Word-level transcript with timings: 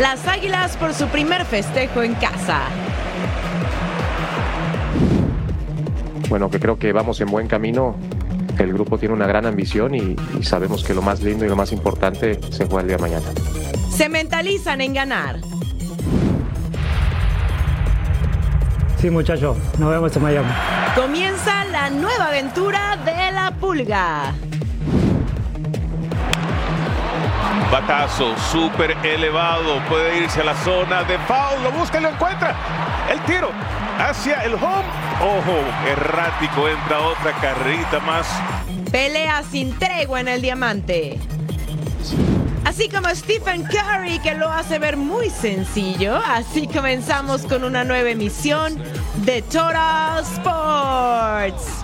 Las 0.00 0.26
Águilas 0.26 0.76
por 0.76 0.94
su 0.94 1.06
primer 1.08 1.44
festejo 1.44 2.02
en 2.02 2.14
casa. 2.14 2.62
Bueno, 6.28 6.50
que 6.50 6.58
creo 6.58 6.78
que 6.78 6.92
vamos 6.92 7.20
en 7.20 7.28
buen 7.30 7.46
camino. 7.46 7.96
El 8.58 8.72
grupo 8.72 8.98
tiene 8.98 9.14
una 9.14 9.26
gran 9.26 9.46
ambición 9.46 9.94
y, 9.94 10.16
y 10.38 10.42
sabemos 10.42 10.84
que 10.84 10.94
lo 10.94 11.02
más 11.02 11.22
lindo 11.22 11.44
y 11.44 11.48
lo 11.48 11.56
más 11.56 11.72
importante 11.72 12.40
se 12.50 12.66
juega 12.66 12.80
el 12.80 12.86
día 12.88 12.96
de 12.96 13.02
mañana. 13.02 13.26
Se 13.90 14.08
mentalizan 14.08 14.80
en 14.80 14.94
ganar. 14.94 15.40
Sí, 19.02 19.10
muchachos, 19.10 19.56
nos 19.78 19.90
vemos 19.90 20.14
en 20.14 20.22
Miami. 20.22 20.48
Comienza 20.94 21.64
la 21.64 21.90
nueva 21.90 22.28
aventura 22.28 22.96
de 23.04 23.32
la 23.32 23.50
pulga. 23.58 24.32
Batazo 27.70 28.36
súper 28.50 28.96
elevado. 29.02 29.80
Puede 29.88 30.18
irse 30.18 30.40
a 30.40 30.44
la 30.44 30.54
zona 30.56 31.04
de 31.04 31.18
foul. 31.20 31.62
Lo 31.62 31.72
busca 31.72 31.98
y 31.98 32.02
lo 32.02 32.10
encuentra. 32.10 32.54
El 33.10 33.20
tiro 33.20 33.50
hacia 33.98 34.42
el 34.44 34.54
home. 34.54 34.84
Ojo, 35.20 35.58
errático. 35.90 36.68
Entra 36.68 37.00
otra 37.00 37.32
carrita 37.40 38.00
más. 38.00 38.26
Pelea 38.90 39.42
sin 39.42 39.78
tregua 39.78 40.20
en 40.20 40.28
el 40.28 40.42
diamante. 40.42 41.18
Así 42.64 42.88
como 42.88 43.08
Stephen 43.14 43.64
Curry, 43.64 44.18
que 44.20 44.34
lo 44.34 44.48
hace 44.48 44.78
ver 44.78 44.96
muy 44.96 45.28
sencillo, 45.30 46.16
así 46.16 46.66
comenzamos 46.66 47.42
con 47.42 47.64
una 47.64 47.84
nueva 47.84 48.10
emisión 48.10 48.80
de 49.16 49.42
Total 49.42 50.22
Sports. 50.22 51.81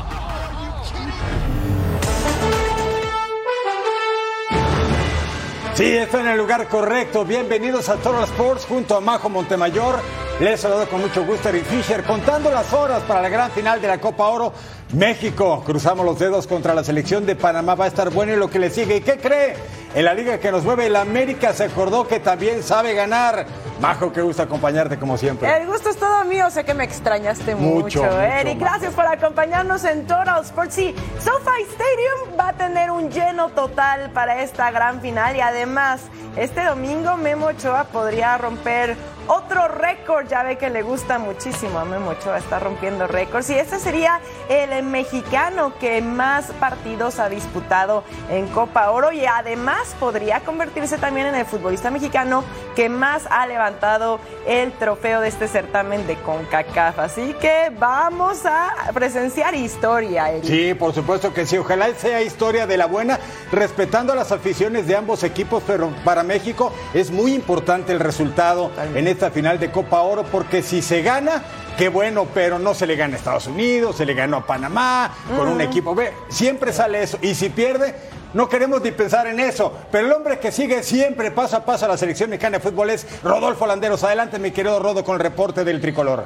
Sí, 5.79 5.85
está 5.85 6.23
en 6.23 6.27
el 6.27 6.37
lugar 6.37 6.67
correcto. 6.67 7.25
Bienvenidos 7.25 7.89
a 7.89 7.95
Total 7.95 8.25
Sports 8.25 8.67
junto 8.67 8.97
a 8.97 9.01
Majo 9.01 9.29
Montemayor. 9.29 10.01
Les 10.41 10.59
saludo 10.59 10.89
con 10.89 11.01
mucho 11.01 11.25
gusto 11.25 11.51
Eric 11.51 11.67
Fisher, 11.67 12.03
contando 12.03 12.51
las 12.51 12.73
horas 12.73 13.05
para 13.05 13.23
la 13.23 13.29
gran 13.29 13.53
final 13.53 13.81
de 13.81 13.87
la 13.87 14.01
Copa 14.01 14.27
Oro. 14.27 14.53
México, 14.93 15.63
cruzamos 15.67 16.07
los 16.07 16.19
dedos 16.19 16.47
contra 16.47 16.75
la 16.75 16.83
selección 16.83 17.27
de 17.27 17.37
Panamá. 17.37 17.75
Va 17.75 17.85
a 17.85 17.89
estar 17.89 18.11
bueno 18.11 18.33
y 18.33 18.37
lo 18.37 18.49
que 18.49 18.59
le 18.59 18.71
sigue. 18.71 18.97
¿Y 18.97 19.01
qué 19.03 19.19
cree? 19.19 19.55
En 19.95 20.05
la 20.05 20.15
liga 20.15 20.39
que 20.39 20.51
nos 20.51 20.65
mueve, 20.65 20.87
el 20.87 20.97
América 20.97 21.53
se 21.53 21.65
acordó 21.65 22.07
que 22.07 22.21
también 22.21 22.63
sabe 22.63 22.95
ganar. 22.95 23.47
Majo, 23.81 24.13
qué 24.13 24.23
gusto 24.23 24.43
acompañarte 24.43 24.99
como 24.99 25.17
siempre. 25.17 25.49
El 25.57 25.67
gusto 25.67 25.91
es 25.91 25.97
todo 25.97 26.25
mío, 26.25 26.51
sé 26.51 26.65
que 26.65 26.75
me 26.75 26.85
extrañaste 26.85 27.55
Mucho, 27.55 27.85
mucho, 27.85 28.03
mucho, 28.03 28.21
Eric. 28.21 28.59
Gracias 28.59 28.93
por 28.93 29.07
acompañarnos 29.07 29.85
en 29.85 30.07
Total 30.07 30.43
Sports. 30.43 30.75
Sí, 30.75 30.95
SoFi 31.19 31.63
Stadium 31.63 32.39
va 32.39 32.49
a 32.49 32.53
tener 32.55 32.91
un 32.91 33.11
lleno 33.11 33.51
total 33.51 34.11
para 34.11 34.43
esta 34.43 34.71
gran 34.71 35.01
final 35.01 35.37
y 35.37 35.41
además 35.41 36.01
este 36.37 36.65
domingo 36.65 37.17
Memo 37.17 37.47
Ochoa 37.47 37.85
podría 37.85 38.37
romper 38.37 38.97
otro 39.29 39.69
récord. 39.69 40.27
Ya 40.29 40.43
ve 40.43 40.59
que 40.59 40.71
le 40.71 40.83
gusta 40.83 41.19
muchísimo 41.19 41.79
a 41.79 41.85
Memo 41.85 42.11
Ochoa, 42.11 42.39
está 42.39 42.59
rompiendo 42.59 43.07
récords 43.07 43.49
y 43.51 43.55
este 43.55 43.79
sería 43.79 44.21
el 44.49 44.73
mexicano 44.83 45.73
que 45.79 46.01
más 46.01 46.47
partidos 46.61 47.19
ha 47.19 47.29
disputado 47.29 48.05
en 48.31 48.47
Copa 48.49 48.91
Oro 48.91 49.13
y 49.13 49.27
además 49.27 49.95
podría 49.99 50.41
convertirse 50.41 50.99
también 50.99 51.27
en 51.27 51.35
el 51.35 51.47
futbolista 51.47 51.91
mexicano 51.91 52.45
que 52.77 52.89
más 52.89 53.27
ha 53.31 53.47
levantado 53.47 54.21
el 54.47 54.73
trofeo 54.73 55.21
de 55.21 55.29
este 55.29 55.49
certamen 55.49 56.07
de 56.07 56.17
CONCACAF. 56.17 56.99
Así 56.99 57.35
que 57.41 57.71
vamos 57.79 58.47
a 58.47 58.73
presenciar 58.95 59.55
historia, 59.55 60.31
Eric. 60.31 60.45
Sí, 60.45 60.75
por 60.75 60.95
supuesto 60.95 61.33
que 61.33 61.47
sí. 61.47 61.59
Ojalá 61.59 61.89
sea 61.95 62.23
historia 62.23 62.67
de 62.67 62.77
la 62.77 62.87
buena, 62.87 63.19
respetando 63.53 64.15
las 64.15 64.33
aficiones 64.33 64.87
de 64.87 64.97
ambos 64.97 65.23
equipos, 65.25 65.63
pero 65.67 65.91
para 66.05 66.23
México 66.23 66.73
es 66.95 67.11
muy 67.11 67.35
importante 67.35 67.93
el 67.93 68.01
resultado 68.01 68.71
en 68.95 69.09
esta 69.09 69.31
final 69.31 69.59
de 69.59 69.71
Copa 69.71 70.01
Oro, 70.03 70.25
porque 70.25 70.63
si 70.63 70.83
se 70.83 71.03
gana, 71.03 71.43
qué 71.79 71.89
bueno, 71.89 72.27
pero 72.35 72.59
no 72.59 72.75
se 72.75 72.87
le 72.87 72.97
gana 72.97 73.15
a 73.15 73.19
Estados 73.19 73.47
Unidos, 73.47 73.97
se 73.97 74.05
le 74.05 74.13
ganó 74.13 74.39
a 74.39 74.47
Panamá, 74.47 75.15
con 75.37 75.49
un 75.49 75.61
equipo 75.61 75.95
B. 75.95 76.13
Siempre 76.29 76.73
sale 76.73 77.05
eso. 77.05 77.19
Y 77.23 77.37
si 77.37 77.51
pierde, 77.51 77.95
no 78.35 78.49
queremos 78.49 78.83
ni 78.83 78.91
pensar 78.91 79.29
en 79.29 79.39
eso. 79.39 79.73
Pero 79.93 80.09
el 80.09 80.13
hombre 80.13 80.41
que 80.41 80.51
sigue 80.51 80.83
siempre 80.83 81.31
paso 81.31 81.57
a 81.57 81.65
paso 81.65 81.85
a 81.85 81.89
la 81.89 81.97
selección 81.97 82.31
mexicana 82.31 82.59
de 82.59 82.65
fútbol 82.65 82.91
es 82.91 83.07
Rodolfo 83.23 83.65
Landeros. 83.65 84.03
Adelante, 84.03 84.41
mi 84.41 84.51
querido 84.51 84.81
Rodo, 84.81 85.05
con 85.05 85.15
el 85.15 85.21
reporte 85.21 85.65
del 85.65 85.81
tricolor. 85.81 86.25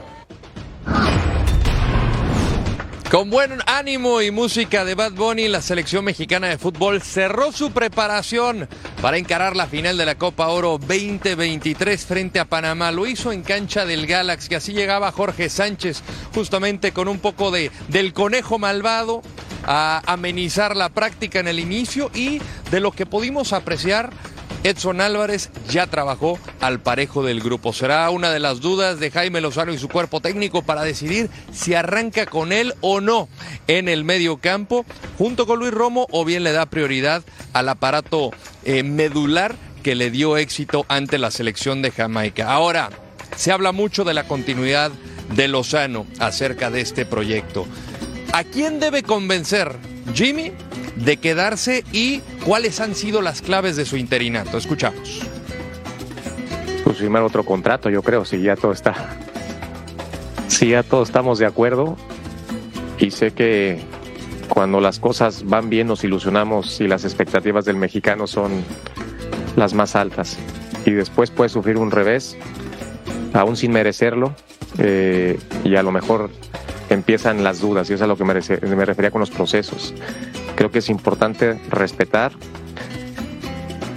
Con 3.13 3.29
buen 3.29 3.59
ánimo 3.67 4.23
y 4.23 4.31
música 4.31 4.87
de 4.87 4.95
Bad 4.95 5.13
Bunny, 5.13 5.47
la 5.47 5.61
selección 5.61 6.03
mexicana 6.03 6.47
de 6.47 6.57
fútbol 6.57 7.03
cerró 7.03 7.53
su 7.53 7.71
preparación 7.71 8.71
para 9.03 9.19
encarar 9.19 9.55
la 9.55 9.67
final 9.67 9.99
de 9.99 10.07
la 10.07 10.15
Copa 10.15 10.49
Oro 10.49 10.79
2023 10.79 12.07
frente 12.07 12.41
a 12.41 12.47
Panamá. 12.47 12.91
Lo 12.91 13.07
hizo 13.07 13.31
en 13.31 13.43
cancha 13.43 13.85
del 13.85 14.07
Galaxy, 14.07 14.55
así 14.55 14.73
llegaba 14.73 15.13
Jorge 15.13 15.51
Sánchez, 15.51 16.03
justamente 16.35 16.93
con 16.93 17.07
un 17.07 17.19
poco 17.19 17.51
de 17.51 17.71
del 17.89 18.15
conejo 18.15 18.59
malvado 18.59 19.21
a 19.65 20.01
amenizar 20.07 20.75
la 20.75 20.89
práctica 20.89 21.39
en 21.39 21.49
el 21.49 21.59
inicio 21.59 22.11
y 22.15 22.41
de 22.71 22.81
lo 22.81 22.93
que 22.93 23.05
pudimos 23.05 23.53
apreciar 23.53 24.11
Edson 24.65 25.01
Álvarez 25.01 25.51
ya 25.69 25.89
trabajó 25.89 26.39
al 26.61 26.81
parejo 26.81 27.25
del 27.25 27.41
grupo. 27.41 27.73
Será 27.73 28.09
una 28.11 28.31
de 28.31 28.39
las 28.39 28.61
dudas 28.61 29.01
de 29.01 29.11
Jaime 29.11 29.41
Lozano 29.41 29.73
y 29.73 29.79
su 29.79 29.89
cuerpo 29.89 30.21
técnico 30.21 30.63
para 30.63 30.83
decidir 30.83 31.31
si 31.53 31.75
arranca 31.75 32.27
con 32.27 32.53
él 32.53 32.75
o 32.81 33.01
no 33.01 33.29
en 33.67 33.89
el 33.89 34.05
medio 34.05 34.37
campo 34.37 34.85
junto 35.19 35.47
con 35.47 35.59
Luis 35.59 35.73
Romo 35.73 36.07
o 36.11 36.25
bien 36.25 36.45
le 36.45 36.53
da 36.53 36.67
prioridad 36.67 37.25
al 37.53 37.69
aparato 37.69 38.31
eh, 38.65 38.83
medular 38.83 39.57
que 39.83 39.95
le 39.97 40.11
dio 40.11 40.37
éxito 40.37 40.87
ante 40.89 41.19
la 41.19 41.33
selección 41.33 41.83
de 41.83 41.91
Jamaica. 41.91 42.53
Ahora, 42.53 42.91
se 43.37 43.51
habla 43.51 43.73
mucho 43.73 44.05
de 44.05 44.15
la 44.15 44.25
continuidad 44.25 44.93
de 45.35 45.49
Lozano 45.49 46.07
acerca 46.21 46.71
de 46.71 46.83
este 46.83 47.05
proyecto. 47.05 47.67
¿A 48.33 48.45
quién 48.45 48.79
debe 48.79 49.03
convencer 49.03 49.77
Jimmy 50.15 50.53
de 50.97 51.17
quedarse 51.17 51.85
y 51.93 52.21
cuáles 52.45 52.81
han 52.81 52.95
sido 52.95 53.23
las 53.23 53.43
claves 53.43 53.77
de 53.77 53.85
su 53.85 53.97
interinato? 53.97 54.59
Escuchamos. 54.59 55.21
Pues 56.85 56.99
firmar 56.99 57.23
otro 57.23 57.45
contrato, 57.45 57.89
yo 57.91 58.03
creo, 58.03 58.25
si 58.25 58.43
ya 58.43 58.57
todo 58.57 58.73
está. 58.73 58.95
Si 60.49 60.71
ya 60.71 60.83
todos 60.83 61.09
estamos 61.09 61.39
de 61.39 61.47
acuerdo. 61.47 61.97
Y 62.99 63.11
sé 63.11 63.33
que 63.33 63.81
cuando 64.49 64.81
las 64.81 64.99
cosas 64.99 65.45
van 65.47 65.71
bien 65.71 65.87
nos 65.87 66.05
ilusionamos 66.05 66.81
y 66.81 66.87
las 66.87 67.05
expectativas 67.05 67.65
del 67.65 67.77
mexicano 67.77 68.27
son 68.27 68.63
las 69.57 69.75
más 69.75 69.97
altas. 69.97 70.39
Y 70.85 70.91
después 70.91 71.31
puede 71.31 71.49
sufrir 71.49 71.79
un 71.79 71.91
revés, 71.91 72.37
aún 73.33 73.57
sin 73.57 73.73
merecerlo. 73.73 74.35
eh, 74.79 75.39
y 75.65 75.77
a 75.77 75.83
lo 75.83 75.93
mejor 75.93 76.31
empiezan 76.95 77.43
las 77.45 77.61
dudas, 77.61 77.89
y 77.91 77.95
eso 77.95 78.03
es 78.03 78.03
a 78.03 78.07
lo 78.07 78.17
que 78.17 78.25
me, 78.25 78.35
refería 78.85 79.11
con 79.11 79.21
los 79.21 79.31
procesos. 79.31 79.95
Creo 80.57 80.71
que 80.71 80.79
es 80.79 80.89
importante 80.89 81.59
respetar 81.71 82.33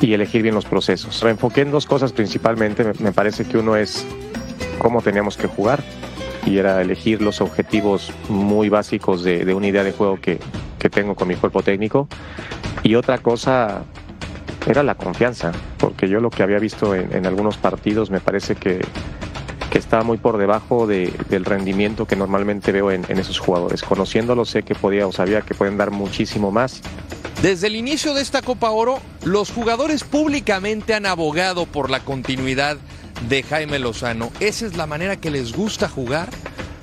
y 0.02 0.14
elegir 0.14 0.42
bien 0.42 0.56
los 0.56 0.66
procesos. 0.66 1.24
Me 1.24 1.32
enfoqué 1.32 1.62
en 1.62 1.72
dos 1.72 1.86
cosas 1.86 2.14
principalmente. 2.14 2.94
Me, 3.00 3.12
parece 3.12 3.46
que 3.46 3.58
uno 3.58 3.76
es 3.76 4.06
cómo 4.78 5.02
teníamos 5.02 5.38
que 5.38 5.48
jugar 5.48 5.84
y 6.46 6.58
era 6.58 6.82
elegir 6.82 7.22
los 7.22 7.42
objetivos 7.42 8.12
muy 8.30 8.70
básicos 8.70 9.24
de, 9.24 9.46
de 9.46 9.54
una 9.54 9.68
idea 9.68 9.84
de 9.84 9.92
juego 9.92 10.20
que, 10.22 10.40
que 10.78 10.90
tengo 10.90 11.16
con 11.16 11.28
mi 11.28 11.36
cuerpo 11.36 11.64
técnico. 11.64 12.08
Y 12.84 12.96
otra 12.96 13.18
cosa 13.18 13.84
era 14.68 14.84
la 14.84 14.96
confianza, 14.96 15.52
porque 15.78 16.08
yo 16.08 16.20
lo 16.20 16.30
que 16.30 16.44
había 16.44 16.60
visto 16.60 16.96
en, 16.96 17.14
en 17.14 17.26
algunos 17.26 17.58
partidos 17.58 18.10
me 18.10 18.20
parece 18.20 18.56
que 18.56 18.82
está 19.86 20.02
muy 20.02 20.18
por 20.18 20.40
debajo 20.40 20.88
de, 20.88 21.14
del 21.30 21.46
rendimiento 21.46 22.08
que 22.08 22.16
normalmente 22.16 22.72
veo 22.72 22.90
en, 22.90 23.06
esos 23.08 23.38
jugadores. 23.38 23.84
Conociéndolos 23.84 24.50
sé 24.50 24.64
que 24.64 24.74
podía 24.74 25.06
o 25.06 25.12
sabía 25.12 25.42
que 25.42 25.54
pueden 25.54 25.78
dar 25.78 25.92
muchísimo 25.92 26.52
más. 26.52 26.82
Desde 27.44 27.68
el 27.68 27.76
inicio 27.76 28.16
de 28.16 28.22
esta 28.22 28.42
Copa 28.42 28.72
Oro, 28.72 29.00
los 29.24 29.52
jugadores 29.52 30.04
públicamente 30.04 30.96
han 30.96 31.06
abogado 31.06 31.68
por 31.68 31.92
la 31.92 32.00
continuidad 32.00 32.78
de 33.30 33.44
Jaime 33.44 33.78
Lozano. 33.78 34.32
¿Esa 34.40 34.66
es 34.66 34.76
la 34.76 34.88
manera 34.88 35.18
que 35.18 35.30
les 35.30 35.56
gusta 35.56 35.88
jugar? 35.88 36.30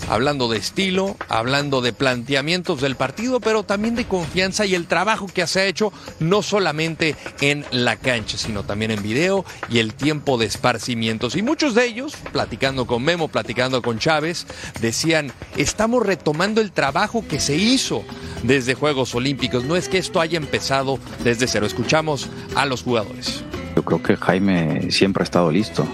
Hablando 0.09 0.49
de 0.49 0.59
estilo, 0.59 1.17
hablando 1.29 1.81
de 1.81 1.93
planteamientos 1.93 2.81
del 2.81 2.97
partido, 2.97 3.41
pero 3.41 3.63
también 3.63 3.95
de 3.95 4.05
confianza 4.05 4.67
y 4.67 4.75
el 4.75 4.87
trabajo 4.87 5.27
que 5.27 5.47
se 5.47 5.61
ha 5.61 5.67
hecho 5.67 5.93
no 6.21 6.43
solamente 6.43 7.17
en 7.41 7.65
la 7.71 7.97
cancha, 7.97 8.39
sino 8.39 8.63
también 8.63 8.91
en 8.91 9.03
video 9.03 9.45
y 9.69 9.79
el 9.79 9.95
tiempo 9.95 10.39
de 10.39 10.47
esparcimientos. 10.47 11.37
Y 11.37 11.43
muchos 11.43 11.75
de 11.75 11.87
ellos, 11.87 12.15
platicando 12.33 12.87
con 12.87 13.03
Memo, 13.03 13.29
platicando 13.29 13.83
con 13.83 13.99
Chávez, 13.99 14.47
decían, 14.81 15.33
estamos 15.57 16.05
retomando 16.05 16.61
el 16.61 16.73
trabajo 16.73 17.25
que 17.27 17.41
se 17.41 17.57
hizo 17.57 18.05
desde 18.43 18.75
Juegos 18.75 19.15
Olímpicos. 19.15 19.65
No 19.65 19.77
es 19.77 19.89
que 19.89 19.99
esto 19.99 20.21
haya 20.21 20.39
empezado 20.39 20.99
desde 21.25 21.47
cero. 21.47 21.67
Escuchamos 21.67 22.29
a 22.55 22.67
los 22.67 22.83
jugadores. 22.83 23.45
Yo 23.77 23.83
creo 23.85 24.03
que 24.03 24.17
Jaime 24.17 24.91
siempre 24.91 25.23
ha 25.23 25.25
estado 25.25 25.51
listo. 25.51 25.87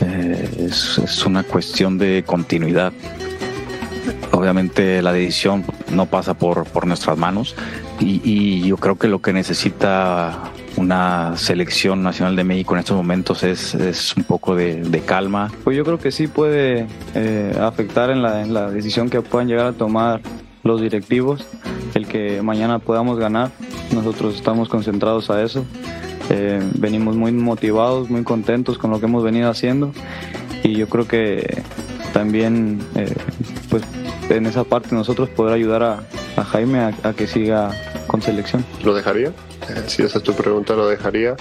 Eh, 0.00 0.66
es, 0.68 0.98
es, 0.98 1.24
una 1.24 1.42
cuestión 1.42 1.96
de 1.96 2.22
continuidad. 2.26 2.92
Obviamente 4.36 5.00
la 5.02 5.12
decisión 5.12 5.64
no 5.90 6.06
pasa 6.06 6.34
por, 6.34 6.64
por 6.64 6.86
nuestras 6.86 7.16
manos 7.16 7.56
y, 7.98 8.20
y, 8.22 8.68
yo 8.68 8.76
creo 8.76 8.96
que 8.96 9.08
lo 9.08 9.22
que 9.22 9.32
necesita 9.32 10.52
una 10.76 11.36
selección 11.38 12.02
nacional 12.02 12.36
de 12.36 12.44
México 12.44 12.74
en 12.74 12.80
estos 12.80 12.96
momentos 12.96 13.42
es, 13.42 13.74
es 13.74 14.14
un 14.14 14.24
poco 14.24 14.54
de, 14.54 14.82
de, 14.82 15.00
calma. 15.00 15.50
Pues 15.64 15.76
yo 15.76 15.84
creo 15.84 15.98
que 15.98 16.12
sí 16.12 16.26
puede 16.26 16.86
eh, 17.14 17.56
afectar 17.58 18.10
en 18.10 18.20
la, 18.20 18.42
en 18.42 18.52
la 18.52 18.70
decisión 18.70 19.08
que 19.08 19.22
puedan 19.22 19.48
llegar 19.48 19.66
a 19.66 19.72
tomar 19.72 20.20
los 20.64 20.82
directivos, 20.82 21.46
el 21.94 22.06
que 22.06 22.42
mañana 22.42 22.78
podamos 22.78 23.18
ganar. 23.18 23.50
Nosotros 23.94 24.34
estamos 24.34 24.68
concentrados 24.68 25.30
a 25.30 25.42
eso. 25.42 25.64
Eh, 26.28 26.60
venimos 26.74 27.16
muy 27.16 27.32
motivados, 27.32 28.10
muy 28.10 28.24
contentos 28.24 28.76
con 28.76 28.90
lo 28.90 29.00
que 29.00 29.06
hemos 29.06 29.24
venido 29.24 29.48
haciendo 29.48 29.92
y 30.64 30.74
yo 30.74 30.88
creo 30.88 31.06
que 31.06 31.62
también 32.12 32.80
eh, 32.96 33.14
pues 33.70 33.84
en 34.36 34.46
esa 34.46 34.64
parte 34.64 34.94
nosotros 34.94 35.28
poder 35.28 35.54
ayudar 35.54 35.82
a, 35.82 36.44
Jaime 36.44 36.80
a, 36.80 37.12
que 37.12 37.26
siga 37.26 37.70
con 38.06 38.22
selección. 38.22 38.64
¿Lo 38.84 38.94
dejaría? 38.94 39.28
Eh, 39.28 39.84
si 39.86 40.02
esa 40.02 40.18
es 40.18 40.24
tu 40.24 40.34
pregunta, 40.34 40.74
lo 40.74 40.88
dejaría. 40.88 41.36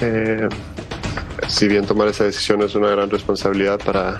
Eh, 0.00 0.48
si 1.48 1.68
bien 1.68 1.84
tomar 1.84 2.08
esa 2.08 2.24
decisión 2.24 2.62
es 2.62 2.74
una 2.74 2.88
gran 2.88 3.10
responsabilidad 3.10 3.78
para, 3.78 4.18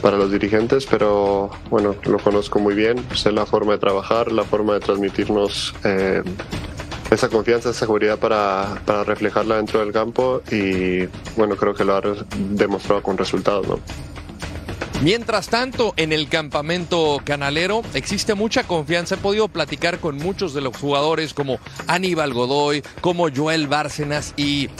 para 0.00 0.16
los 0.16 0.30
dirigentes, 0.30 0.86
pero 0.86 1.50
bueno, 1.70 1.96
lo 2.04 2.18
conozco 2.18 2.58
muy 2.58 2.74
bien, 2.74 3.04
sé 3.14 3.32
la 3.32 3.46
forma 3.46 3.72
de 3.72 3.78
trabajar, 3.78 4.32
la 4.32 4.44
forma 4.44 4.74
de 4.74 4.80
transmitirnos 4.80 5.74
eh, 5.84 6.22
esa 7.10 7.28
confianza, 7.28 7.70
esa 7.70 7.80
seguridad 7.80 8.18
para, 8.18 8.80
para, 8.84 9.04
reflejarla 9.04 9.56
dentro 9.56 9.80
del 9.80 9.92
campo 9.92 10.42
y 10.50 11.06
bueno, 11.36 11.56
creo 11.56 11.74
que 11.74 11.84
lo 11.84 11.96
ha 11.96 12.02
demostrado 12.50 13.02
con 13.02 13.16
resultados, 13.18 13.66
¿no? 13.66 13.80
Mientras 15.02 15.48
tanto, 15.48 15.92
en 15.98 16.12
el 16.12 16.28
campamento 16.28 17.20
canalero 17.22 17.82
existe 17.92 18.34
mucha 18.34 18.64
confianza. 18.64 19.16
He 19.16 19.18
podido 19.18 19.46
platicar 19.48 19.98
con 19.98 20.16
muchos 20.16 20.54
de 20.54 20.62
los 20.62 20.76
jugadores 20.76 21.34
como 21.34 21.58
Aníbal 21.86 22.32
Godoy, 22.32 22.82
como 23.02 23.28
Joel 23.30 23.66
Bárcenas 23.66 24.32
y 24.36 24.70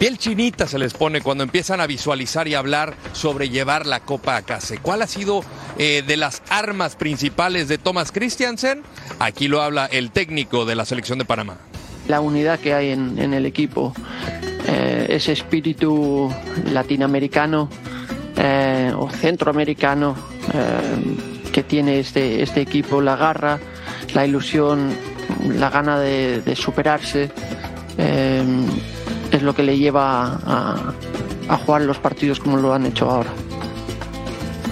piel 0.00 0.18
chinita 0.18 0.66
se 0.66 0.80
les 0.80 0.94
pone 0.94 1.20
cuando 1.20 1.44
empiezan 1.44 1.80
a 1.80 1.86
visualizar 1.86 2.48
y 2.48 2.56
hablar 2.56 2.94
sobre 3.12 3.50
llevar 3.50 3.86
la 3.86 4.00
copa 4.00 4.34
a 4.36 4.42
casa. 4.42 4.74
¿Cuál 4.82 5.00
ha 5.00 5.06
sido 5.06 5.44
eh, 5.78 6.02
de 6.04 6.16
las 6.16 6.42
armas 6.50 6.96
principales 6.96 7.68
de 7.68 7.78
Thomas 7.78 8.10
Christiansen? 8.10 8.82
Aquí 9.20 9.46
lo 9.46 9.62
habla 9.62 9.86
el 9.86 10.10
técnico 10.10 10.64
de 10.64 10.74
la 10.74 10.84
selección 10.84 11.20
de 11.20 11.24
Panamá. 11.24 11.58
La 12.08 12.20
unidad 12.20 12.58
que 12.58 12.74
hay 12.74 12.90
en, 12.90 13.32
el 13.32 13.46
equipo, 13.46 13.94
eh, 14.66 15.06
ese 15.10 15.30
espíritu 15.30 16.34
latinoamericano 16.72 17.68
eh, 18.36 18.92
o 18.96 19.10
centroamericano 19.10 20.14
eh, 20.54 21.50
que 21.52 21.62
tiene 21.62 21.98
este, 22.00 22.42
este 22.42 22.60
equipo, 22.60 23.00
la 23.00 23.16
garra, 23.16 23.58
la 24.14 24.26
ilusión, 24.26 24.94
la 25.48 25.70
gana 25.70 25.98
de, 26.00 26.56
superarse, 26.56 27.30
eh, 27.98 28.44
es 29.30 29.42
lo 29.42 29.54
que 29.54 29.62
le 29.62 29.78
lleva 29.78 30.38
a, 30.44 30.94
a 31.48 31.56
jugar 31.58 31.82
los 31.82 31.98
partidos 31.98 32.40
como 32.40 32.56
lo 32.56 32.72
han 32.72 32.86
hecho 32.86 33.10
ahora. 33.10 33.30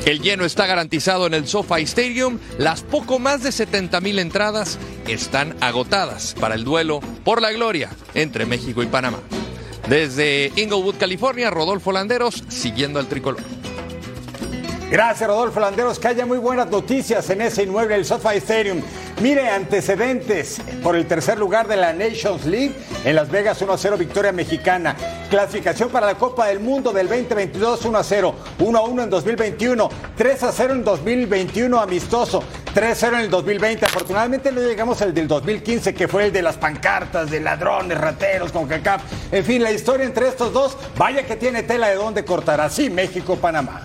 El 0.07 0.21
lleno 0.23 0.45
está 0.45 0.67
garantizado 0.67 1.27
en 1.27 1.35
el 1.35 1.47
SoFi 1.47 1.83
Stadium. 1.83 2.39
Las 2.59 2.83
poco 2.83 3.19
más 3.19 3.43
de 3.43 3.53
70 3.53 4.01
mil 4.01 4.19
entradas 4.19 4.79
están 5.07 5.55
agotadas 5.61 6.35
para 6.41 6.55
el 6.55 6.65
duelo 6.65 7.01
por 7.23 7.43
la 7.43 7.53
gloria 7.53 7.91
entre 8.15 8.47
México 8.47 8.83
y 8.83 8.87
Panamá. 8.87 9.19
Desde 9.91 10.53
Inglewood, 10.55 10.95
California, 11.01 11.51
Rodolfo 11.51 11.91
Landeros, 11.91 12.45
siguiendo 12.47 13.01
al 13.01 13.09
tricolor. 13.09 13.43
Gracias, 14.89 15.29
Rodolfo 15.29 15.59
Landeros. 15.59 15.99
Que 15.99 16.07
haya 16.07 16.27
muy 16.27 16.39
buenas 16.39 16.71
noticias 16.71 17.29
en 17.31 17.41
ese 17.41 17.65
inmueble, 17.65 17.97
el 17.97 18.05
SoFi 18.05 18.37
Stadium. 18.37 18.83
Mire, 19.21 19.49
antecedentes 19.49 20.63
por 20.83 20.95
el 20.95 21.07
tercer 21.07 21.39
lugar 21.39 21.67
de 21.67 21.77
la 21.77 21.93
Nations 21.93 22.47
League 22.47 22.73
en 23.05 23.17
Las 23.17 23.31
Vegas 23.31 23.61
1-0 23.61 23.99
victoria 23.99 24.31
mexicana. 24.31 24.97
Clasificación 25.29 25.91
para 25.91 26.07
la 26.07 26.15
Copa 26.15 26.47
del 26.47 26.61
Mundo 26.61 26.93
del 26.93 27.09
2022 27.09 27.85
1-0, 27.85 28.35
1-1 28.59 29.03
en 29.03 29.11
2021, 29.11 29.91
3-0 30.17 30.71
en 30.71 30.85
2021 30.85 31.81
amistoso, 31.81 32.43
3-0 32.75 33.09
en 33.09 33.21
el 33.21 33.31
2020. 33.31 33.87
Afortunadamente 33.87 34.53
no 34.53 34.61
llegamos 34.61 35.03
al 35.03 35.13
del 35.13 35.27
2015 35.27 35.95
que 35.95 36.09
fue 36.09 36.27
el 36.27 36.33
de 36.33 36.43
las 36.43 36.57
pancartas, 36.57 37.31
de 37.31 37.41
ladrones, 37.41 37.99
rateros, 37.99 38.53
con 38.53 38.67
CACAF. 38.69 39.03
En 39.33 39.45
fin, 39.45 39.63
la 39.63 39.73
historia 39.73 40.07
entre 40.07 40.29
estos 40.29 40.53
dos, 40.53 40.77
vaya 40.97 41.25
que 41.27 41.37
tiene 41.37 41.63
tela 41.63 41.89
de 41.89 41.97
dónde 41.97 42.25
cortar. 42.25 42.61
Así 42.61 42.91
México-Panamá. 42.91 43.83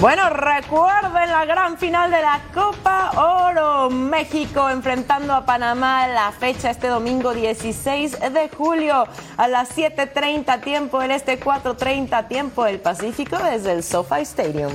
Bueno, 0.00 0.30
recuerden 0.30 1.28
la 1.28 1.44
gran 1.44 1.76
final 1.76 2.12
de 2.12 2.20
la 2.22 2.40
Copa 2.54 3.10
Oro. 3.16 3.90
México 3.90 4.70
enfrentando 4.70 5.34
a 5.34 5.44
Panamá 5.44 6.06
la 6.06 6.30
fecha 6.30 6.70
este 6.70 6.86
domingo 6.86 7.34
16 7.34 8.20
de 8.32 8.48
julio 8.56 9.08
a 9.36 9.48
las 9.48 9.76
7.30 9.76 10.60
tiempo 10.62 11.00
del 11.00 11.10
este, 11.10 11.40
4.30 11.40 12.28
tiempo 12.28 12.62
del 12.64 12.78
Pacífico 12.78 13.38
desde 13.38 13.72
el 13.72 13.82
SoFi 13.82 14.22
Stadium. 14.22 14.72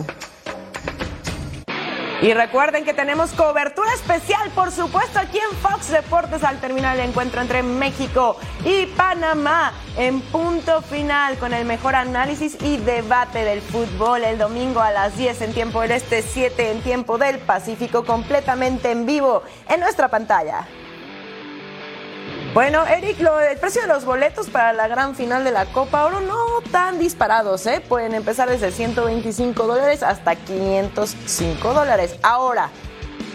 Y 2.23 2.33
recuerden 2.33 2.85
que 2.85 2.93
tenemos 2.93 3.31
cobertura 3.33 3.93
especial, 3.93 4.49
por 4.51 4.71
supuesto, 4.71 5.19
aquí 5.19 5.37
en 5.39 5.57
Fox 5.57 5.91
Deportes 5.91 6.41
al 6.45 6.61
terminar 6.61 6.95
el 6.95 7.09
encuentro 7.09 7.41
entre 7.41 7.63
México 7.63 8.37
y 8.63 8.85
Panamá 8.85 9.73
en 9.97 10.21
punto 10.21 10.81
final 10.81 11.37
con 11.37 11.53
el 11.53 11.65
mejor 11.65 11.95
análisis 11.95 12.55
y 12.61 12.77
debate 12.77 13.43
del 13.43 13.59
fútbol 13.59 14.23
el 14.23 14.37
domingo 14.37 14.79
a 14.79 14.91
las 14.91 15.17
10 15.17 15.41
en 15.41 15.53
tiempo 15.53 15.81
del 15.81 15.91
este, 15.91 16.21
7 16.21 16.71
en 16.71 16.81
tiempo 16.81 17.17
del 17.17 17.39
Pacífico, 17.39 18.05
completamente 18.05 18.89
en 18.91 19.05
vivo 19.05 19.43
en 19.67 19.81
nuestra 19.81 20.07
pantalla. 20.07 20.65
Bueno, 22.53 22.85
Eric, 22.85 23.19
lo, 23.19 23.39
el 23.39 23.57
precio 23.57 23.81
de 23.81 23.87
los 23.87 24.05
boletos 24.05 24.47
para 24.47 24.73
la 24.73 24.87
gran 24.87 25.15
final 25.15 25.43
de 25.43 25.49
la 25.49 25.65
Copa 25.65 26.05
Oro 26.05 26.21
no 26.21 26.37
tan 26.71 26.99
disparados, 26.99 27.65
¿eh? 27.65 27.81
Pueden 27.81 28.13
empezar 28.13 28.47
desde 28.47 28.71
125 28.71 29.65
dólares 29.65 30.03
hasta 30.03 30.35
505 30.35 31.73
dólares. 31.73 32.15
Ahora, 32.21 32.69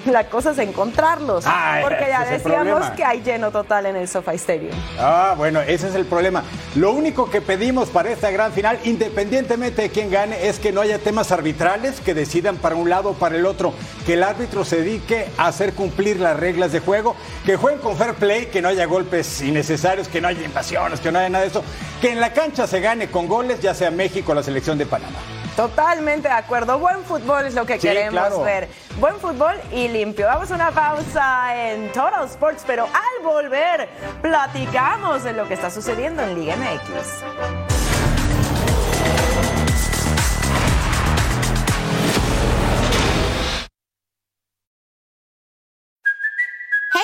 la 0.13 0.25
cosa 0.25 0.51
es 0.51 0.59
encontrarlos. 0.59 1.45
Ah, 1.47 1.79
porque 1.83 2.07
ya 2.09 2.25
decíamos 2.25 2.91
que 2.91 3.05
hay 3.05 3.23
lleno 3.23 3.51
total 3.51 3.87
en 3.87 3.97
el 3.97 4.09
SoFi 4.09 4.35
Stadium. 4.37 4.73
Ah, 4.99 5.35
bueno, 5.37 5.61
ese 5.61 5.89
es 5.89 5.95
el 5.95 6.07
problema. 6.07 6.43
Lo 6.75 6.93
único 6.93 7.31
que 7.31 7.41
pedimos 7.41 7.89
para 7.89 8.11
esta 8.11 8.31
gran 8.31 8.53
final, 8.53 8.79
independientemente 8.85 9.83
de 9.83 9.91
quién 9.91 10.11
gane, 10.11 10.49
es 10.49 10.59
que 10.59 10.73
no 10.73 10.81
haya 10.81 10.99
temas 10.99 11.33
arbitrales 11.33 12.01
que 12.01 12.15
decidan 12.15 12.57
para 12.57 12.77
un 12.77 12.89
lado 12.89 13.11
o 13.11 13.15
para 13.15 13.37
el 13.37 13.47
otro. 13.47 13.73
Que 14.07 14.15
el 14.15 14.23
árbitro 14.23 14.65
se 14.65 14.79
dedique 14.79 15.27
a 15.37 15.49
hacer 15.49 15.75
cumplir 15.75 16.21
las 16.21 16.39
reglas 16.39 16.73
de 16.73 16.81
juego, 16.81 17.17
que 17.45 17.57
jueguen 17.57 17.81
con 17.81 17.97
fair 17.97 18.15
play, 18.15 18.47
que 18.47 18.63
no 18.63 18.69
haya 18.69 18.87
golpes 18.87 19.43
innecesarios, 19.43 20.09
que 20.09 20.21
no 20.21 20.29
haya 20.29 20.45
invasiones, 20.45 21.01
que 21.01 21.13
no 21.13 21.19
haya 21.19 21.29
nada 21.29 21.45
de 21.45 21.51
eso. 21.51 21.63
Que 22.01 22.13
en 22.13 22.21
la 22.21 22.33
cancha 22.33 22.67
se 22.67 22.81
gane 22.81 23.11
con 23.11 23.27
goles, 23.27 23.61
ya 23.61 23.75
sea 23.75 23.91
México 23.91 24.33
o 24.33 24.35
la 24.35 24.43
selección 24.43 24.79
de 24.79 24.87
Panamá. 24.87 25.38
Totalmente 25.59 26.29
de 26.29 26.35
acuerdo. 26.35 26.79
Buen 26.79 27.03
fútbol 27.05 27.45
es 27.45 27.55
lo 27.55 27.67
que 27.67 27.81
Sí, 27.81 27.89
queremos 27.89 28.13
claro. 28.13 28.45
ver. 28.45 28.69
Buen 29.01 29.17
fútbol 29.17 29.57
y 29.73 29.89
limpio. 29.89 30.27
Vamos 30.27 30.53
a 30.53 30.55
una 30.55 30.71
pausa 30.71 31.71
en 31.73 31.91
Total 31.91 32.27
Sports, 32.27 32.63
pero 32.65 32.85
al 32.85 33.25
volver 33.25 33.89
platicamos 34.23 35.25
de 35.25 35.33
lo 35.33 35.49
que 35.49 35.55
está 35.55 35.69
sucediendo 35.69 36.23
en 36.23 36.37
Liga 36.39 36.55
MX. 36.55 37.78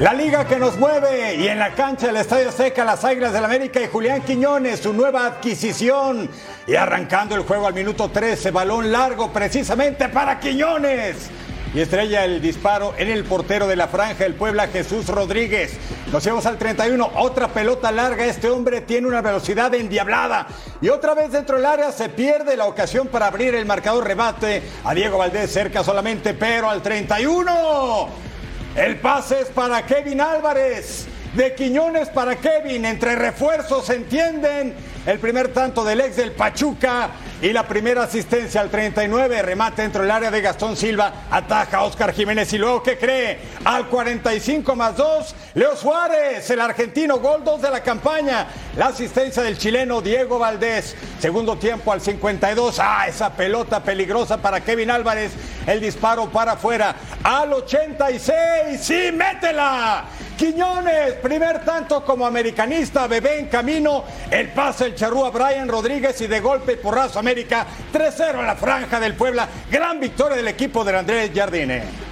La 0.00 0.14
liga 0.14 0.46
que 0.46 0.56
nos 0.56 0.78
mueve 0.78 1.34
y 1.34 1.46
en 1.46 1.58
la 1.58 1.74
cancha 1.74 2.06
del 2.06 2.16
Estadio 2.16 2.50
Seca, 2.50 2.86
las 2.86 3.04
Águilas 3.04 3.34
del 3.34 3.44
América 3.44 3.82
y 3.82 3.86
Julián 3.86 4.22
Quiñones, 4.22 4.80
su 4.80 4.94
nueva 4.94 5.26
adquisición. 5.26 6.30
Y 6.66 6.74
arrancando 6.74 7.34
el 7.34 7.42
juego 7.42 7.66
al 7.66 7.74
minuto 7.74 8.08
13, 8.08 8.50
balón 8.50 8.90
largo 8.90 9.30
precisamente 9.30 10.08
para 10.08 10.40
Quiñones. 10.40 11.28
Y 11.74 11.80
estrella 11.80 12.24
el 12.24 12.40
disparo 12.40 12.94
en 12.96 13.10
el 13.10 13.24
portero 13.24 13.66
de 13.66 13.76
la 13.76 13.88
franja 13.88 14.24
del 14.24 14.36
Puebla, 14.36 14.68
Jesús 14.68 15.06
Rodríguez. 15.06 15.76
Nos 16.10 16.24
llevamos 16.24 16.46
al 16.46 16.56
31, 16.56 17.10
otra 17.16 17.48
pelota 17.48 17.92
larga. 17.92 18.24
Este 18.24 18.48
hombre 18.48 18.80
tiene 18.80 19.06
una 19.06 19.20
velocidad 19.20 19.74
endiablada. 19.74 20.46
Y 20.80 20.88
otra 20.88 21.12
vez 21.12 21.30
dentro 21.30 21.56
del 21.56 21.66
área 21.66 21.92
se 21.92 22.08
pierde 22.08 22.56
la 22.56 22.64
ocasión 22.64 23.08
para 23.08 23.26
abrir 23.26 23.54
el 23.54 23.66
marcador 23.66 24.06
rebate. 24.06 24.62
A 24.82 24.94
Diego 24.94 25.18
Valdés 25.18 25.52
cerca 25.52 25.84
solamente, 25.84 26.32
pero 26.32 26.70
al 26.70 26.80
31. 26.80 28.29
El 28.76 28.96
pase 28.96 29.40
es 29.40 29.48
para 29.48 29.84
Kevin 29.84 30.20
Álvarez. 30.20 31.06
De 31.34 31.54
Quiñones 31.54 32.08
para 32.08 32.36
Kevin. 32.36 32.84
Entre 32.84 33.16
refuerzos 33.16 33.90
entienden. 33.90 34.74
El 35.06 35.18
primer 35.18 35.52
tanto 35.52 35.84
del 35.84 36.00
ex 36.00 36.16
del 36.16 36.32
Pachuca 36.32 37.10
y 37.42 37.52
la 37.52 37.66
primera 37.66 38.02
asistencia 38.02 38.60
al 38.60 38.70
39. 38.70 39.42
Remate 39.42 39.82
dentro 39.82 40.02
del 40.02 40.10
área 40.10 40.30
de 40.30 40.40
Gastón 40.40 40.76
Silva. 40.76 41.26
Ataja 41.30 41.82
Oscar 41.82 42.12
Jiménez. 42.12 42.52
Y 42.52 42.58
luego, 42.58 42.82
¿qué 42.82 42.98
cree? 42.98 43.38
Al 43.64 43.86
45 43.86 44.76
más 44.76 44.96
2. 44.96 45.34
Leo 45.54 45.74
Suárez, 45.74 46.48
el 46.50 46.60
argentino, 46.60 47.18
gol 47.18 47.42
2 47.42 47.62
de 47.62 47.70
la 47.70 47.82
campaña. 47.82 48.46
La 48.76 48.88
asistencia 48.88 49.42
del 49.42 49.56
chileno 49.56 50.02
Diego 50.02 50.38
Valdés. 50.38 50.94
Segundo 51.18 51.56
tiempo 51.56 51.92
al 51.92 52.00
52. 52.00 52.78
Ah, 52.78 53.06
esa 53.08 53.32
pelota 53.32 53.82
peligrosa 53.82 54.36
para 54.36 54.60
Kevin 54.60 54.90
Álvarez. 54.90 55.32
El 55.66 55.80
disparo 55.80 56.30
para 56.30 56.52
afuera. 56.52 56.94
Al 57.24 57.52
86. 57.54 58.80
Sí, 58.80 59.10
métela. 59.12 60.04
Quiñones, 60.40 61.16
primer 61.16 61.62
tanto 61.66 62.02
como 62.02 62.24
americanista, 62.24 63.06
bebé 63.06 63.40
en 63.40 63.48
camino, 63.48 64.04
el 64.30 64.48
pase 64.48 64.86
el 64.86 64.94
charrúa 64.94 65.28
Brian 65.28 65.68
Rodríguez 65.68 66.18
y 66.22 66.28
de 66.28 66.40
golpe 66.40 66.78
porrazo 66.78 67.18
América, 67.30 67.64
3-0 67.92 68.40
en 68.40 68.46
la 68.46 68.56
franja 68.56 68.98
del 68.98 69.14
Puebla, 69.14 69.48
gran 69.70 70.00
victoria 70.00 70.36
del 70.36 70.48
equipo 70.48 70.82
de 70.82 70.98
Andrés 70.98 71.30
Jardine. 71.32 72.09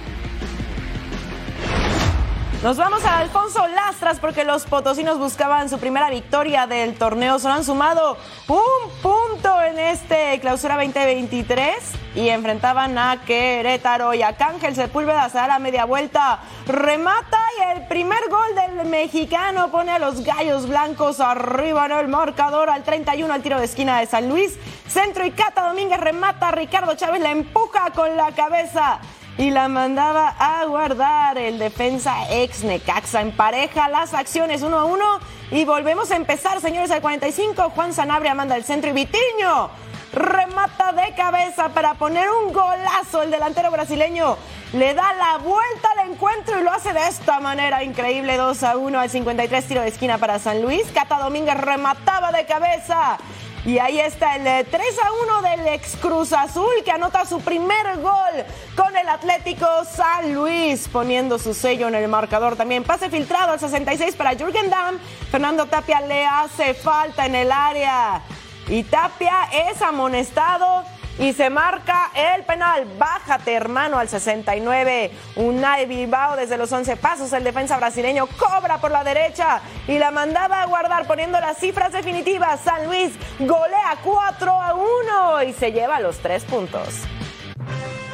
Nos 2.61 2.75
vamos 2.75 3.05
a 3.05 3.19
Alfonso 3.19 3.65
Lastras 3.67 4.19
porque 4.19 4.43
los 4.43 4.65
potosinos 4.65 5.17
buscaban 5.17 5.69
su 5.69 5.79
primera 5.79 6.09
victoria 6.09 6.67
del 6.67 6.93
torneo. 6.95 7.39
Solo 7.39 7.53
han 7.53 7.63
sumado 7.63 8.17
un 8.49 8.91
punto 9.01 9.61
en 9.61 9.79
este 9.79 10.37
clausura 10.41 10.75
2023 10.75 11.73
y 12.15 12.27
enfrentaban 12.27 12.97
a 12.97 13.21
Querétaro 13.25 14.13
y 14.13 14.23
a 14.23 14.35
Cángel 14.35 14.75
Sepúlveda 14.75 15.29
se 15.29 15.37
da 15.37 15.47
la 15.47 15.59
media 15.59 15.85
vuelta, 15.85 16.41
remata 16.67 17.39
y 17.59 17.77
el 17.77 17.87
primer 17.87 18.27
gol 18.29 18.53
del 18.55 18.89
mexicano 18.89 19.71
pone 19.71 19.91
a 19.91 19.99
los 19.99 20.25
gallos 20.25 20.67
blancos 20.67 21.21
arriba 21.21 21.85
en 21.85 21.93
el 21.93 22.09
marcador 22.09 22.69
al 22.69 22.83
31 22.83 23.33
al 23.33 23.41
tiro 23.41 23.57
de 23.57 23.65
esquina 23.65 24.01
de 24.01 24.05
San 24.05 24.27
Luis. 24.27 24.59
Centro 24.85 25.25
y 25.25 25.31
Cata 25.31 25.69
Domínguez 25.69 26.01
remata, 26.01 26.51
Ricardo 26.51 26.93
Chávez 26.95 27.21
la 27.21 27.31
empuja 27.31 27.91
con 27.95 28.17
la 28.17 28.33
cabeza 28.33 28.99
y 29.37 29.51
la 29.51 29.67
mandaba 29.67 30.35
a 30.37 30.65
guardar 30.65 31.37
el 31.37 31.59
defensa 31.59 32.15
ex 32.29 32.63
Necaxa. 32.63 33.21
Empareja 33.21 33.87
las 33.89 34.13
acciones 34.13 34.61
uno 34.61 34.79
a 34.79 34.85
uno 34.85 35.19
y 35.51 35.65
volvemos 35.65 36.11
a 36.11 36.15
empezar, 36.15 36.59
señores, 36.61 36.91
al 36.91 37.01
45. 37.01 37.71
Juan 37.71 37.93
Sanabria 37.93 38.33
manda 38.33 38.55
el 38.55 38.63
centro 38.63 38.89
y 38.89 38.93
Vitiño 38.93 39.69
remata 40.11 40.91
de 40.91 41.13
cabeza 41.13 41.69
para 41.69 41.93
poner 41.93 42.29
un 42.29 42.53
golazo. 42.53 43.21
El 43.21 43.31
delantero 43.31 43.71
brasileño 43.71 44.37
le 44.73 44.93
da 44.93 45.13
la 45.13 45.37
vuelta 45.37 45.89
al 45.97 46.09
encuentro 46.09 46.59
y 46.59 46.63
lo 46.63 46.71
hace 46.71 46.93
de 46.93 47.07
esta 47.07 47.39
manera 47.39 47.83
increíble. 47.83 48.37
2 48.37 48.63
a 48.63 48.77
1 48.77 48.99
al 48.99 49.09
53 49.09 49.65
tiro 49.65 49.81
de 49.81 49.89
esquina 49.89 50.17
para 50.17 50.39
San 50.39 50.61
Luis. 50.61 50.83
Cata 50.93 51.19
Domínguez 51.19 51.57
remataba 51.57 52.31
de 52.31 52.45
cabeza. 52.45 53.17
Y 53.65 53.77
ahí 53.77 53.99
está 53.99 54.37
el 54.37 54.65
3 54.65 54.83
a 55.03 55.39
1 55.39 55.49
del 55.49 55.67
ex 55.67 55.95
Cruz 55.97 56.31
Azul 56.31 56.71
que 56.85 56.91
anota 56.91 57.25
su 57.25 57.41
primer 57.41 57.99
gol 57.99 58.45
con 58.75 58.95
el 58.95 59.07
Atlético 59.09 59.67
San 59.83 60.33
Luis, 60.33 60.87
poniendo 60.87 61.37
su 61.37 61.53
sello 61.53 61.89
en 61.89 61.95
el 61.95 62.07
marcador 62.07 62.55
también. 62.55 62.83
Pase 62.83 63.09
filtrado 63.09 63.51
al 63.51 63.59
66 63.59 64.15
para 64.15 64.35
Jürgen 64.35 64.69
Damm. 64.69 64.97
Fernando 65.29 65.65
Tapia 65.65 65.99
le 66.01 66.25
hace 66.25 66.73
falta 66.73 67.25
en 67.25 67.35
el 67.35 67.51
área. 67.51 68.21
Y 68.69 68.83
Tapia 68.83 69.49
es 69.69 69.81
amonestado 69.81 70.85
y 71.19 71.33
se 71.33 71.49
marca 71.49 72.11
el 72.15 72.43
penal. 72.43 72.87
Bájate, 72.97 73.53
hermano, 73.53 73.99
al 73.99 74.07
69. 74.07 75.11
Unai 75.35 75.85
Bilbao 75.85 76.35
desde 76.35 76.57
los 76.57 76.71
11 76.71 76.97
pasos. 76.97 77.31
El 77.33 77.43
defensa 77.43 77.77
brasileño 77.77 78.27
cobra 78.27 78.79
por 78.79 78.91
la 78.91 79.03
derecha 79.03 79.61
y 79.87 79.99
la 79.99 80.11
mandaba 80.11 80.61
a 80.61 80.65
guardar 80.65 81.05
poniendo 81.05 81.39
las 81.39 81.57
cifras 81.57 81.91
definitivas. 81.91 82.61
San 82.61 82.87
Luis 82.87 83.11
golea 83.39 83.97
4 84.03 84.51
a 84.51 84.73
1 84.73 85.43
y 85.43 85.53
se 85.53 85.71
lleva 85.71 85.99
los 85.99 86.17
tres 86.19 86.45
puntos. 86.45 87.03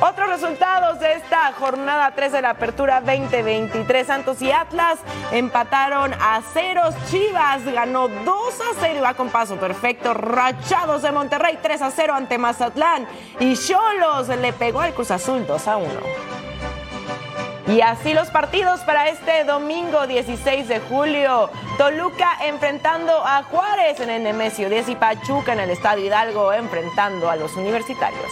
Otros 0.02 0.28
resultados 0.28 1.00
de 1.00 1.14
esta 1.14 1.54
jornada 1.54 2.12
3 2.14 2.34
de 2.34 2.42
la 2.42 2.50
Apertura 2.52 3.00
2023. 3.00 4.06
Santos 4.06 4.42
y 4.42 4.52
Atlas 4.52 5.00
empataron 5.32 6.14
a 6.14 6.42
ceros. 6.54 6.94
Chivas 7.10 7.64
ganó 7.66 8.10
2 8.10 8.60
a 8.60 8.80
0 8.82 8.96
y 8.98 9.02
va 9.02 9.14
con 9.14 9.30
paso 9.30 9.56
perfecto. 9.56 10.14
Rachados 10.14 11.02
de 11.02 11.14
Monterrey 11.14 11.60
3 11.62 11.82
a 11.82 11.92
0 11.92 12.14
ante 12.14 12.38
Mazatlán. 12.38 13.08
Y 13.40 13.56
Cholos 13.56 14.28
le 14.28 14.52
pegó 14.52 14.82
al 14.82 14.94
Cruz 14.94 15.12
Azul 15.12 15.48
2 15.48 15.68
a 15.70 15.78
1. 15.78 15.88
Y 17.68 17.82
así 17.82 18.14
los 18.14 18.30
partidos 18.30 18.82
para 18.82 19.08
este 19.08 19.46
domingo 19.46 20.06
16 20.08 20.68
de 20.68 20.82
julio. 20.82 21.50
Toluca 21.78 22.38
enfrentando 22.44 23.25
a 23.25 23.44
Juárez 23.44 24.02
en 24.02 24.10
el 24.10 24.24
Nemesio 24.24 24.70
10 24.70 24.90
y 24.90 24.96
Pachuca 24.96 25.54
en 25.54 25.62
el 25.62 25.70
Estadio 25.70 26.06
Hidalgo 26.06 26.52
enfrentando 26.52 27.30
a 27.30 27.38
los 27.38 27.56
universitarios. 27.56 28.32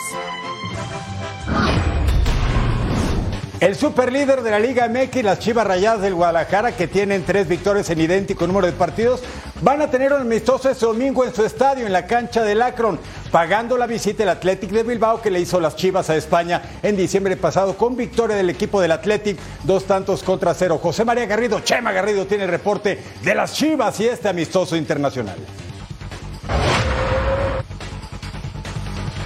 El 3.64 3.78
superlíder 3.78 4.44
de 4.44 4.52
la 4.52 4.60
Liga 4.60 4.90
MX, 4.90 5.24
las 5.24 5.40
Chivas 5.40 5.66
Rayadas 5.66 6.02
del 6.02 6.16
Guadalajara, 6.16 6.74
que 6.74 6.86
tienen 6.86 7.24
tres 7.24 7.48
victorias 7.48 7.90
en 7.90 8.02
idéntico 8.02 8.46
número 8.46 8.68
de 8.68 8.74
partidos, 8.74 9.22
van 9.62 9.82
a 9.82 9.90
tener 9.90 10.12
un 10.12 10.20
amistoso 10.20 10.70
este 10.70 10.86
domingo 10.86 11.24
en 11.24 11.34
su 11.34 11.46
estadio, 11.46 11.86
en 11.86 11.94
la 11.94 12.06
cancha 12.06 12.44
del 12.44 12.62
Akron, 12.62 13.00
pagando 13.32 13.78
la 13.78 13.88
visita 13.88 14.18
del 14.18 14.36
Athletic 14.36 14.70
de 14.70 14.84
Bilbao 14.84 15.22
que 15.22 15.32
le 15.32 15.40
hizo 15.40 15.62
las 15.62 15.78
Chivas 15.78 16.10
a 16.10 16.18
España 16.18 16.62
en 16.84 16.98
diciembre 16.98 17.38
pasado 17.38 17.78
con 17.78 17.96
victoria 17.96 18.36
del 18.36 18.50
equipo 18.50 18.82
del 18.82 18.92
Athletic, 18.92 19.40
dos 19.64 19.86
tantos 19.86 20.24
contra 20.24 20.54
cero. 20.54 20.78
José 20.84 21.06
María 21.06 21.26
Garrido, 21.26 21.62
Chema 21.62 21.94
Garrido 21.94 22.26
tiene 22.26 22.44
el 22.44 22.50
reporte 22.50 23.02
de 23.24 23.34
las 23.34 23.54
Chivas 23.54 23.98
y 24.02 24.10
este 24.10 24.28
amistoso 24.28 24.76
internacional. 24.76 25.38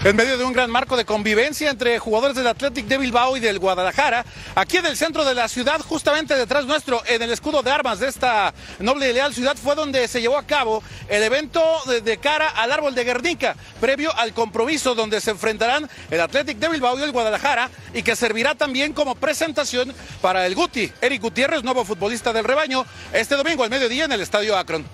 En 0.07 0.15
medio 0.15 0.37
de 0.37 0.45
un 0.45 0.53
gran 0.53 0.71
marco 0.71 0.95
de 0.95 1.03
convivencia 1.03 1.69
entre 1.69 1.99
jugadores 1.99 2.37
del 2.37 2.47
Athletic 2.47 2.85
de 2.85 2.97
Bilbao 2.97 3.35
y 3.35 3.41
del 3.41 3.59
Guadalajara, 3.59 4.23
aquí 4.55 4.77
en 4.77 4.85
el 4.85 4.95
centro 4.95 5.25
de 5.25 5.33
la 5.33 5.49
ciudad, 5.49 5.81
justamente 5.81 6.33
detrás 6.33 6.65
nuestro, 6.65 7.01
en 7.07 7.21
el 7.21 7.29
escudo 7.29 7.61
de 7.61 7.71
armas 7.71 7.99
de 7.99 8.07
esta 8.07 8.53
noble 8.79 9.09
y 9.09 9.13
leal 9.13 9.33
ciudad, 9.33 9.57
fue 9.57 9.75
donde 9.75 10.07
se 10.07 10.21
llevó 10.21 10.37
a 10.37 10.43
cabo 10.43 10.81
el 11.09 11.23
evento 11.23 11.61
de, 12.05 12.17
cara 12.19 12.47
al 12.47 12.71
árbol 12.71 12.95
de 12.95 13.03
Guernica, 13.03 13.57
previo 13.81 14.15
al 14.15 14.33
compromiso 14.33 14.95
donde 14.95 15.19
se 15.19 15.31
enfrentarán 15.31 15.89
el 16.09 16.21
Athletic 16.21 16.57
de 16.57 16.69
Bilbao 16.69 16.97
y 16.97 17.03
el 17.03 17.11
Guadalajara, 17.11 17.69
y 17.93 18.01
que 18.01 18.15
servirá 18.15 18.55
también 18.55 18.93
como 18.93 19.13
presentación 19.13 19.93
para 20.21 20.45
el 20.45 20.55
Guti, 20.55 20.89
Eric 21.01 21.21
Gutiérrez, 21.21 21.65
nuevo 21.65 21.83
futbolista 21.83 22.31
del 22.31 22.45
rebaño, 22.45 22.85
este 23.11 23.35
domingo 23.35 23.65
al 23.65 23.69
mediodía 23.69 24.05
en 24.05 24.13
el 24.13 24.21
Estadio 24.21 24.55
Akron. 24.55 24.85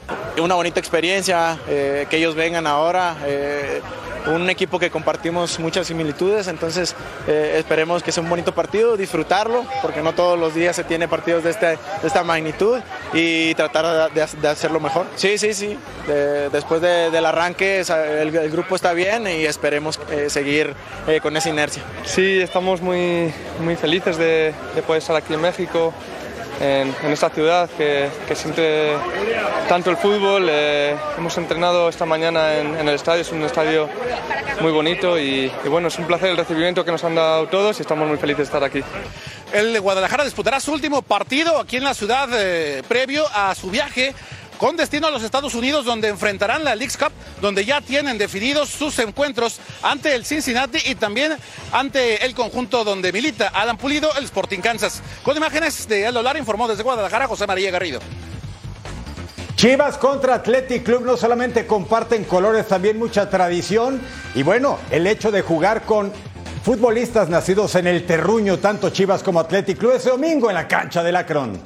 Una 0.41 0.55
bonita 0.55 0.79
experiencia, 0.79 1.59
eh, 1.67 2.07
que 2.09 2.17
ellos 2.17 2.33
vengan 2.33 2.65
ahora. 2.65 3.15
Eh, 3.25 3.79
un 4.27 4.49
equipo 4.49 4.79
que 4.79 4.89
compartimos 4.89 5.59
muchas 5.59 5.87
similitudes, 5.87 6.47
entonces 6.47 6.95
eh, 7.27 7.55
esperemos 7.57 8.03
que 8.03 8.11
sea 8.11 8.23
un 8.23 8.29
bonito 8.29 8.53
partido, 8.53 8.95
disfrutarlo, 8.97 9.65
porque 9.81 10.01
no 10.01 10.13
todos 10.13 10.37
los 10.39 10.53
días 10.55 10.75
se 10.75 10.83
tiene 10.83 11.07
partidos 11.07 11.43
de, 11.43 11.49
este, 11.51 11.65
de 11.67 11.77
esta 12.07 12.23
magnitud 12.23 12.79
y 13.13 13.53
tratar 13.55 14.11
de, 14.13 14.25
de 14.41 14.47
hacerlo 14.47 14.79
mejor. 14.79 15.05
Sí, 15.15 15.37
sí, 15.37 15.53
sí. 15.53 15.77
De- 16.07 16.49
después 16.49 16.81
de- 16.81 17.11
del 17.11 17.25
arranque 17.25 17.81
el, 17.81 18.35
el 18.35 18.49
grupo 18.51 18.75
está 18.75 18.93
bien 18.93 19.27
y 19.27 19.45
esperemos 19.45 19.99
eh, 20.11 20.29
seguir 20.29 20.73
eh, 21.07 21.19
con 21.21 21.35
esa 21.37 21.49
inercia. 21.49 21.83
Sí, 22.05 22.39
estamos 22.41 22.81
muy, 22.81 23.33
muy 23.59 23.75
felices 23.75 24.17
de, 24.17 24.53
de 24.75 24.81
poder 24.81 25.01
estar 25.01 25.15
aquí 25.15 25.33
en 25.33 25.41
México, 25.41 25.93
en, 26.63 26.95
en 27.03 27.11
esta 27.11 27.29
ciudad 27.29 27.69
que, 27.77 28.09
que 28.27 28.35
siempre, 28.35 28.93
tanto 29.67 29.89
el 29.89 29.97
fútbol, 29.97 30.47
eh, 30.49 30.95
hemos 31.17 31.37
entrenado 31.37 31.89
esta 31.89 32.05
mañana 32.05 32.57
en, 32.57 32.75
en 32.77 32.87
el 32.87 32.95
estadio, 32.95 33.21
es 33.21 33.31
un 33.31 33.43
estadio 33.43 33.89
muy 34.61 34.71
bonito 34.71 35.19
y, 35.19 35.51
y 35.63 35.67
bueno, 35.67 35.89
es 35.89 35.99
un 35.99 36.05
placer 36.05 36.29
el 36.29 36.37
recibimiento 36.37 36.85
que 36.85 36.91
nos 36.91 37.03
han 37.03 37.15
dado 37.15 37.47
todos 37.47 37.79
y 37.79 37.81
estamos 37.81 38.07
muy 38.07 38.17
felices 38.17 38.37
de 38.37 38.43
estar 38.43 38.63
aquí. 38.63 38.81
El 39.51 39.79
Guadalajara 39.81 40.23
disputará 40.23 40.59
su 40.59 40.71
último 40.71 41.01
partido 41.01 41.59
aquí 41.59 41.77
en 41.77 41.83
la 41.83 41.93
ciudad 41.93 42.29
eh, 42.33 42.81
previo 42.87 43.25
a 43.33 43.53
su 43.55 43.69
viaje 43.69 44.15
con 44.63 44.77
destino 44.77 45.07
a 45.07 45.11
los 45.11 45.23
Estados 45.23 45.55
Unidos 45.55 45.83
donde 45.83 46.07
enfrentarán 46.07 46.63
la 46.63 46.73
Leagues 46.73 46.95
Cup, 46.95 47.11
donde 47.41 47.65
ya 47.65 47.81
tienen 47.81 48.17
definidos 48.17 48.69
sus 48.69 48.97
encuentros 48.99 49.59
ante 49.81 50.15
el 50.15 50.23
Cincinnati 50.23 50.77
y 50.85 50.95
también 50.95 51.33
ante 51.73 52.25
el 52.25 52.33
conjunto 52.33 52.85
donde 52.85 53.11
milita 53.11 53.51
Adam 53.53 53.75
Pulido, 53.75 54.15
el 54.15 54.23
Sporting 54.23 54.59
Kansas. 54.59 55.01
Con 55.21 55.35
imágenes 55.35 55.85
de 55.89 56.05
El 56.05 56.13
Lara 56.13 56.39
informó 56.39 56.65
desde 56.69 56.81
Guadalajara 56.81 57.27
José 57.27 57.45
María 57.45 57.71
Garrido. 57.71 57.99
Chivas 59.57 59.97
contra 59.97 60.35
Athletic 60.35 60.83
Club 60.83 61.03
no 61.03 61.17
solamente 61.17 61.67
comparten 61.67 62.23
colores, 62.23 62.65
también 62.65 62.97
mucha 62.97 63.29
tradición. 63.29 63.99
Y 64.33 64.43
bueno, 64.43 64.79
el 64.91 65.07
hecho 65.07 65.29
de 65.29 65.41
jugar 65.41 65.81
con 65.81 66.13
futbolistas 66.63 67.27
nacidos 67.27 67.75
en 67.75 67.87
el 67.87 68.05
terruño, 68.05 68.59
tanto 68.59 68.91
Chivas 68.91 69.23
como 69.23 69.41
Athletic 69.41 69.77
Club, 69.77 69.91
ese 69.97 70.11
domingo 70.11 70.47
en 70.47 70.55
la 70.55 70.69
cancha 70.69 71.03
del 71.03 71.17
Acron. 71.17 71.59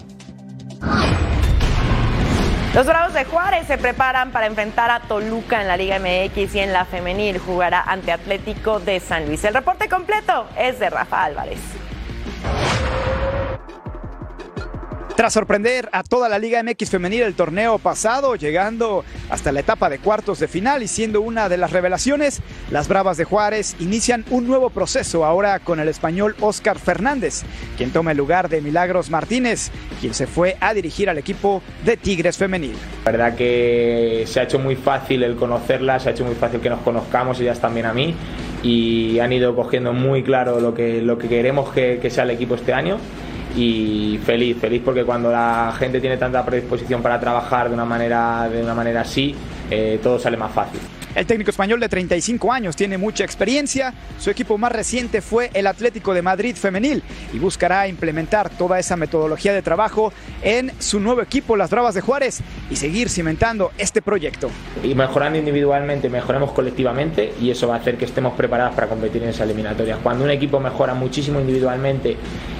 Los 2.78 2.86
Bravos 2.86 3.16
de 3.16 3.26
Juárez 3.26 3.66
se 3.66 3.80
preparan 3.80 4.30
para 4.30 4.46
enfrentar 4.46 4.92
a 4.92 5.00
Toluca 5.00 5.60
en 5.60 5.68
la 5.68 5.78
Liga 5.78 5.98
MX 5.98 6.54
y 6.54 6.60
en 6.60 6.74
la 6.74 6.86
femenil 6.86 7.40
jugará 7.40 7.82
ante 7.82 8.12
Atlético 8.12 8.80
de 8.80 9.00
San 9.00 9.26
Luis. 9.26 9.44
El 9.46 9.56
reporte 9.56 9.90
completo 9.90 10.46
es 10.56 10.78
de 10.78 10.92
Rafa 10.92 11.24
Álvarez. 11.24 11.60
Tras 15.18 15.34
sorprender 15.34 15.90
a 15.94 16.04
toda 16.04 16.30
la 16.30 16.38
Liga 16.38 16.62
MX 16.62 16.92
femenil 16.92 17.24
el 17.24 17.34
torneo 17.34 17.80
pasado, 17.80 18.36
llegando 18.36 19.04
hasta 19.32 19.52
la 19.52 19.62
etapa 19.62 19.90
de 19.90 19.98
cuartos 19.98 20.38
de 20.38 20.48
final 20.48 20.84
y 20.84 20.88
siendo 20.88 21.22
una 21.22 21.50
de 21.50 21.58
las 21.58 21.72
revelaciones, 21.72 22.40
las 22.70 22.88
Bravas 22.88 23.18
de 23.18 23.24
Juárez 23.24 23.76
inician 23.80 24.26
un 24.30 24.46
nuevo 24.46 24.70
proceso 24.70 25.26
ahora 25.26 25.58
con 25.58 25.80
el 25.80 25.88
español 25.88 26.36
Oscar 26.40 26.78
Fernández, 26.78 27.42
quien 27.78 27.90
toma 27.90 28.12
el 28.12 28.18
lugar 28.18 28.48
de 28.48 28.62
Milagros 28.62 29.10
Martínez, 29.10 29.72
quien 30.00 30.14
se 30.14 30.28
fue 30.28 30.56
a 30.60 30.76
dirigir 30.76 31.10
al 31.10 31.18
equipo 31.18 31.64
de 31.84 31.98
Tigres 31.98 32.38
femenil. 32.38 32.76
La 33.06 33.12
verdad 33.12 33.36
que 33.36 34.24
se 34.28 34.40
ha 34.40 34.44
hecho 34.44 34.60
muy 34.60 34.76
fácil 34.76 35.24
el 35.24 35.36
conocerlas, 35.36 36.04
se 36.04 36.10
ha 36.10 36.12
hecho 36.12 36.26
muy 36.26 36.36
fácil 36.36 36.60
que 36.60 36.70
nos 36.70 36.82
conozcamos, 36.82 37.40
ellas 37.40 37.60
también 37.60 37.88
a 37.88 37.94
mí, 37.94 38.14
y 38.62 39.18
han 39.18 39.34
ido 39.34 39.56
cogiendo 39.56 39.94
muy 39.94 40.22
claro 40.22 40.60
lo 40.60 40.76
que, 40.76 41.02
lo 41.02 41.18
que 41.18 41.28
queremos 41.28 41.74
que, 41.74 41.98
que 42.00 42.12
sea 42.12 42.24
el 42.24 42.30
equipo 42.30 42.54
este 42.54 42.74
año. 42.74 43.00
Y 43.58 44.20
feliz, 44.24 44.56
feliz 44.62 44.84
porque 44.86 45.04
cuando 45.04 45.32
la 45.32 45.74
gente 45.78 46.00
tiene 46.00 46.16
tanta 46.18 46.46
predisposición 46.46 47.02
para 47.02 47.20
trabajar 47.20 47.70
de 47.70 47.74
una 47.74 47.86
manera, 47.86 48.48
de 48.48 48.62
una 48.62 48.76
manera 48.76 49.02
así, 49.02 49.34
eh, 49.72 50.00
todo 50.02 50.20
sale 50.20 50.38
más 50.38 50.52
fácil. 50.52 50.80
El 51.16 51.26
técnico 51.26 51.50
español 51.50 51.80
de 51.80 51.90
35 51.90 52.54
años 52.54 52.76
tiene 52.76 53.00
mucha 53.00 53.24
experiencia. 53.24 53.92
Su 54.20 54.30
equipo 54.30 54.60
más 54.60 54.72
reciente 54.72 55.22
fue 55.22 55.50
el 55.56 55.66
Atlético 55.66 56.14
de 56.14 56.22
Madrid 56.22 56.56
femenil 56.56 57.02
y 57.34 57.40
buscará 57.40 57.88
implementar 57.88 58.52
toda 58.52 58.78
esa 58.78 58.96
metodología 58.96 59.52
de 59.52 59.64
trabajo 59.64 60.14
en 60.44 60.72
su 60.78 61.00
nuevo 61.00 61.24
equipo, 61.24 61.58
las 61.58 61.72
Bravas 61.72 61.96
de 61.96 62.02
Juárez, 62.02 62.42
y 62.70 62.76
seguir 62.76 63.10
cimentando 63.10 63.72
este 63.80 64.04
proyecto. 64.04 64.52
Y 64.84 64.94
mejorando 64.94 65.40
individualmente, 65.40 66.08
mejoremos 66.08 66.52
colectivamente 66.52 67.34
y 67.42 67.50
eso 67.50 67.68
va 67.68 67.78
a 67.78 67.80
hacer 67.80 67.98
que 67.98 68.06
estemos 68.06 68.36
preparados 68.36 68.76
para 68.76 68.86
competir 68.86 69.24
en 69.24 69.30
esa 69.30 69.44
eliminatoria. 69.44 69.98
Cuando 70.04 70.24
un 70.24 70.30
equipo 70.30 70.60
mejora 70.60 70.94
muchísimo 70.94 71.40
individualmente 71.40 72.16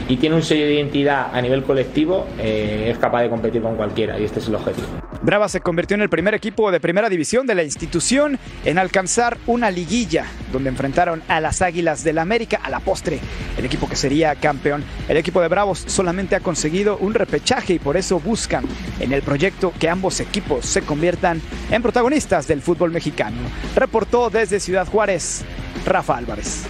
y 0.10 0.18
tiene 0.18 0.36
un 0.36 0.44
sello 0.44 0.66
de 0.66 0.76
identidad 0.76 1.30
a 1.34 1.42
nivel 1.42 1.64
colectivo, 1.64 2.28
eh, 2.40 2.90
es 2.92 2.98
capaz 2.98 3.22
de 3.22 3.30
competir 3.30 3.62
con 3.62 3.76
cualquiera 3.76 4.20
y 4.20 4.24
este 4.24 4.40
es 4.40 4.48
el 4.48 4.56
objetivo. 4.56 4.88
Brava 5.22 5.50
se 5.50 5.62
convirtió 5.62 5.96
en 5.96 6.02
el 6.02 6.10
primer 6.10 6.34
equipo 6.34 6.72
de 6.72 6.80
primera 6.80 7.10
división 7.10 7.48
de 7.48 7.56
la 7.56 7.64
institución 7.64 8.40
en 8.64 8.78
alcanzar 8.78 9.38
una 9.48 9.72
liguilla, 9.72 10.26
donde 10.54 10.70
enfrentaron 10.70 11.22
a 11.28 11.42
las 11.42 11.62
Águilas 11.62 12.04
del 12.04 12.20
América 12.20 12.60
a 12.64 12.70
la 12.70 12.80
postre, 12.80 13.20
el 13.58 13.66
equipo 13.66 13.90
que 13.90 13.96
sería 13.96 14.36
campeón. 14.36 14.84
El 15.10 15.18
equipo 15.18 15.42
de 15.42 15.48
Bravos 15.48 15.84
solamente 15.88 16.36
ha 16.36 16.40
conseguido 16.40 16.98
un 16.98 17.14
repechaje 17.14 17.74
y 17.74 17.80
por 17.80 17.98
eso 17.98 18.20
buscan 18.20 18.66
en 19.00 19.12
el 19.12 19.22
proyecto 19.22 19.74
que 19.80 19.90
ambos 19.90 20.20
equipos 20.20 20.66
se 20.66 20.82
conviertan 20.82 21.42
en 21.72 21.82
protagonistas 21.82 22.48
del 22.48 22.62
fútbol 22.62 22.92
mexicano. 22.92 23.38
Reportó 23.76 24.30
desde 24.30 24.60
Ciudad 24.60 24.88
Juárez, 24.88 25.44
Rafa 25.86 26.18
Álvarez. 26.18 26.66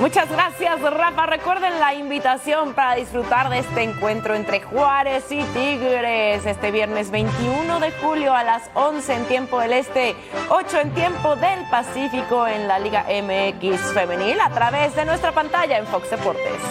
Muchas 0.00 0.30
gracias, 0.30 0.80
Rafa. 0.80 1.26
Recuerden 1.26 1.78
la 1.78 1.92
invitación 1.92 2.72
para 2.72 2.94
disfrutar 2.94 3.50
de 3.50 3.58
este 3.58 3.82
encuentro 3.82 4.34
entre 4.34 4.62
Juárez 4.62 5.24
y 5.30 5.42
Tigres 5.52 6.46
este 6.46 6.70
viernes 6.70 7.10
21 7.10 7.80
de 7.80 7.92
julio 7.92 8.32
a 8.32 8.42
las 8.42 8.62
11 8.72 9.12
en 9.12 9.24
tiempo 9.26 9.60
del 9.60 9.74
Este, 9.74 10.16
8 10.48 10.80
en 10.80 10.94
tiempo 10.94 11.36
del 11.36 11.68
Pacífico 11.70 12.46
en 12.46 12.66
la 12.66 12.78
Liga 12.78 13.04
MX 13.04 13.92
Femenil 13.92 14.40
a 14.40 14.48
través 14.48 14.96
de 14.96 15.04
nuestra 15.04 15.32
pantalla 15.32 15.76
en 15.76 15.86
Fox 15.86 16.08
Deportes. 16.08 16.62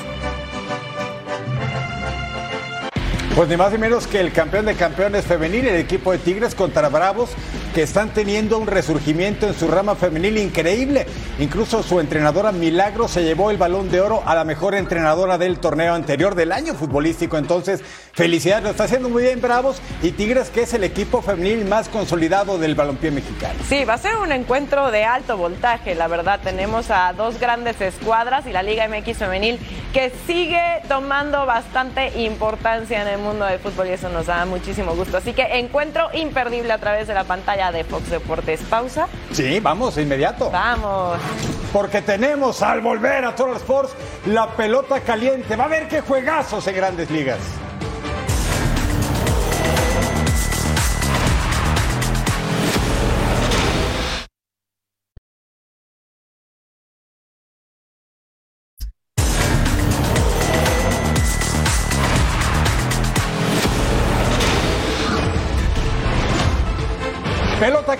Pues 3.36 3.48
ni 3.48 3.58
más 3.58 3.72
ni 3.72 3.78
menos 3.78 4.08
que 4.08 4.20
el 4.20 4.34
campeón 4.34 4.66
de 4.66 4.74
campeones 4.74 5.26
femenil, 5.26 5.68
el 5.68 5.76
equipo 5.76 6.12
de 6.12 6.18
Tigres 6.18 6.56
contra 6.56 6.90
Bravos, 6.90 7.30
que 7.74 7.84
están 7.84 8.10
teniendo 8.10 8.58
un 8.58 8.68
resurgimiento 8.68 9.48
en 9.48 9.54
su 9.54 9.68
rama 9.68 9.96
femenil 9.96 10.38
increíble. 10.38 11.06
Incluso 11.40 11.84
su 11.84 12.00
entrenadora 12.00 12.52
Milagro 12.52 13.08
se 13.08 13.24
llevó 13.24 13.52
el 13.52 13.58
balón 13.58 13.90
de 13.92 14.02
oro 14.02 14.24
a 14.26 14.36
la 14.36 14.44
mejor 14.44 14.76
entrenadora 14.76 15.38
del 15.38 15.60
torneo 15.60 15.94
anterior 15.94 16.36
del 16.36 16.52
año 16.52 16.74
futbolístico. 16.74 17.38
Entonces, 17.38 17.82
felicidades, 18.14 18.64
lo 18.64 18.70
está 18.72 18.86
haciendo 18.86 19.10
muy 19.10 19.24
bien 19.24 19.42
Bravos 19.42 19.82
y 20.02 20.12
Tigres, 20.12 20.50
que 20.50 20.64
es 20.64 20.74
el 20.74 20.84
equipo 20.84 21.22
femenil 21.22 21.66
más 21.66 21.90
consolidado 21.90 22.58
del 22.58 22.76
balompié 22.76 23.12
mexicano. 23.12 23.60
Sí, 23.68 23.86
va 23.86 23.94
a 23.94 23.98
ser 23.98 24.18
un 24.18 24.32
encuentro 24.32 24.92
de 24.92 25.06
alto 25.06 25.38
voltaje, 25.38 25.96
la 25.96 26.08
verdad. 26.08 26.40
Tenemos 26.44 26.90
a 26.90 27.14
dos 27.14 27.40
grandes 27.40 27.80
escuadras 27.82 28.48
y 28.48 28.52
la 28.52 28.64
Liga 28.64 28.88
MX 28.88 29.18
femenil 29.18 29.60
que 29.94 30.12
sigue 30.28 30.82
tomando 30.88 31.46
bastante 31.46 32.22
importancia 32.22 33.02
en 33.02 33.08
el 33.08 33.18
mundo 33.20 33.46
del 33.46 33.60
fútbol 33.60 33.88
y 33.88 33.92
eso 33.92 34.10
nos 34.10 34.28
da 34.28 34.46
muchísimo 34.46 34.96
gusto. 34.96 35.18
Así 35.18 35.34
que 35.34 35.44
encuentro 35.60 36.10
imperdible 36.14 36.72
a 36.74 36.78
través 36.78 37.08
de 37.08 37.14
la 37.14 37.24
pantalla 37.24 37.59
de 37.60 37.84
Fox 37.84 38.10
Deportes. 38.10 38.62
Pausa. 38.62 39.08
Sí, 39.32 39.60
vamos, 39.60 39.98
inmediato. 39.98 40.50
Vamos. 40.50 41.20
Porque 41.74 42.02
tenemos 42.02 42.62
al 42.62 42.80
volver 42.82 43.26
a 43.26 43.36
Total 43.36 43.58
Sports 43.58 43.94
la 44.26 44.56
pelota 44.56 45.02
caliente. 45.02 45.56
Va 45.56 45.66
a 45.66 45.68
ver 45.68 45.88
qué 45.88 46.02
juegazos 46.02 46.66
en 46.68 46.76
grandes 46.76 47.12
ligas. 47.12 47.40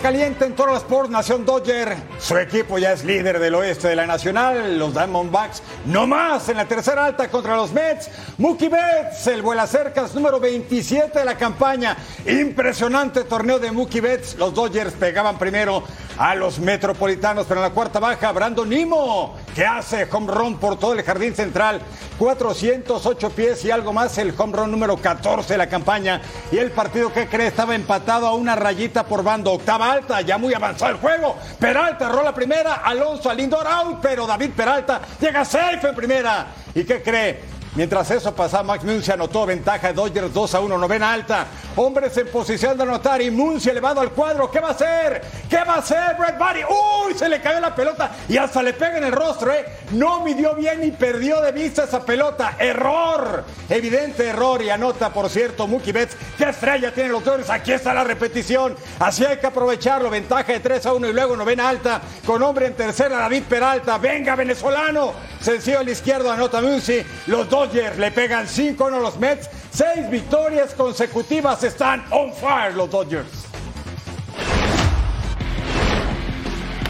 Caliente 0.10 0.44
en 0.44 0.56
Total 0.56 0.76
Sports, 0.78 1.12
Nación 1.12 1.46
Dodger. 1.46 1.96
Su 2.18 2.36
equipo 2.36 2.80
ya 2.80 2.94
es 2.94 3.04
líder 3.04 3.38
del 3.38 3.54
oeste 3.54 3.90
de 3.90 3.96
la 3.96 4.08
Nacional. 4.08 4.80
Los 4.80 4.94
Diamondbacks 4.94 5.62
no 5.86 6.08
más 6.08 6.50
en 6.50 6.58
la 6.58 6.66
tercera 6.66 7.06
alta 7.06 7.30
contra 7.30 7.56
los 7.56 7.72
Mets. 7.72 8.10
Mookie 8.40 8.70
Betts, 8.70 9.28
el 9.28 9.44
vuela 9.44 9.68
cercas 9.68 10.16
número 10.16 10.40
27 10.40 11.20
de 11.20 11.26
la 11.26 11.38
campaña. 11.38 11.96
Impresionante 12.26 13.24
torneo 13.26 13.60
de 13.60 13.72
Mookie 13.72 14.02
Betts. 14.02 14.36
Los 14.40 14.52
Dodgers 14.56 14.94
pegaban 14.94 15.38
primero 15.38 15.84
a 16.20 16.36
los 16.36 16.60
Metropolitanos, 16.60 17.46
pero 17.48 17.62
en 17.62 17.68
la 17.68 17.74
cuarta 17.74 17.98
baja, 17.98 18.34
Brandon 18.34 18.70
Nimo, 18.70 19.38
que 19.56 19.66
hace 19.66 20.06
home 20.12 20.30
run 20.30 20.58
por 20.58 20.78
todo 20.78 20.92
el 20.92 21.02
jardín 21.02 21.34
central. 21.34 21.82
408 22.18 23.30
pies 23.30 23.64
y 23.64 23.72
algo 23.72 23.94
más, 23.94 24.18
el 24.18 24.34
home 24.38 24.58
run 24.58 24.70
número 24.70 24.98
14 24.98 25.54
de 25.54 25.58
la 25.58 25.70
campaña. 25.70 26.22
Y 26.52 26.58
el 26.58 26.72
partido 26.72 27.14
que 27.14 27.28
cree 27.28 27.48
estaba 27.48 27.74
empatado 27.74 28.28
a 28.28 28.36
una 28.36 28.54
rayita 28.58 29.06
por 29.06 29.24
bando. 29.24 29.54
Octava 29.54 29.94
alta, 29.94 30.20
ya 30.20 30.38
muy 30.38 30.54
avanzado 30.54 30.92
el 30.92 30.98
juego. 30.98 31.38
Peralta 31.58 32.10
rola 32.10 32.34
primera, 32.34 32.82
Alonso 32.84 33.30
al 33.30 33.40
out, 33.40 34.00
pero 34.02 34.28
David 34.28 34.52
Peralta 34.52 35.00
llega 35.22 35.46
safe 35.46 35.88
en 35.88 35.96
primera. 35.96 36.48
¿Y 36.76 36.84
qué 36.84 37.02
cree? 37.02 37.59
Mientras 37.80 38.12
eso 38.12 38.36
pasaba, 38.36 38.64
Max 38.64 38.84
Muncy 38.84 39.10
anotó 39.10 39.46
ventaja 39.46 39.88
de 39.88 39.94
Dodgers 39.94 40.34
2 40.34 40.54
a 40.54 40.60
1, 40.60 40.78
novena 40.78 41.14
alta. 41.14 41.48
Hombres 41.78 42.18
en 42.18 42.28
posición 42.28 42.76
de 42.76 42.84
anotar 42.84 43.22
y 43.22 43.32
Muncy 43.32 43.70
elevado 43.70 44.02
al 44.02 44.12
cuadro. 44.12 44.52
¿Qué 44.52 44.60
va 44.60 44.68
a 44.68 44.72
hacer? 44.72 45.22
¿Qué 45.50 45.64
va 45.64 45.76
a 45.76 45.78
hacer 45.78 46.18
Brett 46.20 46.38
Barry? 46.38 46.64
¡Uy! 46.66 47.14
Se 47.14 47.30
le 47.30 47.40
cayó 47.40 47.62
la 47.62 47.74
pelota 47.74 48.12
y 48.28 48.36
hasta 48.36 48.62
le 48.62 48.74
pega 48.74 48.98
en 48.98 49.06
el 49.06 49.14
rostro, 49.14 49.54
¿eh? 49.54 49.64
No 49.92 50.20
midió 50.26 50.56
bien 50.56 50.84
y 50.84 50.92
perdió 50.92 51.40
de 51.40 51.54
vista 51.54 51.86
esa 51.86 52.06
pelota. 52.06 52.58
¡Error! 52.60 53.46
Evidente 53.70 54.28
error 54.28 54.62
y 54.62 54.70
anota, 54.70 55.14
por 55.14 55.30
cierto, 55.30 55.66
Mookie 55.66 55.94
Betts. 55.94 56.18
¿Qué 56.38 56.50
estrella 56.50 56.94
tienen 56.94 57.14
los 57.14 57.24
Dodgers? 57.24 57.50
Aquí 57.50 57.72
está 57.72 57.94
la 57.94 58.04
repetición. 58.04 58.76
Así 59.00 59.24
hay 59.24 59.38
que 59.38 59.48
aprovecharlo. 59.48 60.10
Ventaja 60.10 60.52
de 60.52 60.60
3 60.60 60.86
a 60.86 60.94
1 60.96 61.08
y 61.08 61.14
luego 61.14 61.38
novena 61.38 61.70
alta 61.70 62.02
con 62.26 62.44
hombre 62.44 62.66
en 62.66 62.74
tercera, 62.74 63.20
David 63.20 63.44
Peralta. 63.48 63.98
Venga, 63.98 64.36
venezolano. 64.36 65.14
Sencillo 65.40 65.80
al 65.80 65.88
izquierdo, 65.88 66.30
anota 66.30 66.60
Muncy. 66.60 67.02
Los 67.28 67.50
Dodgers 67.70 68.00
le 68.00 68.10
pegan 68.10 68.48
5 68.48 68.84
a 68.84 68.88
1 68.88 68.98
a 68.98 69.00
los 69.00 69.20
Mets. 69.20 69.48
Seis 69.70 70.10
victorias 70.10 70.74
consecutivas 70.74 71.64
están 71.64 72.04
on 72.10 72.34
fire 72.34 72.74
los 72.74 72.90
Dodgers. 72.90 73.46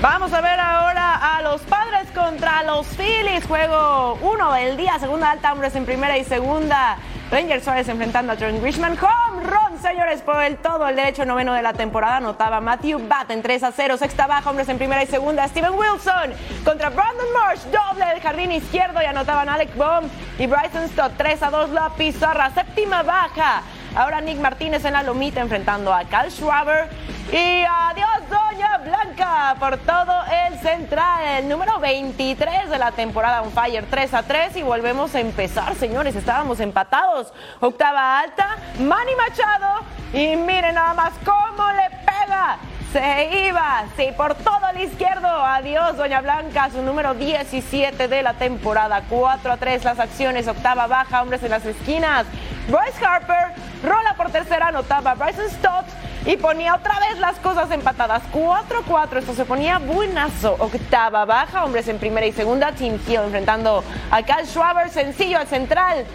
Vamos 0.02 0.32
a 0.32 0.40
ver 0.40 0.58
ahora 0.58 1.36
a 1.36 1.42
los 1.42 1.60
padres 1.64 2.10
contra 2.16 2.64
los 2.64 2.88
Phillies. 2.88 3.46
Juego 3.46 4.18
1 4.22 4.54
del 4.54 4.78
día, 4.78 4.98
segunda 5.00 5.32
alta, 5.32 5.52
hombres 5.52 5.76
en 5.76 5.86
primera 5.86 6.18
y 6.18 6.24
segunda. 6.24 6.98
Rangers 7.32 7.64
Suárez 7.64 7.88
enfrentando 7.88 8.34
a 8.34 8.36
Trent 8.36 8.60
Grishman. 8.60 8.98
Home 8.98 9.44
run, 9.44 9.80
señores, 9.80 10.22
por 10.22 10.42
el 10.42 10.58
todo 10.58 10.88
el 10.88 10.96
derecho 10.96 11.26
noveno 11.26 11.54
de 11.54 11.62
la 11.62 11.74
temporada. 11.74 12.18
Anotaba 12.18 12.60
Matthew 12.60 13.08
Batten 13.08 13.44
3 13.44 13.64
a 13.64 13.72
0. 13.72 13.98
Sexta 13.98 14.26
baja, 14.26 14.50
hombres 14.50 14.68
en 14.68 14.80
primera 14.80 15.04
y 15.04 15.06
segunda. 15.06 15.48
Steven 15.48 15.74
Wilson 15.74 16.34
contra 16.66 16.90
Brandon 16.90 17.28
Marsh. 17.34 17.62
Doble 17.66 18.06
del 18.06 18.20
jardín 18.20 18.52
izquierdo 18.52 19.00
y 19.04 19.06
anotaban 19.06 19.48
Alec 19.48 19.76
Baum 19.78 20.06
y 20.40 20.48
Bryson 20.48 20.90
Stott 20.90 21.14
3 21.18 21.44
a 21.44 21.50
2 21.52 21.70
la 21.70 21.90
pizarra. 21.92 22.50
Séptima 22.50 23.04
baja. 23.04 23.62
Ahora 23.96 24.22
Nick 24.22 24.38
Martínez 24.38 24.86
en 24.86 24.94
la 24.94 25.04
lomita 25.04 25.42
enfrentando 25.42 25.94
a 25.94 26.04
Cal 26.06 26.32
Schwaber. 26.32 26.90
Y 27.32 27.64
adiós, 27.64 28.30
Doña 28.30 28.78
Blanca, 28.80 29.56
por 29.60 29.78
todo 29.78 30.14
el 30.48 30.58
central. 30.60 31.40
El 31.40 31.50
número 31.50 31.80
23 31.80 32.70
de 32.70 32.78
la 32.80 32.92
temporada 32.92 33.42
on 33.42 33.52
fire, 33.52 33.86
3 33.90 34.14
a 34.14 34.24
3. 34.24 34.56
Y 34.58 34.64
volvemos 34.64 35.14
a 35.14 35.20
empezar, 35.20 35.76
señores. 35.76 36.16
Estábamos 36.16 36.60
empatados. 36.60 37.32
Octava 37.60 38.20
alta, 38.20 38.58
Manny 38.80 39.16
Machado. 39.16 39.82
Y 40.14 40.36
miren 40.36 40.76
nada 40.76 40.94
más 40.94 41.14
cómo 41.24 41.70
le 41.72 41.90
pega. 42.06 42.58
Se 42.92 43.46
iba, 43.48 43.84
sí, 43.96 44.08
por 44.18 44.34
todo 44.34 44.70
el 44.74 44.82
izquierdo. 44.82 45.28
Adiós, 45.28 45.98
Doña 45.98 46.22
Blanca, 46.22 46.72
su 46.72 46.82
número 46.82 47.14
17 47.14 48.08
de 48.08 48.24
la 48.24 48.34
temporada. 48.34 49.04
4 49.08 49.52
a 49.52 49.58
3 49.58 49.84
las 49.84 50.00
acciones, 50.00 50.48
octava 50.48 50.88
baja, 50.88 51.22
hombres 51.22 51.44
en 51.44 51.52
las 51.52 51.66
esquinas. 51.66 52.26
Bryce 52.68 53.06
Harper 53.06 53.69
rola 53.84 54.14
por 54.16 54.32
tercera, 54.32 54.68
anotaba 54.68 55.16
Bryson 55.16 55.50
Stott 55.50 55.86
y 56.26 56.38
ponía 56.38 56.76
otra 56.76 57.00
vez 57.00 57.18
las 57.20 57.38
cosas 57.40 57.72
empatadas. 57.72 58.22
4-4, 58.34 59.18
esto 59.18 59.34
se 59.34 59.46
ponía 59.46 59.80
buenazo. 59.80 60.56
Octava 60.60 61.26
baja, 61.26 61.64
hombres 61.64 61.88
en 61.88 61.98
primera 61.98 62.26
y 62.26 62.32
segunda. 62.32 62.72
Team 62.74 63.00
Hill 63.08 63.22
enfrentando 63.26 63.84
a 64.12 64.24
Cal 64.24 64.46
Schwaber, 64.46 64.90
sencillo 64.90 65.40
al 65.40 65.48
central. 65.48 66.06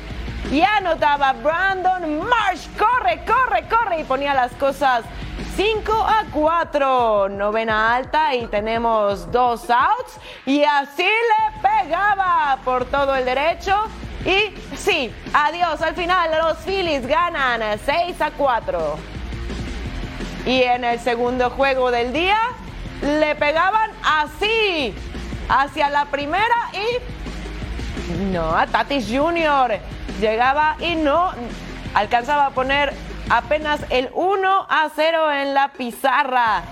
Y 0.51 0.63
anotaba 0.63 1.33
Brandon 1.33 2.19
Marsh. 2.19 2.69
Corre, 2.79 3.25
corre, 3.25 3.67
corre. 3.69 4.01
Y 4.01 4.05
ponía 4.05 4.35
las 4.35 4.53
cosas 4.53 5.05
5 5.57 5.93
a 5.93 6.25
4. 6.31 7.31
Novena 7.31 7.95
alta 7.95 8.35
y 8.35 8.47
tenemos 8.49 9.33
dos 9.33 9.71
outs. 9.71 10.21
Y 10.45 10.63
así 10.65 11.03
le 11.03 11.61
pegaba 11.63 12.59
por 12.63 12.85
todo 12.85 13.15
el 13.15 13.25
derecho. 13.25 13.75
Y 14.25 14.55
sí, 14.77 15.13
adiós. 15.33 15.83
Al 15.83 15.95
final 15.95 16.31
los 16.43 16.59
Phillies 16.59 17.07
ganan 17.07 17.79
6 17.85 18.21
a 18.21 18.31
4. 18.31 18.97
Y 20.47 20.63
en 20.63 20.85
el 20.85 20.99
segundo 21.01 21.51
juego 21.51 21.91
del 21.91 22.13
día 22.13 22.39
le 23.03 23.35
pegaban 23.35 23.91
así 24.03 24.95
hacia 25.49 25.91
la 25.91 26.07
primera 26.07 26.55
y 26.73 27.25
no, 28.33 28.55
a 28.55 28.67
Tatis 28.67 29.07
Jr. 29.09 29.79
llegaba 30.21 30.77
y 30.79 30.95
no 30.95 31.33
alcanzaba 31.95 32.47
a 32.47 32.51
poner 32.51 32.93
apenas 33.31 33.81
el 33.91 34.11
1 34.13 34.67
a 34.69 34.91
0 34.95 35.33
en 35.33 35.55
la 35.55 35.69
pizarra. 35.73 36.63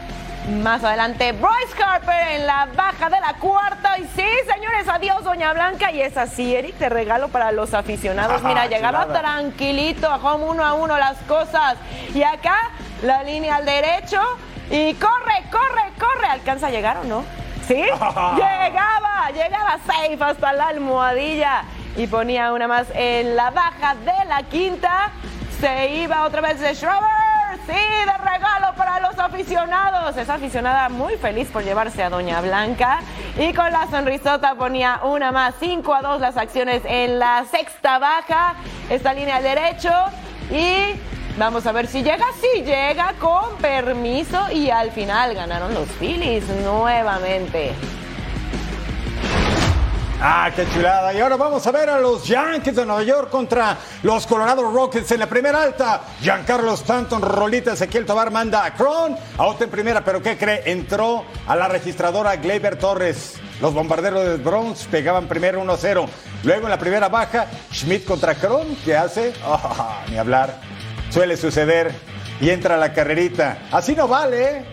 Más 0.49 0.83
adelante, 0.83 1.31
Bryce 1.33 1.83
Harper 1.83 2.33
en 2.33 2.47
la 2.47 2.67
baja 2.77 3.09
de 3.09 3.21
la 3.21 3.35
cuarta. 3.35 3.97
Y 3.99 4.03
sí, 4.17 4.27
señores, 4.53 4.89
adiós, 4.89 5.23
Doña 5.23 5.53
Blanca. 5.53 5.93
Y 5.93 6.01
es 6.01 6.17
así, 6.17 6.57
Eric, 6.57 6.77
te 6.79 6.89
regalo 6.89 7.29
para 7.29 7.53
los 7.53 7.75
aficionados. 7.75 8.43
Mira, 8.45 8.67
llegaba 8.67 9.07
tranquilito 9.07 10.09
a 10.09 10.17
home 10.17 10.47
uno 10.47 10.65
a 10.65 10.75
uno 10.75 10.99
las 10.99 11.17
cosas. 11.29 11.77
Y 12.13 12.25
acá, 12.25 12.57
la 13.03 13.23
línea 13.23 13.57
al 13.57 13.65
derecho. 13.65 14.21
Y 14.69 14.95
corre, 14.95 15.45
corre, 15.51 15.93
corre. 15.99 16.27
¿Alcanza 16.27 16.67
a 16.67 16.71
llegar 16.71 16.97
o 16.99 17.05
no? 17.05 17.25
¿Sí? 17.69 17.75
llegaba, 17.77 19.31
llegaba 19.33 19.79
safe 19.87 20.19
hasta 20.21 20.53
la 20.55 20.69
almohadilla. 20.69 21.63
Y 21.97 22.09
ponía 22.09 22.53
una 22.53 22.67
más 22.67 22.89
en 22.95 23.37
la 23.37 23.51
baja 23.51 23.95
de 23.95 24.25
la 24.27 24.43
quinta. 24.43 25.11
Se 25.61 25.95
iba 25.95 26.25
otra 26.25 26.41
vez 26.41 26.59
de 26.59 26.75
Schroeder. 26.75 27.22
Sí, 27.67 27.73
de 27.73 28.19
regalo 28.19 28.75
para 28.77 29.01
los 29.01 29.19
aficionados. 29.19 30.17
Esa 30.17 30.35
aficionada 30.35 30.89
muy 30.89 31.17
feliz 31.17 31.49
por 31.49 31.63
llevarse 31.63 32.03
a 32.03 32.11
Doña 32.11 32.41
Blanca. 32.41 33.01
Y 33.39 33.53
con 33.53 33.71
la 33.71 33.87
sonrisota 33.89 34.55
ponía 34.55 35.01
una 35.05 35.33
más. 35.33 35.55
5 35.61 35.95
a 35.95 36.03
2 36.03 36.21
las 36.21 36.37
acciones 36.37 36.83
en 36.85 37.19
la 37.19 37.45
sexta 37.51 37.99
baja. 37.99 38.55
Esta 38.89 39.13
línea 39.13 39.37
al 39.37 39.43
derecho. 39.43 39.91
Y 40.51 40.95
vamos 41.39 41.67
a 41.67 41.73
ver 41.73 41.87
si 41.87 42.03
llega. 42.03 42.27
Si 42.41 42.63
llega 42.63 43.15
con 43.21 43.57
permiso. 43.59 44.51
Y 44.51 44.71
al 44.71 44.91
final 44.91 45.35
ganaron 45.35 45.75
los 45.75 45.89
Phillies 46.01 46.49
nuevamente. 46.65 47.73
Ah, 50.25 50.53
qué 50.55 50.65
chulada. 50.73 51.13
Y 51.13 51.19
ahora 51.19 51.37
vamos 51.37 51.67
a 51.67 51.73
ver 51.73 51.91
a 51.91 51.99
los 51.99 52.25
Yankees 52.29 52.77
de 52.77 52.87
Nueva 52.87 53.03
York 53.03 53.29
contra 53.29 53.77
los 54.05 54.25
Colorado 54.25 54.71
Rockets 54.71 55.11
en 55.11 55.19
la 55.19 55.27
primera 55.27 55.61
alta. 55.61 56.03
Giancarlo 56.21 56.75
Stanton, 56.75 57.21
Rolita, 57.21 57.73
Ezequiel 57.73 58.07
Tobar 58.07 58.31
manda 58.31 58.65
a 58.65 58.73
Cron. 58.73 59.17
Out 59.39 59.63
en 59.63 59.71
primera, 59.71 60.05
pero 60.05 60.23
¿qué 60.23 60.39
cree? 60.39 60.63
Entró 60.71 61.25
a 61.45 61.57
la 61.57 61.67
registradora 61.67 62.37
Gleyber 62.37 62.77
Torres. 62.77 63.35
Los 63.61 63.75
bombarderos 63.75 64.25
de 64.25 64.37
Bronx 64.37 64.85
pegaban 64.85 65.27
primero 65.27 65.61
1-0. 65.61 66.07
Luego 66.45 66.67
en 66.67 66.71
la 66.71 66.79
primera 66.79 67.09
baja, 67.09 67.49
Schmidt 67.73 68.05
contra 68.05 68.37
Cron. 68.37 68.77
¿Qué 68.85 68.97
hace? 68.97 69.33
Ah, 69.45 70.05
ni 70.09 70.19
hablar. 70.19 70.55
Suele 71.11 71.37
suceder. 71.37 71.93
Y 72.41 72.51
entra 72.51 72.77
la 72.77 72.93
carrerita. 72.93 73.59
Así 73.73 73.97
no 73.97 74.07
vale, 74.07 74.45
¿eh? 74.45 74.65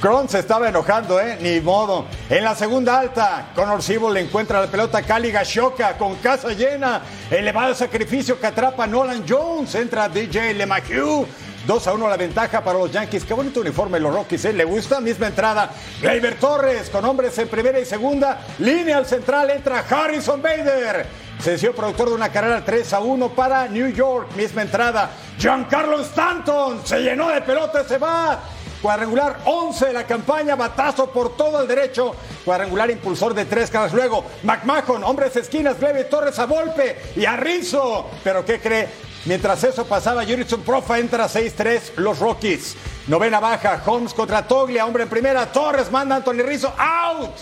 Cron 0.00 0.30
se 0.30 0.38
estaba 0.38 0.66
enojando, 0.66 1.20
¿eh? 1.20 1.36
Ni 1.42 1.60
modo. 1.60 2.06
En 2.30 2.42
la 2.42 2.54
segunda 2.54 2.98
alta, 2.98 3.50
Connor 3.54 3.82
Siebel 3.82 4.14
le 4.14 4.20
encuentra 4.20 4.58
la 4.58 4.66
pelota 4.66 5.02
Cali 5.02 5.30
Gashoka 5.30 5.98
con 5.98 6.14
casa 6.16 6.52
llena. 6.52 7.02
Elevado 7.30 7.74
sacrificio 7.74 8.40
que 8.40 8.46
atrapa 8.46 8.86
Nolan 8.86 9.26
Jones. 9.28 9.74
Entra 9.74 10.08
DJ 10.08 10.54
LeMahieu. 10.54 11.26
2 11.66 11.86
a 11.86 11.92
1 11.92 12.08
la 12.08 12.16
ventaja 12.16 12.64
para 12.64 12.78
los 12.78 12.90
Yankees. 12.90 13.26
Qué 13.26 13.34
bonito 13.34 13.60
uniforme 13.60 14.00
los 14.00 14.14
Rockies, 14.14 14.46
¿eh? 14.46 14.54
¿Le 14.54 14.64
gusta? 14.64 15.00
Misma 15.00 15.26
entrada. 15.26 15.70
Gleyber 16.00 16.36
Torres 16.36 16.88
con 16.88 17.04
hombres 17.04 17.36
en 17.36 17.48
primera 17.48 17.78
y 17.78 17.84
segunda. 17.84 18.40
Línea 18.58 18.96
al 18.96 19.04
central 19.04 19.50
entra 19.50 19.84
Harrison 19.86 20.40
Bader. 20.40 21.06
Sencillo 21.38 21.74
productor 21.74 22.08
de 22.08 22.14
una 22.14 22.30
carrera 22.30 22.64
3 22.64 22.90
a 22.94 23.00
1 23.00 23.28
para 23.34 23.68
New 23.68 23.88
York. 23.88 24.34
Misma 24.34 24.62
entrada. 24.62 25.10
Giancarlo 25.38 26.00
Stanton 26.00 26.80
se 26.84 27.00
llenó 27.00 27.28
de 27.28 27.42
pelota, 27.42 27.84
se 27.84 27.98
va. 27.98 28.40
Cuadrangular 28.82 29.40
11 29.44 29.86
de 29.86 29.92
la 29.92 30.06
campaña, 30.06 30.56
batazo 30.56 31.10
por 31.10 31.36
todo 31.36 31.60
el 31.60 31.68
derecho. 31.68 32.14
Cuadrangular 32.44 32.90
impulsor 32.90 33.34
de 33.34 33.44
tres 33.44 33.70
caras. 33.70 33.92
Luego, 33.92 34.24
McMahon, 34.42 35.04
hombres 35.04 35.36
esquinas, 35.36 35.78
Glebe 35.78 36.04
Torres 36.04 36.38
a 36.38 36.46
golpe 36.46 36.98
y 37.14 37.26
a 37.26 37.36
Rizzo. 37.36 38.08
Pero 38.24 38.44
¿qué 38.44 38.58
cree? 38.58 38.88
Mientras 39.26 39.62
eso 39.64 39.84
pasaba, 39.84 40.24
Jurickson 40.24 40.62
Profa 40.62 40.98
entra 40.98 41.26
6-3, 41.26 41.96
los 41.96 42.18
Rockies. 42.20 42.74
Novena 43.06 43.38
baja, 43.38 43.82
Holmes 43.84 44.14
contra 44.14 44.46
Toglia, 44.46 44.86
hombre 44.86 45.02
en 45.02 45.10
primera. 45.10 45.44
Torres 45.52 45.90
manda 45.90 46.14
a 46.14 46.18
Anthony 46.18 46.42
Rizzo, 46.42 46.72
out. 46.78 47.36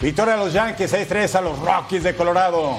Victoria 0.00 0.34
de 0.34 0.44
los 0.44 0.52
Yankees, 0.52 0.92
6-3 0.92 1.34
a 1.34 1.40
los 1.40 1.58
Rockies 1.60 2.02
de 2.02 2.14
Colorado. 2.14 2.78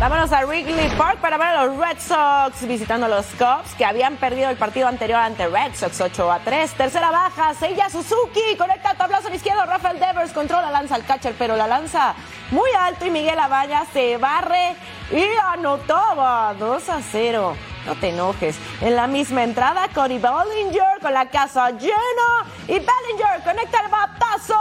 Vámonos 0.00 0.32
a 0.32 0.44
Wrigley 0.44 0.90
Park 0.98 1.20
para 1.20 1.38
ver 1.38 1.46
a 1.46 1.64
los 1.64 1.78
Red 1.78 1.98
Sox 2.00 2.66
visitando 2.66 3.06
a 3.06 3.08
los 3.08 3.26
Cubs 3.26 3.74
que 3.78 3.84
habían 3.84 4.16
perdido 4.16 4.50
el 4.50 4.56
partido 4.56 4.88
anterior 4.88 5.20
ante 5.20 5.46
Red 5.46 5.76
Sox 5.76 6.00
8 6.00 6.32
a 6.32 6.40
3. 6.40 6.74
Tercera 6.74 7.12
baja, 7.12 7.54
Seiya 7.54 7.88
Suzuki 7.88 8.56
conecta 8.58 8.94
tablazo 8.94 9.28
al 9.28 9.34
izquierdo. 9.34 9.64
Rafael 9.64 10.00
Devers 10.00 10.32
controla, 10.32 10.72
lanza 10.72 10.96
al 10.96 11.04
catcher, 11.04 11.34
pero 11.38 11.56
la 11.56 11.68
lanza 11.68 12.14
muy 12.50 12.70
alto 12.76 13.06
y 13.06 13.10
Miguel 13.10 13.38
Avalla 13.38 13.86
se 13.92 14.16
barre 14.16 14.74
y 15.12 15.24
anotaba 15.52 16.54
2 16.54 16.88
a 16.88 17.00
0. 17.00 17.56
No 17.86 17.94
te 17.96 18.08
enojes. 18.08 18.56
En 18.80 18.96
la 18.96 19.06
misma 19.06 19.42
entrada, 19.42 19.88
Cody 19.94 20.18
Bellinger 20.18 21.00
con 21.00 21.12
la 21.12 21.26
casa 21.28 21.70
llena. 21.70 21.94
Y 22.66 22.72
Bellinger 22.72 23.42
conecta 23.44 23.80
el 23.84 23.90
batazo 23.90 24.54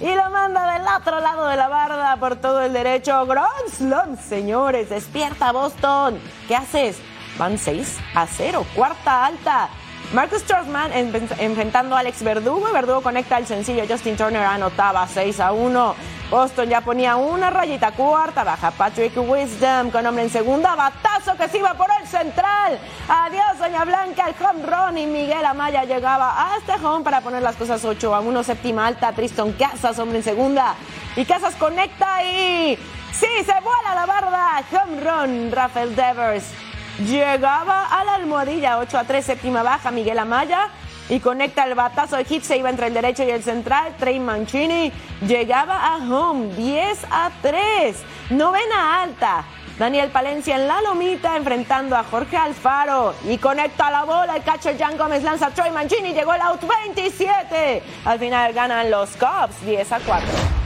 y 0.00 0.14
lo 0.14 0.30
manda 0.30 0.72
del 0.74 0.86
otro 0.86 1.20
lado 1.20 1.46
de 1.46 1.56
la 1.56 1.68
barda 1.68 2.16
por 2.16 2.36
todo 2.36 2.62
el 2.62 2.72
derecho. 2.72 3.24
Grand 3.26 3.68
Slam, 3.70 4.18
señores. 4.18 4.90
Despierta 4.90 5.52
Boston. 5.52 6.20
¿Qué 6.48 6.56
haces? 6.56 6.98
Van 7.38 7.58
6 7.58 7.98
a 8.14 8.26
0. 8.26 8.66
Cuarta 8.74 9.26
alta. 9.26 9.68
Marcus 10.12 10.42
Stroman 10.42 10.92
enfrentando 10.92 11.96
a 11.96 12.00
Alex 12.00 12.22
Verdugo. 12.22 12.72
Verdugo 12.72 13.00
conecta 13.02 13.38
el 13.38 13.46
sencillo. 13.46 13.84
Justin 13.88 14.16
Turner 14.16 14.42
anotaba 14.42 15.06
6 15.06 15.40
a 15.40 15.52
1. 15.52 15.94
Boston 16.30 16.68
ya 16.68 16.80
ponía 16.80 17.14
una 17.14 17.50
rayita 17.50 17.92
cuarta, 17.92 18.42
baja 18.42 18.72
Patrick 18.72 19.16
Wisdom 19.16 19.90
con 19.92 20.04
hombre 20.04 20.24
en 20.24 20.30
segunda, 20.30 20.74
batazo 20.74 21.36
que 21.36 21.48
se 21.48 21.58
iba 21.58 21.74
por 21.74 21.86
el 22.00 22.06
central. 22.08 22.80
Adiós, 23.08 23.58
Doña 23.60 23.84
Blanca, 23.84 24.24
el 24.26 24.34
home 24.44 24.66
run 24.66 24.98
y 24.98 25.06
Miguel 25.06 25.44
Amaya 25.44 25.84
llegaba 25.84 26.34
a 26.36 26.56
este 26.56 26.72
home 26.84 27.04
para 27.04 27.20
poner 27.20 27.42
las 27.42 27.54
cosas 27.54 27.84
8 27.84 28.12
a 28.12 28.20
1, 28.20 28.42
séptima 28.42 28.88
alta, 28.88 29.12
Tristan 29.12 29.52
Casas, 29.52 30.00
hombre 30.00 30.18
en 30.18 30.24
segunda. 30.24 30.74
Y 31.14 31.24
Casas 31.24 31.54
conecta 31.54 32.24
y 32.24 32.76
sí, 33.12 33.28
se 33.44 33.60
vuela 33.60 33.94
la 33.94 34.06
barda, 34.06 34.64
home 34.72 35.00
run, 35.00 35.52
Rafael 35.52 35.94
Devers. 35.94 36.65
Llegaba 36.98 37.84
a 37.84 38.04
la 38.04 38.14
almohadilla 38.14 38.78
8 38.78 38.98
a 38.98 39.04
3, 39.04 39.24
séptima 39.24 39.62
baja, 39.62 39.90
Miguel 39.90 40.18
Amaya 40.18 40.70
y 41.08 41.20
conecta 41.20 41.64
el 41.64 41.74
batazo 41.74 42.16
de 42.16 42.24
hit, 42.24 42.42
se 42.42 42.56
iba 42.56 42.70
entre 42.70 42.86
el 42.86 42.94
derecho 42.94 43.22
y 43.22 43.30
el 43.30 43.42
central. 43.42 43.94
Trey 43.98 44.18
Mancini 44.18 44.90
llegaba 45.26 45.94
a 45.94 45.96
home 45.96 46.54
10 46.54 47.06
a 47.10 47.30
3. 47.42 47.96
Novena 48.30 49.02
alta. 49.02 49.44
Daniel 49.78 50.08
Palencia 50.08 50.56
en 50.56 50.66
la 50.66 50.80
lomita 50.80 51.36
enfrentando 51.36 51.96
a 51.96 52.04
Jorge 52.04 52.38
Alfaro 52.38 53.14
y 53.28 53.36
conecta 53.36 53.90
la 53.90 54.04
bola. 54.04 54.36
El 54.36 54.42
catcher 54.42 54.78
Jan 54.78 54.96
Gómez 54.96 55.22
lanza 55.22 55.48
a 55.48 55.50
Troy 55.50 55.70
Mancini. 55.70 56.14
Llegó 56.14 56.32
el 56.32 56.40
out 56.40 56.62
27. 56.66 57.82
Al 58.06 58.18
final 58.18 58.54
ganan 58.54 58.90
los 58.90 59.10
Cubs 59.16 59.60
10 59.66 59.92
a 59.92 60.00
4. 60.00 60.65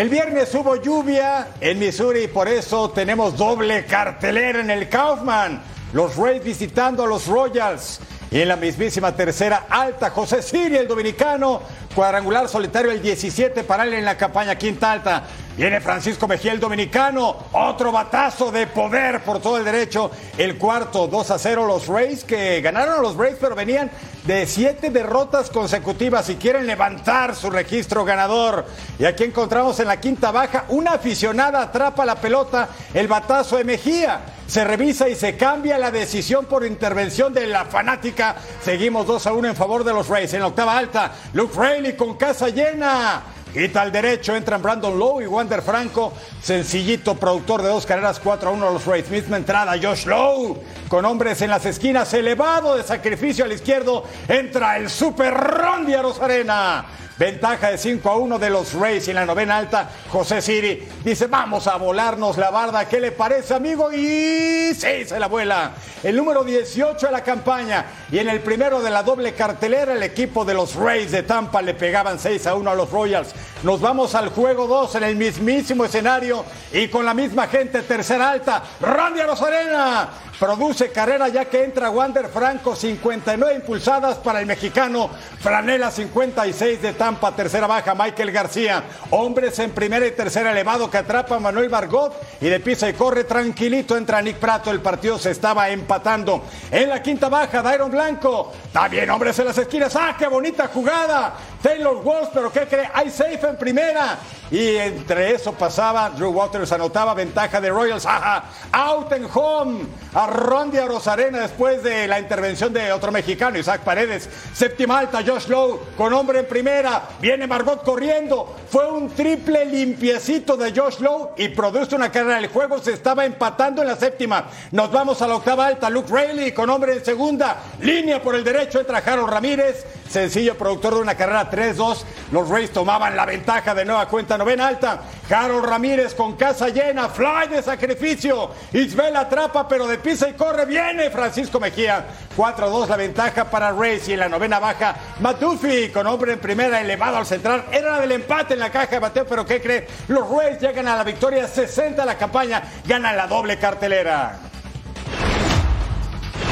El 0.00 0.08
viernes 0.08 0.54
hubo 0.54 0.76
lluvia 0.76 1.48
en 1.60 1.78
Missouri 1.78 2.20
y 2.20 2.28
por 2.28 2.48
eso 2.48 2.88
tenemos 2.88 3.36
doble 3.36 3.84
cartelera 3.84 4.60
en 4.60 4.70
el 4.70 4.88
Kaufman. 4.88 5.60
Los 5.92 6.16
Rays 6.16 6.42
visitando 6.42 7.02
a 7.02 7.06
los 7.06 7.26
Royals. 7.26 8.00
Y 8.30 8.40
en 8.40 8.48
la 8.48 8.56
mismísima 8.56 9.14
tercera 9.14 9.66
alta, 9.68 10.08
José 10.08 10.40
Siri, 10.40 10.78
el 10.78 10.88
dominicano, 10.88 11.60
cuadrangular 11.94 12.48
solitario 12.48 12.90
el 12.90 13.02
17 13.02 13.62
para 13.64 13.84
él 13.84 13.92
en 13.92 14.06
la 14.06 14.16
campaña 14.16 14.56
quinta 14.56 14.90
alta. 14.90 15.24
Viene 15.56 15.80
Francisco 15.80 16.26
Mejía, 16.26 16.52
el 16.52 16.60
dominicano, 16.60 17.36
otro 17.52 17.92
batazo 17.92 18.50
de 18.50 18.66
poder 18.66 19.22
por 19.22 19.40
todo 19.40 19.58
el 19.58 19.64
derecho. 19.64 20.10
El 20.38 20.56
cuarto, 20.56 21.06
2 21.06 21.30
a 21.30 21.38
0 21.38 21.66
los 21.66 21.86
Rays, 21.86 22.24
que 22.24 22.60
ganaron 22.60 22.94
a 22.94 23.02
los 23.02 23.16
Rays, 23.16 23.36
pero 23.38 23.54
venían 23.54 23.90
de 24.24 24.46
siete 24.46 24.90
derrotas 24.90 25.50
consecutivas 25.50 26.28
y 26.30 26.36
quieren 26.36 26.66
levantar 26.66 27.34
su 27.34 27.50
registro 27.50 28.04
ganador. 28.04 28.64
Y 28.98 29.04
aquí 29.04 29.24
encontramos 29.24 29.78
en 29.80 29.88
la 29.88 30.00
quinta 30.00 30.30
baja, 30.30 30.64
una 30.68 30.92
aficionada 30.92 31.62
atrapa 31.62 32.04
la 32.06 32.16
pelota, 32.16 32.68
el 32.94 33.08
batazo 33.08 33.56
de 33.56 33.64
Mejía. 33.64 34.20
Se 34.46 34.64
revisa 34.64 35.08
y 35.08 35.14
se 35.14 35.36
cambia 35.36 35.78
la 35.78 35.90
decisión 35.90 36.46
por 36.46 36.64
intervención 36.64 37.32
de 37.32 37.46
la 37.46 37.66
fanática. 37.66 38.36
Seguimos 38.64 39.06
2 39.06 39.26
a 39.26 39.32
1 39.32 39.48
en 39.48 39.56
favor 39.56 39.84
de 39.84 39.92
los 39.92 40.08
Rays. 40.08 40.32
En 40.32 40.40
la 40.40 40.46
octava 40.46 40.76
alta, 40.76 41.12
Luke 41.34 41.54
Rayleigh 41.56 41.96
con 41.96 42.16
casa 42.16 42.48
llena. 42.48 43.22
Quita 43.52 43.82
al 43.82 43.90
derecho, 43.90 44.36
entran 44.36 44.62
Brandon 44.62 44.96
Lowe 44.96 45.22
y 45.22 45.26
Wander 45.26 45.60
Franco. 45.60 46.12
Sencillito, 46.40 47.16
productor 47.16 47.62
de 47.62 47.68
dos 47.68 47.84
carreras, 47.84 48.20
4 48.20 48.48
a 48.48 48.52
1 48.52 48.68
a 48.68 48.70
los 48.70 48.86
Rays. 48.86 49.10
Misma 49.10 49.38
entrada, 49.38 49.72
Josh 49.82 50.06
Lowe. 50.06 50.56
Con 50.90 51.04
hombres 51.04 51.40
en 51.40 51.50
las 51.50 51.64
esquinas, 51.66 52.12
elevado 52.14 52.74
de 52.74 52.82
sacrificio 52.82 53.44
al 53.44 53.52
izquierdo. 53.52 54.02
Entra 54.26 54.76
el 54.76 54.90
Super 54.90 55.32
Rondi 55.32 55.94
a 55.94 56.02
Rosarena. 56.02 56.84
Ventaja 57.16 57.70
de 57.70 57.78
5 57.78 58.10
a 58.10 58.16
1 58.16 58.38
de 58.40 58.50
los 58.50 58.72
Rays 58.72 59.06
y 59.06 59.10
en 59.10 59.16
la 59.16 59.26
novena 59.26 59.58
alta, 59.58 59.90
José 60.08 60.40
Siri 60.42 60.88
dice, 61.04 61.26
vamos 61.26 61.66
a 61.66 61.76
volarnos 61.76 62.38
la 62.38 62.50
barda, 62.50 62.88
¿qué 62.88 62.98
le 62.98 63.12
parece 63.12 63.54
amigo? 63.54 63.92
Y 63.92 64.74
sí, 64.74 65.04
se 65.04 65.20
la 65.20 65.28
vuela. 65.28 65.72
El 66.02 66.16
número 66.16 66.42
18 66.42 67.06
de 67.06 67.12
la 67.12 67.22
campaña 67.22 67.84
y 68.10 68.18
en 68.18 68.28
el 68.30 68.40
primero 68.40 68.80
de 68.80 68.90
la 68.90 69.02
doble 69.02 69.34
cartelera, 69.34 69.92
el 69.92 70.02
equipo 70.02 70.46
de 70.46 70.54
los 70.54 70.74
Rays 70.74 71.12
de 71.12 71.22
Tampa 71.22 71.60
le 71.60 71.74
pegaban 71.74 72.18
6 72.18 72.46
a 72.46 72.54
1 72.54 72.70
a 72.70 72.74
los 72.74 72.90
Royals. 72.90 73.34
Nos 73.62 73.82
vamos 73.82 74.14
al 74.14 74.30
juego 74.30 74.66
2 74.66 74.94
en 74.94 75.04
el 75.04 75.16
mismísimo 75.16 75.84
escenario 75.84 76.44
y 76.72 76.88
con 76.88 77.04
la 77.04 77.12
misma 77.12 77.46
gente, 77.48 77.82
tercera 77.82 78.30
alta, 78.30 78.64
Randy 78.80 79.20
Rosarena 79.20 80.08
produce 80.40 80.90
carrera 80.90 81.28
ya 81.28 81.44
que 81.44 81.62
entra 81.62 81.90
Wander 81.90 82.28
Franco, 82.28 82.74
59 82.74 83.56
impulsadas 83.56 84.16
para 84.16 84.40
el 84.40 84.46
mexicano, 84.46 85.10
Franela 85.38 85.90
56 85.90 86.80
de 86.80 86.94
Tampa, 86.94 87.36
tercera 87.36 87.66
baja 87.66 87.94
Michael 87.94 88.32
García, 88.32 88.84
hombres 89.10 89.58
en 89.58 89.72
primera 89.72 90.06
y 90.06 90.12
tercera 90.12 90.52
elevado 90.52 90.90
que 90.90 90.96
atrapa 90.96 91.38
Manuel 91.38 91.68
Bargot 91.68 92.14
y 92.40 92.46
de 92.46 92.58
pisa 92.58 92.88
y 92.88 92.94
corre 92.94 93.24
tranquilito 93.24 93.98
entra 93.98 94.22
Nick 94.22 94.36
Prato, 94.36 94.70
el 94.70 94.80
partido 94.80 95.18
se 95.18 95.30
estaba 95.30 95.68
empatando. 95.68 96.42
En 96.70 96.88
la 96.88 97.02
quinta 97.02 97.28
baja, 97.28 97.60
Dairon 97.60 97.90
Blanco, 97.90 98.50
también 98.72 99.10
hombres 99.10 99.38
en 99.38 99.44
las 99.44 99.58
esquinas, 99.58 99.94
¡ah, 99.94 100.16
qué 100.18 100.26
bonita 100.26 100.68
jugada! 100.68 101.34
Taylor 101.62 101.96
Walsh, 101.96 102.28
pero 102.32 102.50
¿qué 102.50 102.66
cree? 102.66 102.88
Hay 102.92 103.10
safe 103.10 103.46
en 103.46 103.56
primera. 103.56 104.18
Y 104.50 104.76
entre 104.76 105.32
eso 105.34 105.52
pasaba, 105.52 106.10
Drew 106.10 106.30
Waters 106.30 106.72
anotaba 106.72 107.14
ventaja 107.14 107.60
de 107.60 107.70
Royals, 107.70 108.04
ajá, 108.04 108.44
out 108.72 109.12
and 109.12 109.28
home 109.32 109.86
a 110.12 110.26
Rondia 110.26 110.86
Rosarena 110.86 111.38
después 111.40 111.84
de 111.84 112.08
la 112.08 112.18
intervención 112.18 112.72
de 112.72 112.92
otro 112.92 113.12
mexicano, 113.12 113.58
Isaac 113.58 113.82
Paredes. 113.82 114.28
Séptima 114.52 114.98
alta, 114.98 115.22
Josh 115.24 115.46
Lowe 115.46 115.80
con 115.96 116.12
hombre 116.12 116.40
en 116.40 116.46
primera. 116.46 117.02
Viene 117.20 117.46
Margot 117.46 117.84
corriendo. 117.84 118.56
Fue 118.68 118.90
un 118.90 119.10
triple 119.10 119.64
limpiecito 119.66 120.56
de 120.56 120.72
Josh 120.72 120.98
Lowe 120.98 121.34
y 121.36 121.48
produce 121.48 121.94
una 121.94 122.10
carrera. 122.10 122.38
El 122.38 122.48
juego 122.48 122.78
se 122.78 122.92
estaba 122.92 123.24
empatando 123.24 123.82
en 123.82 123.88
la 123.88 123.96
séptima. 123.96 124.46
Nos 124.72 124.90
vamos 124.90 125.22
a 125.22 125.28
la 125.28 125.36
octava 125.36 125.66
alta. 125.66 125.88
Luke 125.90 126.12
Rayleigh 126.12 126.52
con 126.52 126.70
hombre 126.70 126.94
en 126.94 127.04
segunda. 127.04 127.56
Línea 127.80 128.20
por 128.20 128.34
el 128.34 128.42
derecho 128.42 128.80
entra 128.80 128.98
Harold 128.98 129.30
Ramírez. 129.30 129.84
Sencillo 130.10 130.58
productor 130.58 130.94
de 130.94 131.00
una 131.02 131.14
carrera 131.14 131.48
3-2. 131.48 132.02
Los 132.32 132.48
Rays 132.48 132.72
tomaban 132.72 133.14
la 133.14 133.24
ventaja 133.24 133.76
de 133.76 133.84
nueva 133.84 134.08
cuenta. 134.08 134.36
Novena 134.36 134.66
alta. 134.66 135.02
Harold 135.30 135.64
Ramírez 135.64 136.16
con 136.16 136.36
casa 136.36 136.68
llena. 136.68 137.08
Fly 137.08 137.46
de 137.48 137.62
sacrificio. 137.62 138.50
Isbel 138.72 139.14
atrapa 139.14 139.68
pero 139.68 139.86
de 139.86 139.98
pisa 139.98 140.28
y 140.28 140.32
corre. 140.32 140.66
Viene 140.66 141.10
Francisco 141.10 141.60
Mejía. 141.60 142.06
4-2 142.36 142.88
la 142.88 142.96
ventaja 142.96 143.48
para 143.48 143.70
Rays. 143.70 144.08
Y 144.08 144.14
en 144.14 144.18
la 144.18 144.28
novena 144.28 144.58
baja, 144.58 144.96
Matufi 145.20 145.90
con 145.90 146.08
hombre 146.08 146.32
en 146.32 146.40
primera 146.40 146.80
elevado 146.80 147.16
al 147.16 147.26
central. 147.26 147.66
Era 147.70 147.92
la 147.92 148.00
del 148.00 148.10
empate 148.10 148.54
en 148.54 148.60
la 148.60 148.70
caja 148.70 148.90
de 148.90 148.98
bateo, 148.98 149.26
pero 149.26 149.46
¿qué 149.46 149.62
cree? 149.62 149.86
Los 150.08 150.28
Rays 150.28 150.58
llegan 150.60 150.88
a 150.88 150.96
la 150.96 151.04
victoria 151.04 151.46
60 151.46 152.02
de 152.02 152.06
la 152.06 152.18
campaña. 152.18 152.64
Ganan 152.84 153.16
la 153.16 153.28
doble 153.28 153.60
cartelera. 153.60 154.40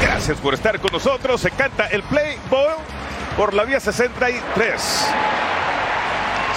Gracias 0.01 0.37
por 0.37 0.53
estar 0.53 0.79
con 0.79 0.93
nosotros. 0.93 1.41
Se 1.41 1.51
canta 1.51 1.87
el 1.87 2.03
Play 2.03 2.37
Ball 2.49 2.77
por 3.39 3.53
la 3.53 3.63
vía 3.63 3.79
63. 3.79 5.07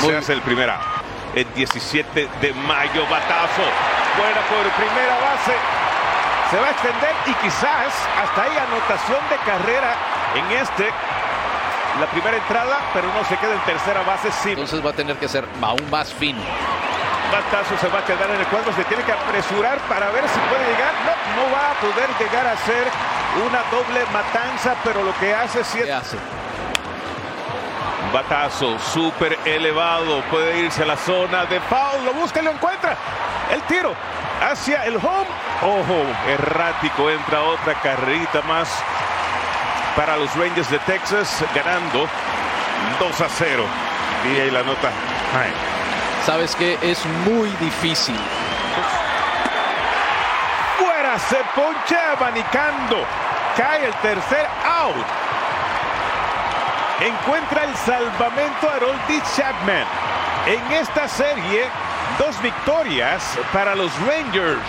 Se 0.01 0.17
hace 0.17 0.33
el 0.33 0.43
primera. 0.43 0.81
El 1.33 1.47
17 1.55 2.29
de 2.41 2.53
mayo, 2.55 3.07
batazo. 3.09 3.63
Buena 4.19 4.41
por 4.51 4.69
primera 4.75 5.15
base 5.15 5.55
se 6.51 6.59
va 6.59 6.67
a 6.67 6.71
extender 6.73 7.15
y 7.27 7.35
quizás 7.35 7.95
hasta 8.21 8.43
ahí 8.43 8.51
anotación 8.59 9.21
de 9.31 9.37
carrera 9.47 9.95
en 10.35 10.59
este. 10.59 10.91
La 12.01 12.07
primera 12.07 12.37
entrada, 12.37 12.81
pero 12.93 13.07
no 13.15 13.23
se 13.29 13.37
queda 13.37 13.55
en 13.55 13.61
tercera 13.61 14.03
base. 14.03 14.33
Sí. 14.43 14.51
Entonces 14.51 14.85
va 14.85 14.91
a 14.91 14.93
tener 14.93 15.17
que 15.19 15.29
ser 15.29 15.47
aún 15.63 15.89
más 15.89 16.13
fino. 16.13 16.43
Batazo 17.31 17.79
se 17.79 17.87
va 17.95 18.01
a 18.01 18.05
quedar 18.05 18.29
en 18.29 18.41
el 18.41 18.47
cuadro, 18.49 18.73
se 18.75 18.83
tiene 18.85 19.05
que 19.05 19.13
apresurar 19.13 19.79
para 19.89 20.11
ver 20.11 20.25
si 20.29 20.39
puede 20.51 20.67
llegar. 20.67 20.93
No, 21.07 21.45
no 21.47 21.55
va 21.55 21.71
a 21.71 21.75
poder 21.75 22.11
llegar 22.19 22.45
a 22.45 22.57
ser 22.57 22.91
una 23.47 23.63
doble 23.71 24.03
matanza, 24.13 24.75
pero 24.83 25.05
lo 25.05 25.17
que 25.21 25.33
hace 25.33 25.63
sí 25.63 25.89
hace? 25.89 26.19
Batazo 28.13 28.79
súper 28.79 29.39
elevado, 29.47 30.21
puede 30.31 30.59
irse 30.59 30.83
a 30.83 30.87
la 30.87 30.97
zona 30.97 31.47
de 31.47 31.59
foul, 31.61 32.05
lo 32.05 32.13
busca 32.13 32.41
y 32.41 32.45
lo 32.45 32.51
encuentra. 32.51 32.97
El 33.51 33.63
tiro 33.63 33.95
hacia 34.43 34.85
el 34.85 34.97
home. 34.97 35.27
Ojo, 35.63 36.05
errático, 36.29 37.09
entra 37.11 37.43
otra 37.43 37.75
carrerita 37.81 38.43
más 38.43 38.69
para 39.97 40.17
los 40.17 40.35
Rangers 40.37 40.71
de 40.71 40.79
Texas, 40.81 41.43
ganando 41.55 42.09
2 42.99 43.21
a 43.21 43.29
0. 43.29 43.65
Y 44.25 44.41
ahí 44.41 44.51
la 44.51 44.63
nota. 44.63 44.91
Sabes 46.27 46.55
que 46.55 46.79
es 46.83 47.05
muy 47.27 47.49
difícil. 47.61 48.19
Fuera, 50.79 51.19
se 51.19 51.39
poncha 51.55 52.13
abanicando. 52.13 53.07
Cae 53.57 53.87
el 53.87 53.95
tercer 53.95 54.47
out. 54.65 55.07
Encuentra 57.05 57.65
el 57.65 57.75
salvamento 57.75 58.71
Harold 58.71 59.01
Chapman. 59.35 59.85
En 60.47 60.73
esta 60.73 61.09
serie, 61.09 61.65
dos 62.17 62.41
victorias 62.41 63.37
para 63.53 63.75
los 63.75 63.91
Rangers. 64.07 64.63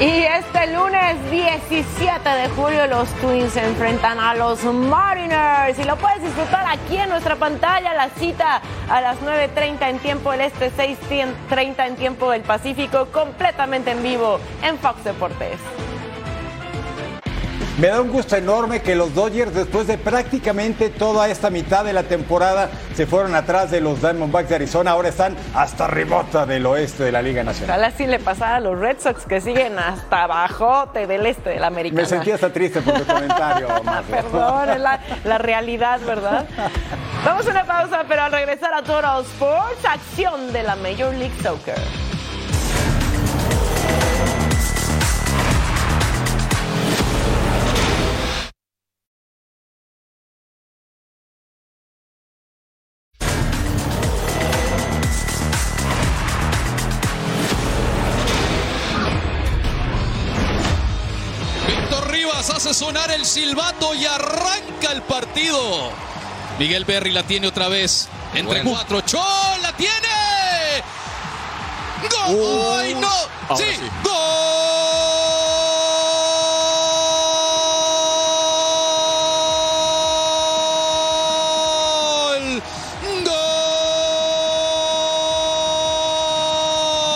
Y 0.00 0.24
este 0.24 0.66
lunes 0.74 1.30
17 1.30 2.28
de 2.28 2.48
julio 2.48 2.88
los 2.88 3.08
Twins 3.20 3.52
se 3.52 3.64
enfrentan 3.64 4.18
a 4.18 4.34
los 4.34 4.64
Mariners 4.64 5.78
y 5.78 5.84
lo 5.84 5.94
puedes 5.94 6.20
disfrutar 6.24 6.66
aquí 6.66 6.96
en 6.96 7.08
nuestra 7.08 7.36
pantalla. 7.36 7.94
La 7.94 8.08
cita 8.08 8.62
a 8.88 9.00
las 9.00 9.20
9.30 9.20 9.90
en 9.90 9.98
tiempo 10.00 10.32
del 10.32 10.40
Este, 10.40 10.72
6.30 10.72 11.86
en 11.86 11.94
tiempo 11.94 12.32
del 12.32 12.42
Pacífico, 12.42 13.06
completamente 13.12 13.92
en 13.92 14.02
vivo 14.02 14.40
en 14.64 14.76
Fox 14.76 15.04
Deportes. 15.04 15.60
Me 17.80 17.86
da 17.86 18.02
un 18.02 18.10
gusto 18.10 18.36
enorme 18.36 18.82
que 18.82 18.94
los 18.94 19.14
Dodgers, 19.14 19.54
después 19.54 19.86
de 19.86 19.96
prácticamente 19.96 20.90
toda 20.90 21.30
esta 21.30 21.48
mitad 21.48 21.82
de 21.82 21.94
la 21.94 22.02
temporada, 22.02 22.68
se 22.94 23.06
fueron 23.06 23.34
atrás 23.34 23.70
de 23.70 23.80
los 23.80 24.02
Diamondbacks 24.02 24.50
de 24.50 24.54
Arizona. 24.56 24.90
Ahora 24.90 25.08
están 25.08 25.34
hasta 25.54 25.86
remota 25.86 26.44
del 26.44 26.66
oeste 26.66 27.04
de 27.04 27.12
la 27.12 27.22
Liga 27.22 27.42
Nacional. 27.42 27.78
Ojalá 27.78 27.96
sí 27.96 28.06
le 28.06 28.18
pasara 28.18 28.56
a 28.56 28.60
los 28.60 28.78
Red 28.78 28.98
Sox 29.00 29.24
que 29.24 29.40
siguen 29.40 29.78
hasta 29.78 30.24
abajo 30.24 30.90
del 30.92 31.24
este 31.24 31.48
de 31.48 31.58
la 31.58 31.68
Americana. 31.68 32.02
Me 32.02 32.06
sentí 32.06 32.30
hasta 32.30 32.52
triste 32.52 32.82
por 32.82 33.00
tu 33.00 33.06
comentario. 33.06 33.68
Perdón, 34.10 34.68
es 34.68 34.80
la, 34.80 35.00
la 35.24 35.38
realidad, 35.38 36.00
¿verdad? 36.00 36.46
Vamos 37.24 37.46
a 37.46 37.50
una 37.50 37.64
pausa, 37.64 38.04
pero 38.06 38.20
al 38.20 38.32
regresar 38.32 38.74
a 38.74 38.82
Total 38.82 39.22
Sports, 39.22 39.86
acción 39.86 40.52
de 40.52 40.64
la 40.64 40.76
Major 40.76 41.14
League 41.14 41.32
Soccer. 41.42 42.09
Silbato 63.40 63.94
y 63.94 64.04
arranca 64.04 64.92
el 64.92 65.02
partido. 65.02 65.90
Miguel 66.58 66.84
Berry 66.84 67.10
la 67.10 67.22
tiene 67.22 67.46
otra 67.48 67.68
vez. 67.68 68.08
Entre 68.34 68.62
Bueno. 68.62 68.70
cuatro. 68.70 69.00
¡Chol! 69.00 69.62
¡La 69.62 69.72
tiene! 69.72 70.82
¡Gol! 72.10 72.78
¡Ay, 72.78 72.94
no! 72.94 73.56
¡Sí! 73.56 73.64
sí. 73.74 73.80
¡Gol! 74.04 74.14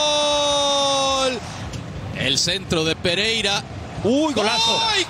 ¡Gol! 0.04 1.38
El 2.16 2.38
centro 2.38 2.84
de 2.84 2.96
Pereira. 2.96 3.62
¡Uy, 4.02 4.34
golazo! 4.34 4.80
¡Ay, 4.90 5.06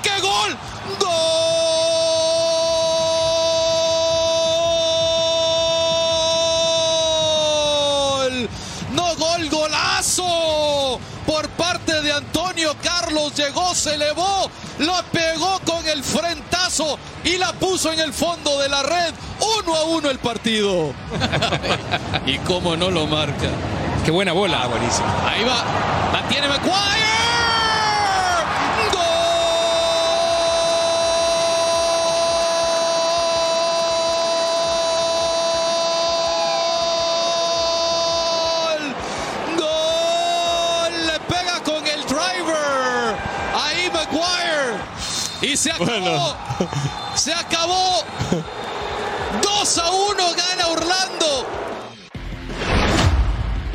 Llegó, 13.37 13.75
se 13.75 13.95
elevó, 13.95 14.49
la 14.79 15.03
pegó 15.03 15.59
con 15.67 15.87
el 15.89 16.05
frentazo 16.05 16.99
y 17.25 17.37
la 17.37 17.53
puso 17.53 17.93
en 17.93 17.99
el 17.99 18.13
fondo 18.13 18.61
de 18.61 18.69
la 18.69 18.83
red. 18.83 19.13
Uno 19.61 19.75
a 19.75 19.85
uno 19.85 20.11
el 20.11 20.19
partido. 20.19 20.93
y 22.27 22.39
cómo 22.39 22.77
no 22.77 22.91
lo 22.91 23.07
marca. 23.07 23.49
Qué 24.05 24.11
buena 24.11 24.33
bola. 24.33 24.67
buenísimo. 24.67 25.07
Ahí 25.27 25.43
va. 25.45 25.65
La 26.13 26.29
tiene 26.29 26.47
McGuire. 26.47 27.14
Y 45.45 45.59
se 45.59 45.71
acabó. 45.71 46.37
Se 47.15 47.35
acabó. 47.35 48.03
2 49.43 49.79
a 49.79 49.91
1 49.91 50.17
gana 50.35 50.69
Orlando. 50.69 51.47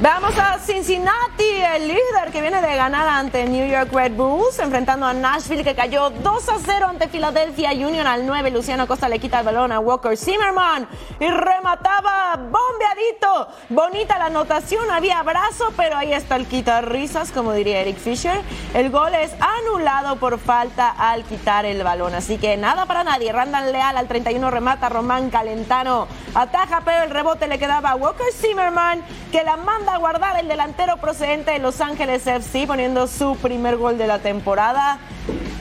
Vamos 0.01 0.34
a 0.39 0.58
Cincinnati, 0.60 1.43
el 1.43 1.89
líder 1.89 2.32
que 2.32 2.41
viene 2.41 2.62
de 2.62 2.75
ganar 2.75 3.08
ante 3.08 3.45
New 3.45 3.67
York 3.67 3.91
Red 3.91 4.13
Bulls, 4.13 4.58
enfrentando 4.58 5.05
a 5.05 5.13
Nashville 5.13 5.63
que 5.63 5.75
cayó 5.75 6.10
2 6.10 6.49
a 6.49 6.58
0 6.58 6.88
ante 6.89 7.10
Philadelphia 7.10 7.71
Union 7.71 8.08
al 8.08 8.25
9. 8.25 8.49
Luciano 8.49 8.88
Costa 8.88 9.10
le 9.10 9.19
quita 9.19 9.39
el 9.39 9.45
balón 9.45 9.73
a 9.73 9.79
Walker 9.79 10.17
Zimmerman 10.17 10.88
y 11.19 11.27
remataba 11.27 12.38
bombeadito. 12.69 13.47
Bonita 13.69 14.17
la 14.17 14.25
anotación, 14.25 14.89
había 14.91 15.19
abrazo, 15.19 15.71
pero 15.75 15.97
ahí 15.97 16.13
está 16.13 16.36
el 16.36 16.47
quitar 16.47 16.89
risas, 16.89 17.32
como 17.32 17.53
diría 17.53 17.82
Eric 17.82 17.97
Fisher. 17.97 18.41
El 18.73 18.89
gol 18.89 19.13
es 19.15 19.32
anulado 19.39 20.17
por 20.17 20.39
falta 20.39 20.89
al 20.89 21.23
quitar 21.23 21.65
el 21.65 21.84
balón, 21.84 22.13
así 22.13 22.38
que 22.38 22.58
nada 22.58 22.86
para 22.86 23.03
nadie. 23.03 23.32
Randall 23.32 23.71
Leal 23.71 23.97
al 23.97 24.08
31 24.08 24.51
remata, 24.51 24.89
Román 24.89 25.29
Calentano 25.29 26.08
ataja, 26.36 26.82
pero 26.86 27.03
el 27.03 27.10
rebote 27.10 27.47
le 27.47 27.60
quedaba 27.60 27.91
a 27.91 27.95
Walker 27.95 28.32
Zimmerman 28.34 29.01
que 29.32 29.43
la 29.43 29.58
manda 29.58 29.95
a 29.95 29.97
guardar 29.97 30.39
el 30.39 30.47
delantero 30.47 30.97
procedente 30.97 31.51
de 31.51 31.60
Los 31.60 31.82
Ángeles 31.82 32.25
FC 32.25 32.65
poniendo 32.67 33.08
su 33.08 33.36
primer 33.38 33.77
gol 33.77 33.97
de 33.97 34.08
la 34.08 34.19
temporada. 34.19 34.99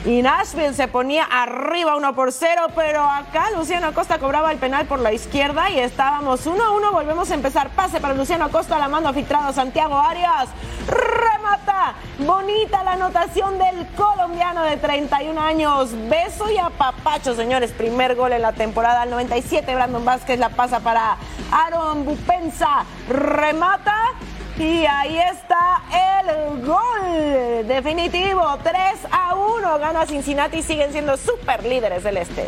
Y 0.05 0.21
Nashville 0.21 0.73
se 0.73 0.87
ponía 0.87 1.25
arriba 1.25 1.97
1 1.97 2.15
por 2.15 2.31
0, 2.31 2.67
pero 2.73 3.03
acá 3.03 3.51
Luciano 3.51 3.87
Acosta 3.87 4.17
cobraba 4.17 4.49
el 4.51 4.57
penal 4.57 4.85
por 4.85 4.99
la 4.99 5.11
izquierda 5.11 5.69
y 5.69 5.79
estábamos 5.79 6.45
1 6.45 6.63
a 6.63 6.71
1. 6.71 6.91
Volvemos 6.93 7.29
a 7.29 7.33
empezar. 7.35 7.69
Pase 7.71 7.99
para 7.99 8.13
Luciano 8.13 8.45
Acosta, 8.45 8.79
la 8.79 8.87
mando 8.87 9.13
filtrado 9.13 9.51
Santiago 9.51 9.97
Arias. 9.99 10.47
Remata. 10.87 11.95
Bonita 12.19 12.81
la 12.83 12.93
anotación 12.93 13.57
del 13.57 13.87
colombiano 13.97 14.63
de 14.63 14.77
31 14.77 15.39
años. 15.41 15.89
Beso 16.09 16.49
y 16.49 16.57
apapacho, 16.57 17.35
señores. 17.35 17.71
Primer 17.71 18.15
gol 18.15 18.31
en 18.31 18.41
la 18.41 18.53
temporada. 18.53 19.01
Al 19.01 19.09
97, 19.09 19.75
Brandon 19.75 20.05
Vázquez 20.05 20.39
la 20.39 20.49
pasa 20.49 20.79
para 20.79 21.17
Aaron 21.51 22.05
Bupensa. 22.05 22.85
Remata. 23.09 23.95
Y 24.59 24.85
ahí 24.85 25.17
está 25.17 25.81
el 26.27 26.65
gol 26.65 27.65
definitivo. 27.65 28.43
3 28.61 28.75
a 29.09 29.33
1 29.33 29.79
gana 29.79 30.05
Cincinnati 30.05 30.57
y 30.57 30.63
siguen 30.63 30.91
siendo 30.91 31.15
super 31.15 31.63
líderes 31.63 32.03
del 32.03 32.17
este. 32.17 32.47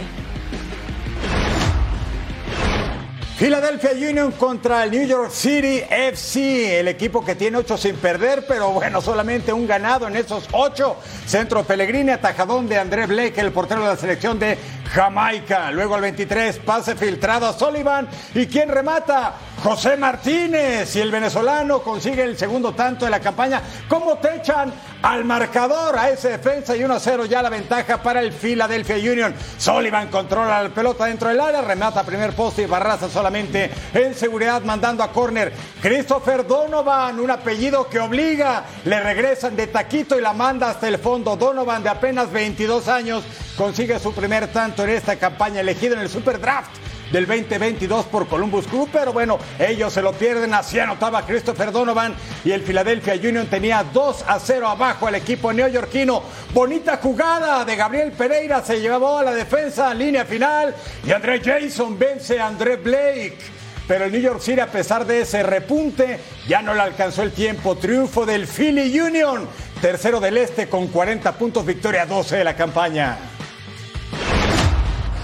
Philadelphia 3.42 3.92
Union 3.94 4.34
contra 4.34 4.84
el 4.84 4.92
New 4.92 5.08
York 5.08 5.32
City 5.32 5.82
FC, 5.90 6.80
el 6.82 6.90
equipo 6.90 7.26
que 7.26 7.34
tiene 7.34 7.58
ocho 7.58 7.76
sin 7.76 7.96
perder, 7.96 8.46
pero 8.46 8.70
bueno, 8.70 9.02
solamente 9.02 9.52
un 9.52 9.66
ganado 9.66 10.06
en 10.06 10.16
esos 10.16 10.48
ocho. 10.52 10.98
Centro 11.26 11.64
Pellegrini, 11.64 12.12
atajadón 12.12 12.70
de 12.70 12.78
André 12.78 13.08
Blake, 13.08 13.42
el 13.42 13.52
portero 13.52 13.82
de 13.82 13.88
la 13.88 13.96
selección 13.96 14.38
de 14.38 14.60
Jamaica. 14.94 15.72
Luego 15.72 15.96
al 15.96 16.02
23, 16.02 16.60
pase 16.60 16.96
filtrado 16.96 17.48
a 17.48 17.54
Sullivan. 17.54 18.08
¿Y 18.36 18.46
quién 18.46 18.70
remata? 18.70 19.34
José 19.64 19.96
Martínez. 19.96 20.96
Y 20.96 21.02
el 21.02 21.12
venezolano 21.12 21.82
consigue 21.82 22.24
el 22.24 22.38
segundo 22.38 22.74
tanto 22.74 23.06
de 23.06 23.12
la 23.12 23.20
campaña. 23.20 23.62
¿Cómo 23.88 24.18
te 24.18 24.38
echan 24.38 24.74
al 25.02 25.24
marcador 25.24 25.98
a 25.98 26.10
ese 26.10 26.30
defensa? 26.30 26.76
Y 26.76 26.84
1 26.84 26.94
a 26.94 27.00
0 27.00 27.26
ya 27.26 27.42
la 27.42 27.50
ventaja 27.50 28.02
para 28.02 28.22
el 28.22 28.34
Philadelphia 28.34 28.96
Union. 28.98 29.34
Sullivan 29.58 30.08
controla 30.08 30.64
la 30.64 30.70
pelota 30.70 31.06
dentro 31.06 31.30
del 31.30 31.40
área, 31.40 31.62
remata 31.62 32.04
primer 32.04 32.34
poste 32.34 32.64
y 32.64 32.66
Barraza 32.66 33.10
solamente 33.10 33.70
en 33.94 34.16
seguridad 34.16 34.64
mandando 34.64 35.04
a 35.04 35.12
córner. 35.12 35.54
Christopher 35.82 36.46
Donovan, 36.48 37.20
un 37.20 37.30
apellido 37.30 37.88
que 37.88 38.00
obliga. 38.00 38.64
Le 38.86 39.00
regresan 39.00 39.56
de 39.56 39.68
taquito 39.68 40.18
y 40.18 40.22
la 40.22 40.34
manda 40.34 40.72
hasta 40.72 40.88
el 40.88 40.98
fondo. 40.98 41.36
Donovan 41.36 41.84
de 41.84 41.90
apenas 41.90 42.32
22 42.32 42.88
años 42.88 43.24
consigue 43.56 44.00
su 44.00 44.14
primer 44.14 44.48
tanto 44.48 44.84
en 44.84 44.92
esta 44.92 45.18
campaña 45.18 45.62
elegido 45.62 45.94
en 45.96 46.02
el 46.02 46.10
Super 46.10 46.40
Draft 46.40 46.91
del 47.12 47.28
2022 47.28 48.06
por 48.06 48.28
Columbus 48.28 48.68
Crew, 48.68 48.88
pero 48.92 49.14
bueno, 49.14 49.38
ellos 49.60 49.94
se 49.94 50.02
lo 50.02 50.14
pierden, 50.14 50.54
así 50.54 50.80
anotaba 50.80 51.26
Christopher 51.26 51.72
Donovan 51.72 52.16
y 52.44 52.52
el 52.52 52.62
Philadelphia 52.62 53.16
Union 53.16 53.48
tenía 53.48 53.84
2 53.84 54.26
a 54.28 54.40
0 54.40 54.68
abajo 54.68 55.08
al 55.08 55.16
equipo 55.16 55.52
neoyorquino. 55.52 56.24
Bonita 56.54 56.98
jugada 56.98 57.66
de 57.66 57.76
Gabriel 57.76 58.12
Pereira, 58.12 58.64
se 58.64 58.80
llevó 58.80 59.18
a 59.18 59.24
la 59.24 59.34
defensa, 59.34 59.94
línea 59.94 60.26
final 60.26 60.74
y 61.06 61.12
André 61.12 61.42
Jason 61.44 61.98
vence 62.00 62.40
a 62.40 62.48
André 62.48 62.78
Blake. 62.78 63.38
Pero 63.88 64.06
el 64.06 64.12
New 64.14 64.22
York 64.22 64.40
City, 64.40 64.62
a 64.62 64.68
pesar 64.68 65.06
de 65.06 65.22
ese 65.22 65.44
repunte, 65.44 66.20
ya 66.48 66.62
no 66.62 66.74
le 66.74 66.80
alcanzó 66.80 67.24
el 67.24 67.32
tiempo. 67.34 67.76
Triunfo 67.76 68.26
del 68.26 68.48
Philly 68.48 68.98
Union, 68.98 69.50
tercero 69.82 70.22
del 70.22 70.38
este 70.38 70.70
con 70.70 70.88
40 70.88 71.34
puntos, 71.34 71.66
victoria 71.66 72.06
12 72.06 72.38
de 72.38 72.44
la 72.46 72.56
campaña. 72.56 73.18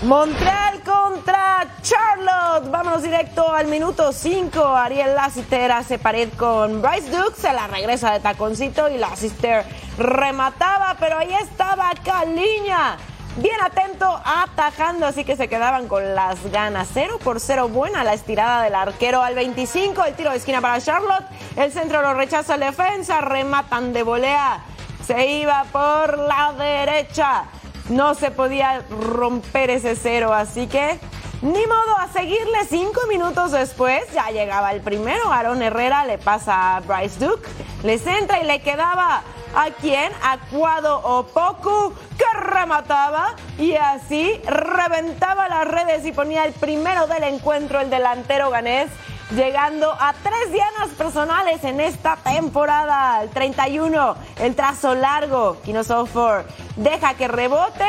Montreal 0.04 0.82
con 0.84 1.08
contra 1.18 1.66
Charlotte. 1.82 2.70
Vámonos 2.70 3.02
directo 3.02 3.52
al 3.52 3.68
minuto 3.68 4.12
5. 4.12 4.64
Ariel 4.64 5.16
Lassiter 5.16 5.72
hace 5.72 5.98
pared 5.98 6.30
con 6.38 6.82
Bryce 6.82 7.10
Duke. 7.10 7.36
Se 7.36 7.52
la 7.52 7.68
regresa 7.68 8.14
de 8.14 8.20
taconcito 8.20 8.88
y 8.90 8.98
Lassiter 8.98 9.66
remataba, 9.98 10.96
pero 11.00 11.18
ahí 11.18 11.34
estaba 11.34 11.92
Caliña. 12.04 12.98
Bien 13.38 13.56
atento, 13.64 14.22
atajando, 14.24 15.06
así 15.06 15.24
que 15.24 15.36
se 15.36 15.48
quedaban 15.48 15.88
con 15.88 16.16
las 16.16 16.52
ganas. 16.52 16.88
0 16.94 17.20
por 17.24 17.40
0, 17.40 17.70
buena 17.70 18.04
la 18.04 18.14
estirada 18.14 18.64
del 18.64 18.76
arquero 18.76 19.22
al 19.22 19.36
25. 19.36 20.04
El 20.06 20.16
tiro 20.16 20.32
de 20.32 20.38
esquina 20.38 20.62
para 20.62 20.80
Charlotte. 20.80 21.26
El 21.56 21.72
centro 21.72 22.02
lo 22.02 22.14
rechaza 22.14 22.56
el 22.56 22.62
defensa. 22.62 23.22
Rematan 23.22 23.92
de 23.92 24.04
volea. 24.04 24.60
Se 25.06 25.26
iba 25.28 25.66
por 25.72 26.18
la 26.18 26.54
derecha. 26.54 27.46
No 27.90 28.16
se 28.16 28.32
podía 28.32 28.84
romper 28.90 29.70
ese 29.70 29.96
cero, 29.96 30.34
así 30.34 30.68
que 30.68 31.00
ni 31.42 31.68
modo 31.68 31.98
a 32.00 32.08
seguirle 32.12 32.66
cinco 32.70 33.02
minutos 33.08 33.52
después. 33.52 34.04
Ya 34.14 34.30
llegaba 34.32 34.72
el 34.74 34.82
primero. 34.82 35.32
Aaron 35.32 35.62
Herrera 35.62 36.06
le 36.06 36.18
pasa 36.18 36.78
a 36.78 36.80
Bryce 36.82 37.24
Duke. 37.24 37.48
Le 37.84 37.98
centra 37.98 38.40
y 38.40 38.46
le 38.46 38.62
quedaba 38.62 39.22
a 39.56 39.70
quien? 39.72 40.12
A 40.24 40.38
Cuado 40.52 41.00
Opoku, 41.00 41.94
que 42.18 42.40
remataba 42.40 43.36
y 43.58 43.76
así 43.76 44.42
reventaba 44.46 45.48
las 45.48 45.68
redes 45.68 46.06
y 46.06 46.12
ponía 46.12 46.46
el 46.46 46.54
primero 46.54 47.08
del 47.08 47.24
encuentro 47.24 47.80
el 47.80 47.90
delantero 47.90 48.50
ganés 48.50 48.90
llegando 49.32 49.92
a 49.92 50.14
tres 50.14 50.52
dianas 50.52 50.90
personales 50.98 51.64
en 51.64 51.80
esta 51.80 52.16
temporada. 52.18 53.24
El 53.24 53.30
31, 53.30 54.16
el 54.40 54.56
trazo 54.56 54.96
largo, 54.96 55.58
Kinosofor 55.64 56.46
deja 56.76 57.14
que 57.16 57.28
rebote. 57.28 57.86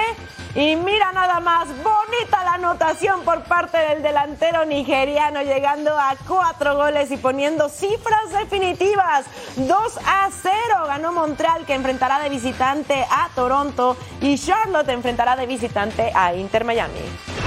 Y 0.55 0.75
mira 0.77 1.13
nada 1.13 1.41
más, 1.41 1.69
bonita 1.69 2.43
la 2.43 2.55
anotación 2.55 3.21
por 3.23 3.45
parte 3.45 3.77
del 3.79 4.03
delantero 4.03 4.65
nigeriano, 4.65 5.43
llegando 5.43 5.97
a 5.97 6.17
cuatro 6.27 6.75
goles 6.75 7.11
y 7.11 7.17
poniendo 7.19 7.69
cifras 7.69 8.33
definitivas. 8.33 9.27
2 9.57 9.99
a 10.05 10.29
0 10.43 10.53
ganó 10.87 11.13
Montreal, 11.13 11.65
que 11.67 11.75
enfrentará 11.75 12.19
de 12.19 12.31
visitante 12.31 13.07
a 13.09 13.29
Toronto, 13.35 13.97
y 14.21 14.39
Charlotte 14.39 14.89
enfrentará 14.89 15.37
de 15.37 15.47
visitante 15.47 16.11
a 16.15 16.35
Inter 16.35 16.65
Miami. 16.65 17.38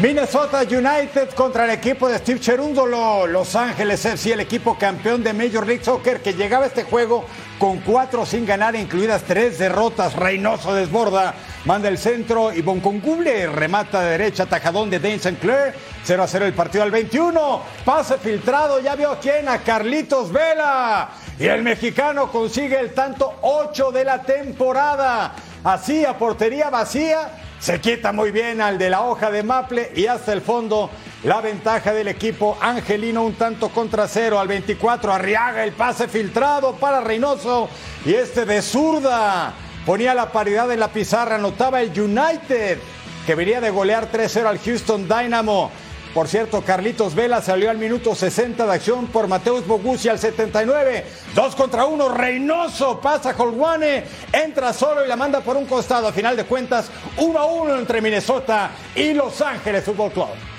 Minnesota 0.00 0.60
United 0.62 1.30
contra 1.30 1.64
el 1.64 1.72
equipo 1.72 2.08
de 2.08 2.18
Steve 2.18 2.38
Cherundolo. 2.38 3.26
Los 3.26 3.56
Ángeles 3.56 4.04
FC, 4.04 4.32
el 4.32 4.38
equipo 4.38 4.78
campeón 4.78 5.24
de 5.24 5.32
Major 5.32 5.66
League 5.66 5.82
Soccer 5.82 6.20
que 6.20 6.34
llegaba 6.34 6.66
a 6.66 6.68
este 6.68 6.84
juego 6.84 7.24
con 7.58 7.80
cuatro 7.80 8.24
sin 8.24 8.46
ganar, 8.46 8.76
incluidas 8.76 9.24
tres 9.24 9.58
derrotas. 9.58 10.14
Reynoso 10.14 10.72
desborda, 10.72 11.34
manda 11.64 11.88
el 11.88 11.98
centro 11.98 12.52
y 12.52 12.62
Bonconguble 12.62 13.48
remata 13.48 14.00
de 14.02 14.10
derecha, 14.10 14.46
tajadón 14.46 14.88
de 14.88 15.00
Dane 15.00 15.18
Sinclair. 15.18 15.74
0 16.04 16.22
a 16.22 16.28
0 16.28 16.46
el 16.46 16.54
partido 16.54 16.84
al 16.84 16.92
21. 16.92 17.62
Pase 17.84 18.18
filtrado, 18.18 18.78
ya 18.78 18.94
vio 18.94 19.18
quién, 19.20 19.48
a 19.48 19.58
Carlitos 19.58 20.30
Vela. 20.30 21.08
Y 21.40 21.46
el 21.46 21.64
mexicano 21.64 22.30
consigue 22.30 22.78
el 22.78 22.94
tanto 22.94 23.40
8 23.42 23.90
de 23.90 24.04
la 24.04 24.22
temporada. 24.22 25.34
Así 25.64 26.04
a 26.04 26.16
portería 26.16 26.70
vacía 26.70 27.47
se 27.58 27.80
quita 27.80 28.12
muy 28.12 28.30
bien 28.30 28.60
al 28.60 28.78
de 28.78 28.90
la 28.90 29.02
hoja 29.02 29.30
de 29.30 29.42
Maple 29.42 29.92
y 29.94 30.06
hasta 30.06 30.32
el 30.32 30.42
fondo 30.42 30.90
la 31.24 31.40
ventaja 31.40 31.92
del 31.92 32.08
equipo 32.08 32.56
angelino 32.60 33.24
un 33.24 33.34
tanto 33.34 33.70
contra 33.70 34.06
cero 34.06 34.38
al 34.38 34.46
24. 34.46 35.12
Arriaga 35.12 35.64
el 35.64 35.72
pase 35.72 36.06
filtrado 36.06 36.74
para 36.74 37.00
Reynoso 37.00 37.68
y 38.04 38.14
este 38.14 38.44
de 38.44 38.62
zurda 38.62 39.52
ponía 39.84 40.14
la 40.14 40.30
paridad 40.30 40.70
en 40.70 40.80
la 40.80 40.88
pizarra. 40.88 41.34
Anotaba 41.34 41.80
el 41.80 41.98
United 41.98 42.78
que 43.26 43.34
venía 43.34 43.60
de 43.60 43.70
golear 43.70 44.10
3-0 44.10 44.46
al 44.46 44.58
Houston 44.58 45.08
Dynamo. 45.08 45.70
Por 46.14 46.26
cierto, 46.26 46.62
Carlitos 46.62 47.14
Vela 47.14 47.42
salió 47.42 47.70
al 47.70 47.78
minuto 47.78 48.14
60 48.14 48.66
de 48.66 48.72
acción 48.72 49.06
por 49.08 49.28
Mateus 49.28 49.66
Bogusi 49.66 50.08
al 50.08 50.18
79. 50.18 51.04
Dos 51.34 51.54
contra 51.54 51.84
uno, 51.84 52.08
Reynoso 52.08 53.00
pasa 53.00 53.34
Holguane, 53.36 54.04
entra 54.32 54.72
solo 54.72 55.04
y 55.04 55.08
la 55.08 55.16
manda 55.16 55.40
por 55.40 55.56
un 55.56 55.66
costado. 55.66 56.08
A 56.08 56.12
final 56.12 56.36
de 56.36 56.44
cuentas, 56.44 56.90
1 57.18 57.38
a 57.38 57.46
1 57.46 57.78
entre 57.78 58.00
Minnesota 58.00 58.70
y 58.94 59.12
Los 59.12 59.40
Ángeles 59.42 59.84
Fútbol 59.84 60.10
Club. 60.10 60.57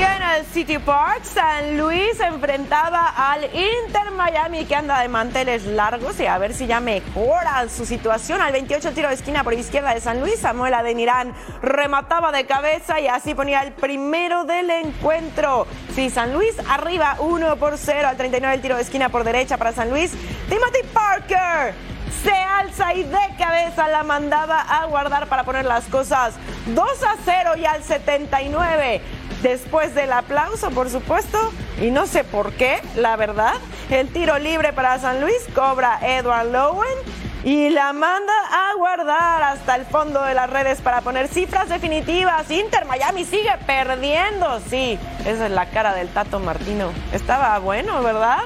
En 0.00 0.22
el 0.22 0.46
City 0.46 0.78
Park, 0.78 1.24
San 1.24 1.76
Luis 1.76 2.20
enfrentaba 2.20 3.08
al 3.16 3.44
Inter 3.46 4.12
Miami 4.12 4.64
que 4.64 4.76
anda 4.76 5.00
de 5.00 5.08
manteles 5.08 5.64
largos 5.64 6.20
y 6.20 6.26
a 6.26 6.38
ver 6.38 6.54
si 6.54 6.68
ya 6.68 6.78
mejora 6.78 7.68
su 7.68 7.84
situación. 7.84 8.40
Al 8.40 8.52
28 8.52 8.92
tiro 8.92 9.08
de 9.08 9.14
esquina 9.14 9.42
por 9.42 9.54
izquierda 9.54 9.92
de 9.94 10.00
San 10.00 10.20
Luis, 10.20 10.38
Samuel 10.38 10.74
Adenirán 10.74 11.34
remataba 11.62 12.30
de 12.30 12.46
cabeza 12.46 13.00
y 13.00 13.08
así 13.08 13.34
ponía 13.34 13.62
el 13.62 13.72
primero 13.72 14.44
del 14.44 14.70
encuentro. 14.70 15.66
Sí, 15.96 16.10
San 16.10 16.32
Luis 16.32 16.54
arriba 16.68 17.16
1 17.18 17.56
por 17.56 17.76
0 17.76 18.06
al 18.06 18.16
39 18.16 18.54
el 18.54 18.62
tiro 18.62 18.76
de 18.76 18.82
esquina 18.82 19.08
por 19.08 19.24
derecha 19.24 19.56
para 19.56 19.72
San 19.72 19.90
Luis. 19.90 20.12
Timothy 20.48 20.86
Parker 20.92 21.74
se 22.22 22.30
alza 22.30 22.94
y 22.94 23.02
de 23.02 23.36
cabeza 23.36 23.88
la 23.88 24.04
mandaba 24.04 24.60
a 24.60 24.86
guardar 24.86 25.26
para 25.26 25.42
poner 25.42 25.64
las 25.64 25.86
cosas 25.86 26.34
2 26.66 27.02
a 27.02 27.16
0 27.24 27.50
y 27.56 27.64
al 27.64 27.82
79 27.82 29.00
después 29.42 29.94
del 29.94 30.12
aplauso, 30.12 30.70
por 30.70 30.90
supuesto, 30.90 31.38
y 31.80 31.90
no 31.90 32.06
sé 32.06 32.24
por 32.24 32.52
qué, 32.52 32.80
la 32.96 33.16
verdad. 33.16 33.54
El 33.90 34.08
tiro 34.08 34.38
libre 34.38 34.72
para 34.72 34.98
San 34.98 35.20
Luis 35.20 35.38
cobra 35.54 35.98
Edward 36.02 36.50
Lowen 36.50 37.18
y 37.44 37.70
la 37.70 37.92
manda 37.92 38.32
a 38.50 38.74
guardar 38.76 39.42
hasta 39.42 39.76
el 39.76 39.86
fondo 39.86 40.22
de 40.22 40.34
las 40.34 40.50
redes 40.50 40.80
para 40.80 41.00
poner 41.00 41.28
cifras 41.28 41.68
definitivas. 41.68 42.50
Inter 42.50 42.84
Miami 42.84 43.24
sigue 43.24 43.52
perdiendo. 43.66 44.60
Sí, 44.68 44.98
esa 45.24 45.46
es 45.46 45.52
la 45.52 45.66
cara 45.66 45.94
del 45.94 46.08
Tato 46.08 46.40
Martino. 46.40 46.90
Estaba 47.12 47.58
bueno, 47.58 48.02
¿verdad? 48.02 48.38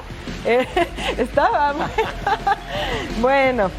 estaba 1.17 1.73
bueno. 3.19 3.71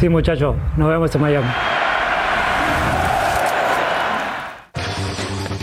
Sí, 0.00 0.08
muchachos, 0.08 0.56
nos 0.78 0.88
vemos 0.88 1.14
en 1.14 1.20
Miami. 1.20 1.46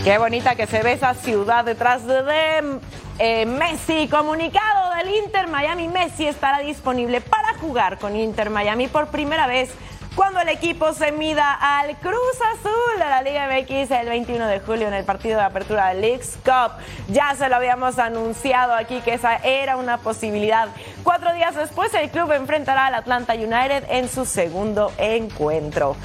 Qué 0.04 0.20
bonita 0.20 0.54
que 0.54 0.68
se 0.68 0.84
ve 0.84 0.92
esa 0.92 1.16
ciudad 1.16 1.66
detrás 1.66 2.06
de 2.06 2.78
eh, 3.18 3.48
Messi. 3.48 4.08
Comunicado 4.08 4.94
del 4.94 5.16
Inter 5.24 5.48
Miami. 5.48 5.88
Messi 5.88 6.28
estará 6.28 6.60
disponible 6.60 7.20
para 7.20 7.56
jugar 7.56 7.98
con 7.98 8.16
Inter 8.16 8.52
Miami 8.52 8.88
por 8.88 9.08
primera 9.08 9.48
vez 9.48 9.74
cuando 10.18 10.40
el 10.40 10.50
equipo 10.50 10.94
se 10.94 11.12
mida 11.12 11.54
al 11.54 11.96
Cruz 11.98 12.42
Azul 12.54 13.00
de 13.00 13.06
la 13.06 13.22
Liga 13.22 13.48
MX 13.48 13.92
el 13.92 14.10
21 14.10 14.48
de 14.48 14.60
julio 14.60 14.88
en 14.88 14.96
el 14.96 15.06
partido 15.06 15.38
de 15.38 15.44
apertura 15.44 15.90
del 15.90 16.02
Leagues 16.02 16.40
Cup. 16.44 16.72
Ya 17.08 17.36
se 17.36 17.48
lo 17.48 17.56
habíamos 17.56 18.00
anunciado 18.00 18.74
aquí 18.74 19.00
que 19.02 19.14
esa 19.14 19.36
era 19.36 19.78
una 19.78 20.00
posibilidad. 20.00 20.70
Cuatro 21.04 21.34
días 21.34 21.56
después 21.56 21.94
el 21.94 22.10
club 22.10 22.32
enfrentará 22.32 22.88
al 22.88 22.96
Atlanta 22.96 23.36
United 23.36 23.84
en 23.90 24.10
su 24.10 24.26
segundo 24.26 24.92
encuentro. 24.98 25.96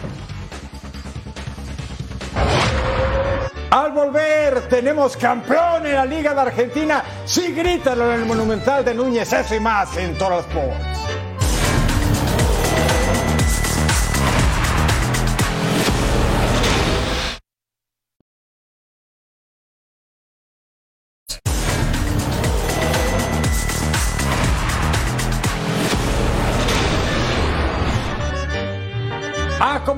Al 3.70 3.92
volver, 3.92 4.68
tenemos 4.68 5.16
campeón 5.16 5.86
en 5.86 5.94
la 5.94 6.04
Liga 6.04 6.34
de 6.34 6.40
Argentina. 6.42 7.02
Sí, 7.24 7.54
grítalo 7.54 8.12
en 8.12 8.20
el 8.20 8.26
Monumental 8.26 8.84
de 8.84 8.92
Núñez, 8.92 9.32
eso 9.32 9.54
y 9.54 9.60
más 9.60 9.96
en 9.96 10.18
Total 10.18 10.40
Sports. 10.40 11.31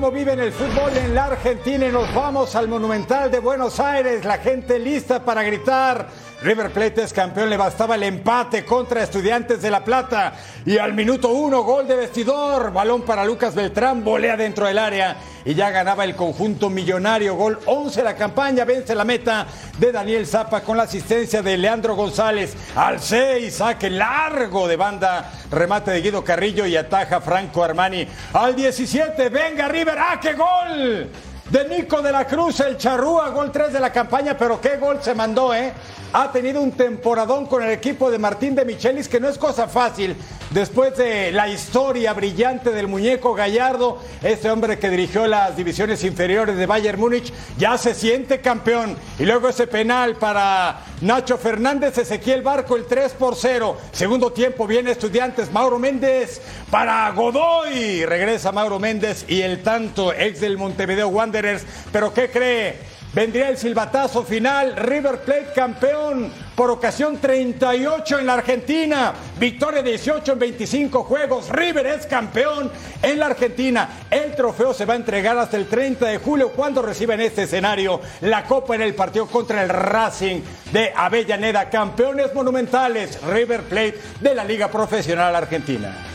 Cómo 0.05 0.17
viven 0.17 0.39
el 0.39 0.51
fútbol 0.51 0.95
en 0.97 1.15
la 1.15 1.25
Argentina 1.25 1.87
y 1.87 1.91
nos 1.91 2.13
vamos 2.13 2.55
al 2.55 2.67
Monumental 2.67 3.31
de 3.31 3.39
Buenos 3.39 3.79
Aires. 3.79 4.23
La 4.23 4.37
gente 4.37 4.77
lista 4.77 5.25
para 5.25 5.41
gritar 5.41 6.07
River 6.43 6.69
Plate 6.71 7.01
es 7.01 7.11
campeón, 7.11 7.49
le 7.49 7.57
bastaba 7.57 7.95
el 7.95 8.03
empate 8.03 8.63
contra 8.65 9.01
Estudiantes 9.01 9.63
de 9.63 9.71
La 9.71 9.83
Plata. 9.83 10.33
Y 10.63 10.77
al 10.77 10.93
minuto 10.93 11.29
uno, 11.29 11.63
gol 11.63 11.87
de 11.87 11.95
vestidor, 11.95 12.71
balón 12.71 13.01
para 13.01 13.25
Lucas 13.25 13.55
Beltrán, 13.55 14.03
volea 14.03 14.37
dentro 14.37 14.67
del 14.67 14.77
área 14.77 15.17
y 15.45 15.53
ya 15.53 15.69
ganaba 15.69 16.03
el 16.03 16.15
conjunto 16.15 16.69
millonario. 16.69 17.35
Gol 17.35 17.59
11 17.65 18.03
la 18.03 18.15
campaña, 18.15 18.65
vence 18.65 18.93
la 18.93 19.05
meta 19.05 19.47
de 19.77 19.91
Daniel 19.91 20.27
Zapa 20.27 20.61
con 20.61 20.75
la 20.77 20.83
asistencia 20.83 21.41
de 21.41 21.57
Leandro 21.57 21.95
González. 21.95 22.53
Al 22.75 22.99
6, 22.99 23.53
saque 23.53 23.89
largo 23.89 24.67
de 24.67 24.75
banda, 24.75 25.31
remate 25.51 25.91
de 25.91 26.01
Guido 26.01 26.23
Carrillo 26.23 26.65
y 26.65 26.75
ataja 26.75 27.21
Franco 27.21 27.63
Armani. 27.63 28.07
Al 28.33 28.55
17, 28.55 29.29
venga 29.29 29.67
River, 29.67 29.94
¡ah, 29.99 30.19
qué 30.19 30.33
gol! 30.33 31.09
De 31.49 31.69
Nico 31.69 32.01
de 32.01 32.11
la 32.11 32.25
Cruz, 32.25 32.59
el 32.61 32.77
charrúa, 32.77 33.29
gol 33.29 33.51
3 33.51 33.73
de 33.73 33.79
la 33.79 33.91
campaña, 33.91 34.35
pero 34.37 34.59
qué 34.59 34.77
gol 34.77 34.99
se 35.01 35.13
mandó, 35.13 35.53
¿eh? 35.53 35.73
Ha 36.17 36.31
tenido 36.31 36.61
un 36.61 36.71
temporadón 36.71 37.45
con 37.45 37.61
el 37.61 37.71
equipo 37.71 38.09
de 38.09 38.17
Martín 38.17 38.55
de 38.55 38.63
Michelis, 38.63 39.09
que 39.09 39.19
no 39.19 39.27
es 39.27 39.37
cosa 39.37 39.67
fácil. 39.67 40.15
Después 40.49 40.95
de 40.95 41.33
la 41.33 41.49
historia 41.49 42.13
brillante 42.13 42.71
del 42.71 42.87
muñeco 42.87 43.33
Gallardo, 43.33 44.01
este 44.23 44.49
hombre 44.49 44.79
que 44.79 44.89
dirigió 44.89 45.27
las 45.27 45.57
divisiones 45.57 46.05
inferiores 46.05 46.55
de 46.55 46.65
Bayern 46.67 47.01
Múnich, 47.01 47.33
ya 47.57 47.77
se 47.77 47.93
siente 47.93 48.39
campeón. 48.39 48.95
Y 49.19 49.25
luego 49.25 49.49
ese 49.49 49.67
penal 49.67 50.15
para 50.15 50.85
Nacho 51.01 51.37
Fernández, 51.37 51.97
Ezequiel 51.97 52.43
Barco, 52.43 52.77
el 52.77 52.85
3 52.85 53.11
por 53.15 53.35
0. 53.35 53.75
Segundo 53.91 54.31
tiempo 54.31 54.65
viene 54.65 54.91
Estudiantes, 54.91 55.51
Mauro 55.51 55.79
Méndez 55.79 56.41
para 56.71 57.11
Godoy. 57.11 58.05
Regresa 58.05 58.53
Mauro 58.53 58.79
Méndez 58.79 59.25
y 59.27 59.41
el 59.41 59.61
tanto 59.63 60.13
ex 60.13 60.39
del 60.39 60.57
Montevideo 60.57 61.09
Wanderers. 61.09 61.65
Pero 61.91 62.13
¿qué 62.13 62.29
cree? 62.29 62.94
Vendría 63.15 63.47
el 63.47 63.57
silbatazo 63.57 64.25
final, 64.25 64.75
River 64.75 65.19
Plate 65.21 65.53
campeón 65.55 66.33
por 66.53 66.69
ocasión 66.69 67.17
38 67.17 68.19
en 68.19 68.25
la 68.25 68.33
Argentina, 68.33 69.13
victoria 69.39 69.81
18 69.81 70.33
en 70.33 70.39
25 70.39 71.03
juegos, 71.03 71.49
River 71.49 71.87
es 71.87 72.07
campeón 72.07 72.69
en 73.01 73.17
la 73.17 73.27
Argentina. 73.27 73.89
El 74.11 74.35
trofeo 74.35 74.73
se 74.73 74.83
va 74.83 74.95
a 74.95 74.97
entregar 74.97 75.37
hasta 75.37 75.55
el 75.55 75.67
30 75.67 76.07
de 76.07 76.17
julio 76.17 76.51
cuando 76.51 76.81
reciben 76.81 77.21
este 77.21 77.43
escenario 77.43 78.01
la 78.19 78.43
Copa 78.43 78.75
en 78.75 78.81
el 78.81 78.93
partido 78.93 79.27
contra 79.27 79.63
el 79.63 79.69
Racing 79.69 80.41
de 80.73 80.91
Avellaneda, 80.93 81.69
campeones 81.69 82.33
monumentales, 82.33 83.21
River 83.21 83.61
Plate 83.61 83.97
de 84.19 84.35
la 84.35 84.43
Liga 84.43 84.69
Profesional 84.69 85.33
Argentina. 85.33 86.14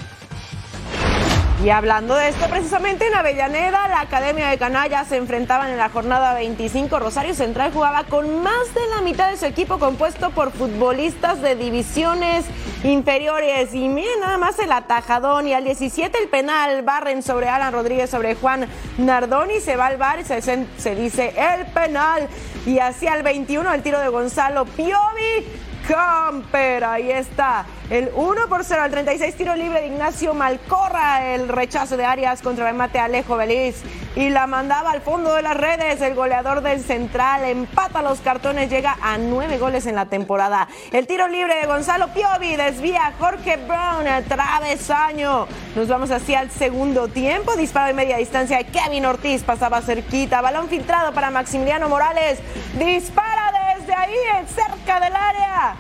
Y 1.63 1.69
hablando 1.69 2.15
de 2.15 2.29
esto, 2.31 2.47
precisamente 2.49 3.07
en 3.07 3.15
Avellaneda, 3.15 3.87
la 3.89 4.01
Academia 4.01 4.49
de 4.49 4.57
Canalla 4.57 5.05
se 5.05 5.19
enfrentaban 5.19 5.71
en 5.71 5.77
la 5.77 5.91
jornada 5.91 6.33
25. 6.33 6.99
Rosario 6.99 7.35
Central 7.35 7.71
jugaba 7.71 8.05
con 8.05 8.43
más 8.43 8.73
de 8.73 8.81
la 8.95 9.03
mitad 9.03 9.31
de 9.31 9.37
su 9.37 9.45
equipo 9.45 9.79
compuesto 9.79 10.31
por 10.31 10.53
futbolistas 10.53 11.43
de 11.43 11.57
divisiones 11.57 12.47
inferiores. 12.83 13.75
Y 13.75 13.89
miren 13.89 14.21
nada 14.21 14.39
más 14.39 14.59
el 14.59 14.73
atajadón. 14.73 15.49
Y 15.49 15.53
al 15.53 15.65
17 15.65 16.17
el 16.17 16.31
penal, 16.31 16.81
barren 16.81 17.23
sobre 17.23 17.51
Alan 17.51 17.75
Rodríguez, 17.75 18.09
sobre 18.09 18.37
Juan 18.37 18.67
Nardoni. 18.97 19.61
Se 19.61 19.77
va 19.77 19.89
al 19.89 19.99
bar 19.99 20.19
y 20.19 20.25
se, 20.25 20.41
se 20.41 20.95
dice 20.95 21.35
el 21.37 21.67
penal. 21.67 22.27
Y 22.65 22.79
hacia 22.79 23.13
el 23.13 23.23
21 23.23 23.71
el 23.75 23.83
tiro 23.83 24.01
de 24.01 24.09
Gonzalo 24.09 24.65
Piovi 24.65 25.45
Camper. 25.91 26.85
Ahí 26.85 27.11
está. 27.11 27.67
El 27.91 28.11
1 28.15 28.49
por 28.49 28.65
0 28.65 28.83
al 28.83 28.93
36 28.93 29.35
tiro 29.35 29.57
libre 29.57 29.81
de 29.81 29.89
Ignacio 29.89 30.35
Malcorra. 30.35 31.35
El 31.35 31.49
rechazo 31.49 31.97
de 31.97 32.05
Arias 32.05 32.43
contra 32.43 32.71
el 32.71 32.77
mate 32.77 33.01
Alejo 33.01 33.37
Beliz. 33.37 33.83
Y 34.15 34.29
la 34.31 34.47
mandaba 34.47 34.93
al 34.93 35.01
fondo 35.01 35.35
de 35.35 35.43
las 35.43 35.57
redes. 35.57 36.01
El 36.01 36.15
goleador 36.15 36.63
del 36.63 36.81
central 36.81 37.45
empata 37.45 38.03
los 38.03 38.21
cartones. 38.21 38.71
Llega 38.71 38.97
a 39.03 39.19
nueve 39.19 39.59
goles 39.59 39.87
en 39.87 39.97
la 39.97 40.07
temporada. 40.07 40.69
El 40.93 41.09
tiro 41.09 41.27
libre 41.27 41.57
de 41.57 41.67
Gonzalo 41.67 42.15
Piovi 42.15 42.55
desvía 42.55 43.07
a 43.07 43.13
Jorge 43.19 43.57
Brown 43.57 44.07
al 44.07 44.25
travesaño. 44.27 45.49
Nos 45.75 45.89
vamos 45.89 46.13
hacia 46.13 46.43
el 46.43 46.53
segundo 46.53 47.09
tiempo. 47.09 47.57
Disparo 47.57 47.89
de 47.89 47.95
media 47.95 48.17
distancia. 48.17 48.63
Kevin 48.63 49.07
Ortiz 49.07 49.43
pasaba 49.43 49.83
cerquita. 49.83 50.41
Balón 50.41 50.69
filtrado 50.69 51.13
para 51.13 51.33
Maximiliano 51.33 51.89
Morales. 51.89 52.39
Dispara 52.79 53.50
desde 53.81 53.95
ahí, 53.95 54.15
cerca 54.55 55.01
del 55.01 55.15
área. 55.15 55.77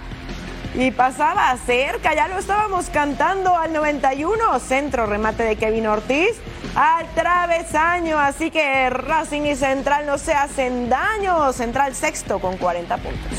Y 0.74 0.90
pasaba 0.92 1.57
cerca, 1.66 2.14
ya 2.14 2.28
lo 2.28 2.38
estábamos 2.38 2.90
cantando 2.90 3.57
al 3.57 3.72
91. 3.72 4.61
Centro 4.61 5.07
remate 5.07 5.42
de 5.42 5.57
Kevin 5.57 5.86
Ortiz 5.86 6.36
al 6.74 7.07
travesaño. 7.14 8.18
Así 8.18 8.51
que 8.51 8.88
Racing 8.88 9.42
y 9.42 9.57
Central 9.57 10.07
no 10.07 10.16
se 10.16 10.32
hacen 10.32 10.88
daño. 10.88 11.53
Central 11.53 11.94
sexto 11.94 12.38
con 12.38 12.57
40 12.57 12.96
puntos. 12.98 13.38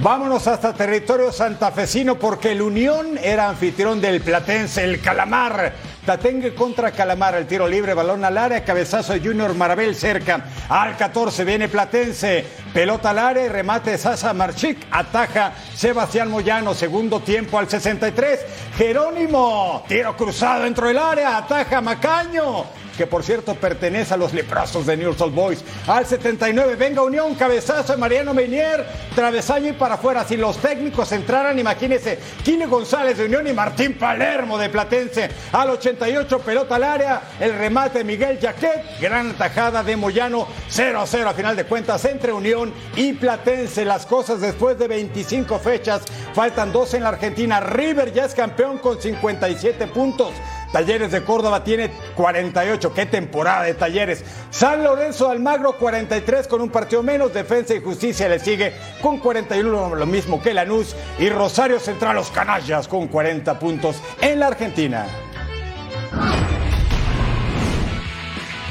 Vámonos 0.00 0.46
hasta 0.46 0.72
territorio 0.72 1.32
santafesino 1.32 2.18
porque 2.18 2.52
el 2.52 2.62
Unión 2.62 3.18
era 3.18 3.48
anfitrión 3.48 4.00
del 4.00 4.20
Platense, 4.20 4.84
el 4.84 5.00
Calamar. 5.00 5.74
Tatengue 6.08 6.54
contra 6.54 6.90
Calamar, 6.90 7.34
el 7.34 7.46
tiro 7.46 7.68
libre, 7.68 7.92
balón 7.92 8.24
al 8.24 8.38
área, 8.38 8.64
cabezazo 8.64 9.12
de 9.12 9.20
Junior 9.20 9.54
Marabel 9.54 9.94
cerca. 9.94 10.42
Al 10.70 10.96
14 10.96 11.44
viene 11.44 11.68
Platense, 11.68 12.46
pelota 12.72 13.10
al 13.10 13.18
área 13.18 13.46
remate 13.50 13.98
Sasa 13.98 14.32
Marchik, 14.32 14.86
ataja 14.90 15.52
Sebastián 15.74 16.30
Moyano, 16.30 16.72
segundo 16.72 17.20
tiempo 17.20 17.58
al 17.58 17.68
63. 17.68 18.40
Jerónimo, 18.78 19.84
tiro 19.86 20.16
cruzado 20.16 20.62
dentro 20.62 20.88
del 20.88 20.96
área, 20.96 21.36
ataja 21.36 21.82
Macaño 21.82 22.64
que 22.98 23.06
por 23.06 23.22
cierto 23.22 23.54
pertenece 23.54 24.12
a 24.12 24.16
los 24.16 24.34
leprosos 24.34 24.84
de 24.84 24.96
New 24.96 25.14
Old 25.16 25.32
Boys. 25.32 25.64
Al 25.86 26.04
79, 26.04 26.74
venga 26.74 27.00
Unión, 27.00 27.36
cabezazo 27.36 27.92
de 27.92 27.98
Mariano 27.98 28.34
Meinier, 28.34 28.84
travesaño 29.14 29.68
y 29.68 29.72
para 29.74 29.94
afuera. 29.94 30.24
Si 30.24 30.36
los 30.36 30.58
técnicos 30.58 31.12
entraran, 31.12 31.56
imagínense, 31.60 32.18
Kine 32.42 32.66
González 32.66 33.16
de 33.16 33.26
Unión 33.26 33.46
y 33.46 33.52
Martín 33.52 33.94
Palermo 33.94 34.58
de 34.58 34.68
Platense. 34.68 35.30
Al 35.52 35.70
88, 35.70 36.40
pelota 36.40 36.74
al 36.74 36.82
área, 36.82 37.22
el 37.38 37.56
remate 37.56 37.98
de 37.98 38.04
Miguel 38.04 38.40
Jaquet, 38.42 39.00
gran 39.00 39.32
tajada 39.34 39.84
de 39.84 39.96
Moyano, 39.96 40.48
0 40.68 41.00
a 41.00 41.06
0 41.06 41.30
a 41.30 41.34
final 41.34 41.54
de 41.54 41.66
cuentas 41.66 42.04
entre 42.04 42.32
Unión 42.32 42.74
y 42.96 43.12
Platense. 43.12 43.84
Las 43.84 44.06
cosas 44.06 44.40
después 44.40 44.76
de 44.76 44.88
25 44.88 45.56
fechas, 45.60 46.02
faltan 46.34 46.72
dos 46.72 46.94
en 46.94 47.04
la 47.04 47.10
Argentina. 47.10 47.60
River 47.60 48.12
ya 48.12 48.24
es 48.24 48.34
campeón 48.34 48.78
con 48.78 49.00
57 49.00 49.86
puntos. 49.86 50.32
Talleres 50.72 51.10
de 51.10 51.24
Córdoba 51.24 51.64
tiene 51.64 51.90
48. 52.14 52.92
¡Qué 52.94 53.06
temporada 53.06 53.62
de 53.62 53.74
Talleres! 53.74 54.24
San 54.50 54.82
Lorenzo 54.84 55.28
Almagro 55.28 55.72
43 55.78 56.46
con 56.46 56.60
un 56.60 56.70
partido 56.70 57.02
menos. 57.02 57.32
Defensa 57.32 57.74
y 57.74 57.80
Justicia 57.80 58.28
le 58.28 58.38
sigue 58.38 58.74
con 59.00 59.18
41, 59.18 59.94
lo 59.94 60.06
mismo 60.06 60.42
que 60.42 60.54
Lanús. 60.54 60.94
Y 61.18 61.28
Rosario 61.30 61.80
Central, 61.80 62.16
los 62.16 62.30
canallas 62.30 62.88
con 62.88 63.08
40 63.08 63.58
puntos 63.58 63.96
en 64.20 64.40
la 64.40 64.48
Argentina. 64.48 65.06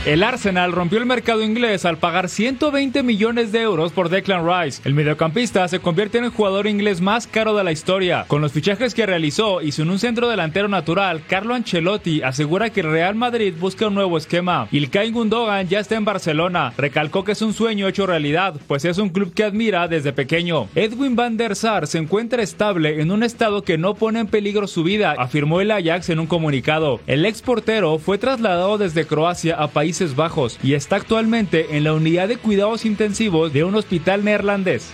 El 0.07 0.23
Arsenal 0.23 0.71
rompió 0.71 0.99
el 0.99 1.05
mercado 1.05 1.43
inglés 1.43 1.83
al 1.83 1.97
pagar 1.97 2.29
120 2.29 3.03
millones 3.03 3.51
de 3.51 3.59
euros 3.59 3.91
por 3.91 4.07
Declan 4.07 4.47
Rice. 4.47 4.81
El 4.85 4.93
mediocampista 4.93 5.67
se 5.67 5.81
convierte 5.81 6.17
en 6.17 6.23
el 6.23 6.29
jugador 6.29 6.65
inglés 6.65 7.01
más 7.01 7.27
caro 7.27 7.57
de 7.57 7.65
la 7.65 7.73
historia. 7.73 8.23
Con 8.29 8.41
los 8.41 8.53
fichajes 8.53 8.93
que 8.93 9.05
realizó 9.05 9.61
y 9.61 9.73
sin 9.73 9.89
un 9.89 9.99
centro 9.99 10.29
delantero 10.29 10.69
natural, 10.69 11.23
Carlo 11.27 11.55
Ancelotti 11.55 12.21
asegura 12.21 12.69
que 12.69 12.79
el 12.79 12.89
Real 12.89 13.15
Madrid 13.15 13.53
busca 13.59 13.87
un 13.87 13.95
nuevo 13.95 14.17
esquema. 14.17 14.69
Ilkay 14.71 15.11
Gundogan 15.11 15.67
ya 15.67 15.81
está 15.81 15.97
en 15.97 16.05
Barcelona. 16.05 16.71
Recalcó 16.77 17.25
que 17.25 17.33
es 17.33 17.41
un 17.41 17.51
sueño 17.51 17.85
hecho 17.89 18.07
realidad, 18.07 18.55
pues 18.65 18.85
es 18.85 18.99
un 18.99 19.09
club 19.09 19.33
que 19.33 19.43
admira 19.43 19.89
desde 19.89 20.13
pequeño. 20.13 20.69
Edwin 20.75 21.17
van 21.17 21.35
der 21.35 21.57
Sar 21.57 21.85
se 21.85 21.97
encuentra 21.97 22.41
estable 22.41 23.01
en 23.01 23.11
un 23.11 23.23
estado 23.23 23.61
que 23.61 23.77
no 23.77 23.95
pone 23.95 24.21
en 24.21 24.27
peligro 24.27 24.67
su 24.67 24.83
vida, 24.83 25.15
afirmó 25.17 25.59
el 25.59 25.69
Ajax 25.69 26.07
en 26.11 26.19
un 26.19 26.27
comunicado. 26.27 27.01
El 27.07 27.25
ex 27.25 27.41
portero 27.41 27.99
fue 27.99 28.17
trasladado 28.17 28.77
desde 28.77 29.05
Croacia 29.05 29.55
a 29.55 29.67
países 29.67 29.96
Bajos 30.15 30.59
y 30.61 30.73
está 30.73 30.97
actualmente 30.97 31.75
en 31.75 31.83
la 31.83 31.93
unidad 31.93 32.27
de 32.27 32.37
cuidados 32.37 32.85
intensivos 32.85 33.51
de 33.51 33.63
un 33.63 33.73
hospital 33.75 34.23
neerlandés. 34.23 34.91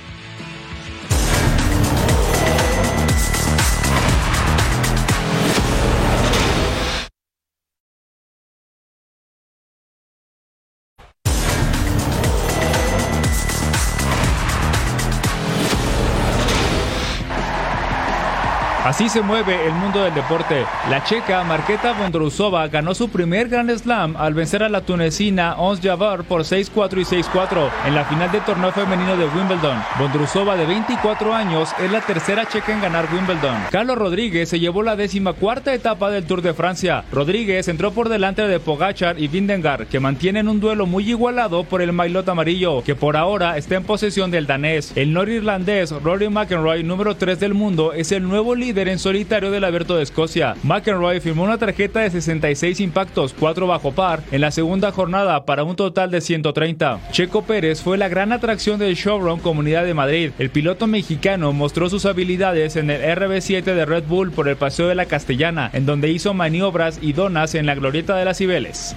Así 18.83 19.07
se 19.07 19.21
mueve 19.21 19.65
el 19.65 19.71
mundo 19.71 20.03
del 20.03 20.13
deporte. 20.13 20.65
La 20.89 21.01
checa 21.05 21.41
Marketa 21.45 21.93
Vondrousova 21.93 22.67
ganó 22.67 22.93
su 22.93 23.07
primer 23.07 23.47
Grand 23.47 23.71
Slam 23.71 24.17
al 24.17 24.33
vencer 24.33 24.61
a 24.61 24.67
la 24.67 24.81
tunecina 24.81 25.55
Ons 25.55 25.79
Jabeur 25.79 26.25
por 26.25 26.41
6-4 26.41 26.99
y 26.99 27.23
6-4 27.23 27.69
en 27.87 27.95
la 27.95 28.03
final 28.03 28.29
del 28.29 28.41
torneo 28.41 28.73
femenino 28.73 29.15
de 29.15 29.25
Wimbledon. 29.27 29.81
Vondrousova 29.97 30.57
de 30.57 30.65
24 30.65 31.33
años 31.33 31.69
es 31.81 31.89
la 31.93 32.01
tercera 32.01 32.45
checa 32.45 32.73
en 32.73 32.81
ganar 32.81 33.07
Wimbledon. 33.13 33.55
Carlos 33.71 33.97
Rodríguez 33.97 34.49
se 34.49 34.59
llevó 34.59 34.83
la 34.83 34.97
décima 34.97 35.31
cuarta 35.31 35.73
etapa 35.73 36.09
del 36.09 36.25
Tour 36.25 36.41
de 36.41 36.53
Francia. 36.53 37.05
Rodríguez 37.09 37.69
entró 37.69 37.91
por 37.91 38.09
delante 38.09 38.45
de 38.49 38.59
Pogachar 38.59 39.17
y 39.17 39.29
Vindengar, 39.29 39.87
que 39.87 40.01
mantienen 40.01 40.49
un 40.49 40.59
duelo 40.59 40.87
muy 40.87 41.09
igualado 41.09 41.63
por 41.63 41.81
el 41.81 41.93
maillot 41.93 42.27
amarillo, 42.27 42.83
que 42.83 42.95
por 42.95 43.15
ahora 43.15 43.55
está 43.55 43.75
en 43.75 43.85
posesión 43.85 44.29
del 44.29 44.45
danés. 44.45 44.91
El 44.97 45.13
norirlandés 45.13 45.91
Rory 45.91 46.27
McEnroy, 46.27 46.83
número 46.83 47.15
3 47.15 47.39
del 47.39 47.53
mundo, 47.53 47.93
es 47.93 48.11
el 48.11 48.27
nuevo 48.27 48.55
líder 48.55 48.72
en 48.81 48.99
solitario 48.99 49.51
del 49.51 49.63
Abierto 49.63 49.95
de 49.95 50.03
Escocia. 50.03 50.55
McEnroy 50.63 51.19
firmó 51.19 51.43
una 51.43 51.57
tarjeta 51.57 51.99
de 51.99 52.09
66 52.09 52.79
impactos, 52.79 53.33
4 53.39 53.67
bajo 53.67 53.91
par, 53.91 54.23
en 54.31 54.41
la 54.41 54.51
segunda 54.51 54.91
jornada 54.91 55.45
para 55.45 55.63
un 55.63 55.75
total 55.75 56.09
de 56.09 56.21
130. 56.21 56.99
Checo 57.11 57.43
Pérez 57.43 57.81
fue 57.81 57.97
la 57.97 58.09
gran 58.09 58.31
atracción 58.31 58.79
del 58.79 58.95
showroom 58.95 59.39
Comunidad 59.39 59.85
de 59.85 59.93
Madrid. 59.93 60.31
El 60.39 60.49
piloto 60.49 60.87
mexicano 60.87 61.53
mostró 61.53 61.89
sus 61.89 62.05
habilidades 62.05 62.75
en 62.75 62.89
el 62.89 63.01
RB7 63.01 63.63
de 63.63 63.85
Red 63.85 64.05
Bull 64.07 64.31
por 64.31 64.47
el 64.47 64.57
Paseo 64.57 64.87
de 64.87 64.95
la 64.95 65.05
Castellana, 65.05 65.69
en 65.71 65.85
donde 65.85 66.09
hizo 66.09 66.33
maniobras 66.33 66.99
y 67.01 67.13
donas 67.13 67.53
en 67.55 67.67
la 67.67 67.75
glorieta 67.75 68.15
de 68.15 68.25
las 68.25 68.37
Cibeles. 68.39 68.95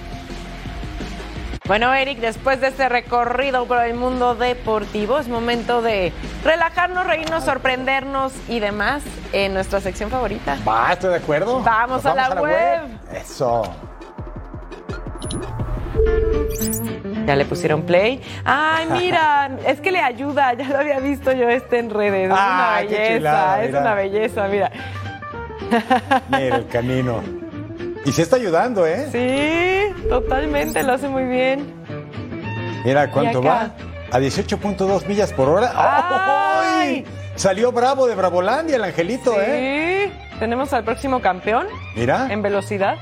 Bueno, 1.66 1.92
Eric, 1.92 2.20
después 2.20 2.60
de 2.60 2.68
este 2.68 2.88
recorrido 2.88 3.66
por 3.66 3.82
el 3.82 3.94
mundo 3.94 4.36
deportivo, 4.36 5.18
es 5.18 5.26
momento 5.26 5.82
de 5.82 6.12
relajarnos, 6.44 7.04
reírnos, 7.04 7.42
sorprendernos 7.42 8.32
y 8.48 8.60
demás 8.60 9.02
en 9.32 9.52
nuestra 9.52 9.80
sección 9.80 10.08
favorita. 10.08 10.56
Va, 10.66 10.92
estoy 10.92 11.10
de 11.10 11.16
acuerdo. 11.16 11.60
Vamos, 11.62 12.06
a, 12.06 12.14
la 12.14 12.40
web. 12.40 12.82
Eso. 13.12 13.62
Ya 17.26 17.34
le 17.34 17.44
pusieron 17.44 17.82
play. 17.82 18.22
Ay, 18.44 18.86
mira, 18.92 19.50
es 19.66 19.80
que 19.80 19.90
le 19.90 20.00
ayuda. 20.00 20.54
Ya 20.54 20.68
lo 20.68 20.78
había 20.78 21.00
visto 21.00 21.32
yo 21.32 21.48
este 21.48 21.80
en 21.80 21.90
redes. 21.90 22.26
Es 22.26 22.32
una 22.32 22.76
belleza, 22.78 23.16
chulada, 23.16 23.64
es 23.64 23.74
una 23.74 23.94
belleza, 23.94 24.48
mira. 24.48 24.70
Mira 26.28 26.56
el 26.58 26.68
camino. 26.68 27.45
Y 28.06 28.12
se 28.12 28.22
está 28.22 28.36
ayudando, 28.36 28.86
¿eh? 28.86 29.08
Sí, 29.10 30.08
totalmente, 30.08 30.80
lo 30.84 30.92
hace 30.92 31.08
muy 31.08 31.24
bien. 31.24 31.74
Mira 32.84 33.10
cuánto 33.10 33.42
va. 33.42 33.72
A 34.12 34.20
18.2 34.20 35.06
millas 35.08 35.32
por 35.32 35.48
hora. 35.48 35.72
¡Ay! 35.74 37.04
Salió 37.34 37.72
bravo 37.72 38.06
de 38.06 38.14
Bravolandia 38.14 38.76
el 38.76 38.84
angelito, 38.84 39.32
sí. 39.32 39.40
¿eh? 39.40 40.12
Tenemos 40.38 40.72
al 40.72 40.84
próximo 40.84 41.20
campeón 41.20 41.66
Mira. 41.96 42.28
en 42.30 42.42
velocidad. 42.42 42.96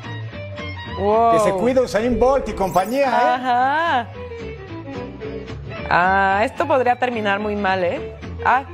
Wow. 0.99 1.33
Que 1.33 1.41
se 1.41 1.51
cuida 1.51 1.83
Usain 1.83 2.19
Bolt 2.19 2.49
y 2.49 2.55
compañía, 2.55 3.09
¿eh? 3.09 3.35
Ajá. 3.35 4.09
Ah, 5.91 6.41
esto 6.45 6.67
podría 6.67 6.97
terminar 6.97 7.41
muy 7.41 7.57
mal, 7.57 7.85
¿eh? 7.85 8.17
Ah, 8.43 8.65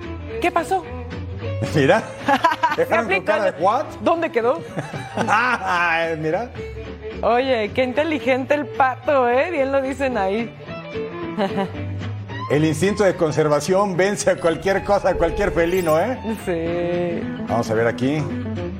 ¿qué 0.41 0.53
pasó? 0.53 0.85
Mira. 1.75 2.05
Dejaron 2.81 3.09
con 3.09 3.21
cara 3.23 3.53
de 3.53 3.63
what? 3.63 3.85
¿Dónde 4.03 4.31
quedó? 4.31 4.61
Ah, 5.17 6.09
Mira. 6.19 6.51
Oye, 7.23 7.71
qué 7.75 7.85
inteligente 7.85 8.55
el 8.55 8.67
pato, 8.67 9.29
¿eh? 9.29 9.51
Bien 9.51 9.71
lo 9.73 9.81
dicen 9.83 10.17
ahí. 10.19 10.55
El 12.51 12.65
instinto 12.65 13.05
de 13.05 13.15
conservación 13.15 13.97
vence 13.97 14.29
a 14.29 14.35
cualquier 14.37 14.83
cosa, 14.83 15.11
a 15.11 15.15
cualquier 15.15 15.53
felino, 15.53 16.01
¿eh? 16.01 16.19
Sí. 16.45 17.23
Vamos 17.49 17.71
a 17.71 17.75
ver 17.75 17.87
aquí. 17.87 18.21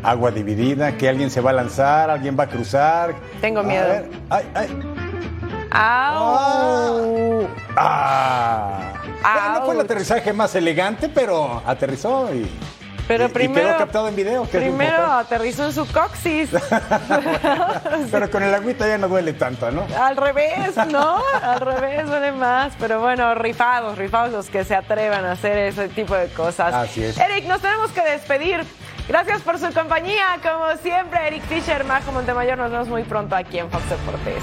Agua 0.03 0.33
dividida, 0.33 0.97
que 0.97 1.09
alguien 1.09 1.31
se 1.31 1.41
va 1.41 1.51
a 1.51 1.53
lanzar, 1.53 2.11
alguien 2.11 2.37
va 2.37 2.45
a 2.45 2.49
cruzar. 2.49 3.15
Tengo 3.41 3.61
A 3.61 3.63
miedo. 3.63 3.87
ver, 3.87 4.09
Ay, 4.29 4.45
ay. 4.55 4.69
¡Au! 5.71 7.47
Ah. 7.77 8.93
Ya 9.23 9.59
no 9.61 9.65
fue 9.67 9.75
el 9.75 9.81
aterrizaje 9.83 10.33
más 10.33 10.53
elegante, 10.57 11.09
pero 11.09 11.63
aterrizó 11.65 12.29
y, 12.35 12.51
Pero 13.11 13.25
y- 13.25 13.27
y 13.27 13.31
primero. 13.31 13.67
quedó 13.69 13.77
captado 13.79 14.09
en 14.09 14.15
video. 14.17 14.45
Primero 14.45 15.05
aterrizó 15.13 15.65
en 15.67 15.73
su 15.73 15.85
coxis. 15.93 16.51
Pero 18.11 18.31
con 18.31 18.43
el 18.43 18.55
agüita 18.55 18.87
ya 18.87 18.99
no 18.99 19.09
duele 19.09 19.33
tanto, 19.33 19.71
¿no? 19.73 19.85
Al 20.01 20.17
revés, 20.17 20.77
¿no? 20.89 21.21
Al 21.43 21.61
revés 21.61 22.07
duele 22.07 22.33
más. 22.33 22.73
Pero 22.79 23.01
bueno, 23.01 23.35
rifados, 23.35 23.99
rifados 23.99 24.33
los 24.33 24.49
que 24.49 24.65
se 24.65 24.75
atrevan 24.77 25.25
a 25.25 25.33
hacer 25.33 25.59
ese 25.59 25.89
tipo 25.89 26.15
de 26.15 26.29
cosas. 26.29 26.73
Así 26.73 27.03
es. 27.03 27.19
Eric, 27.19 27.47
nos 27.47 27.61
tenemos 27.61 27.91
que 27.91 28.03
despedir. 28.03 28.65
Gracias 29.09 29.43
por 29.43 29.59
su 29.59 29.73
compañía. 29.73 30.25
Como 30.41 30.77
siempre, 30.83 31.27
Eric 31.27 31.43
Fisher, 31.49 31.83
Majo 31.85 32.13
Montemayor. 32.13 32.57
Nos 32.59 32.71
vemos 32.71 32.89
muy 32.89 33.03
pronto 33.03 33.35
aquí 33.35 33.59
en 33.59 33.69
Fox 33.71 33.83
Deportes. 33.91 34.43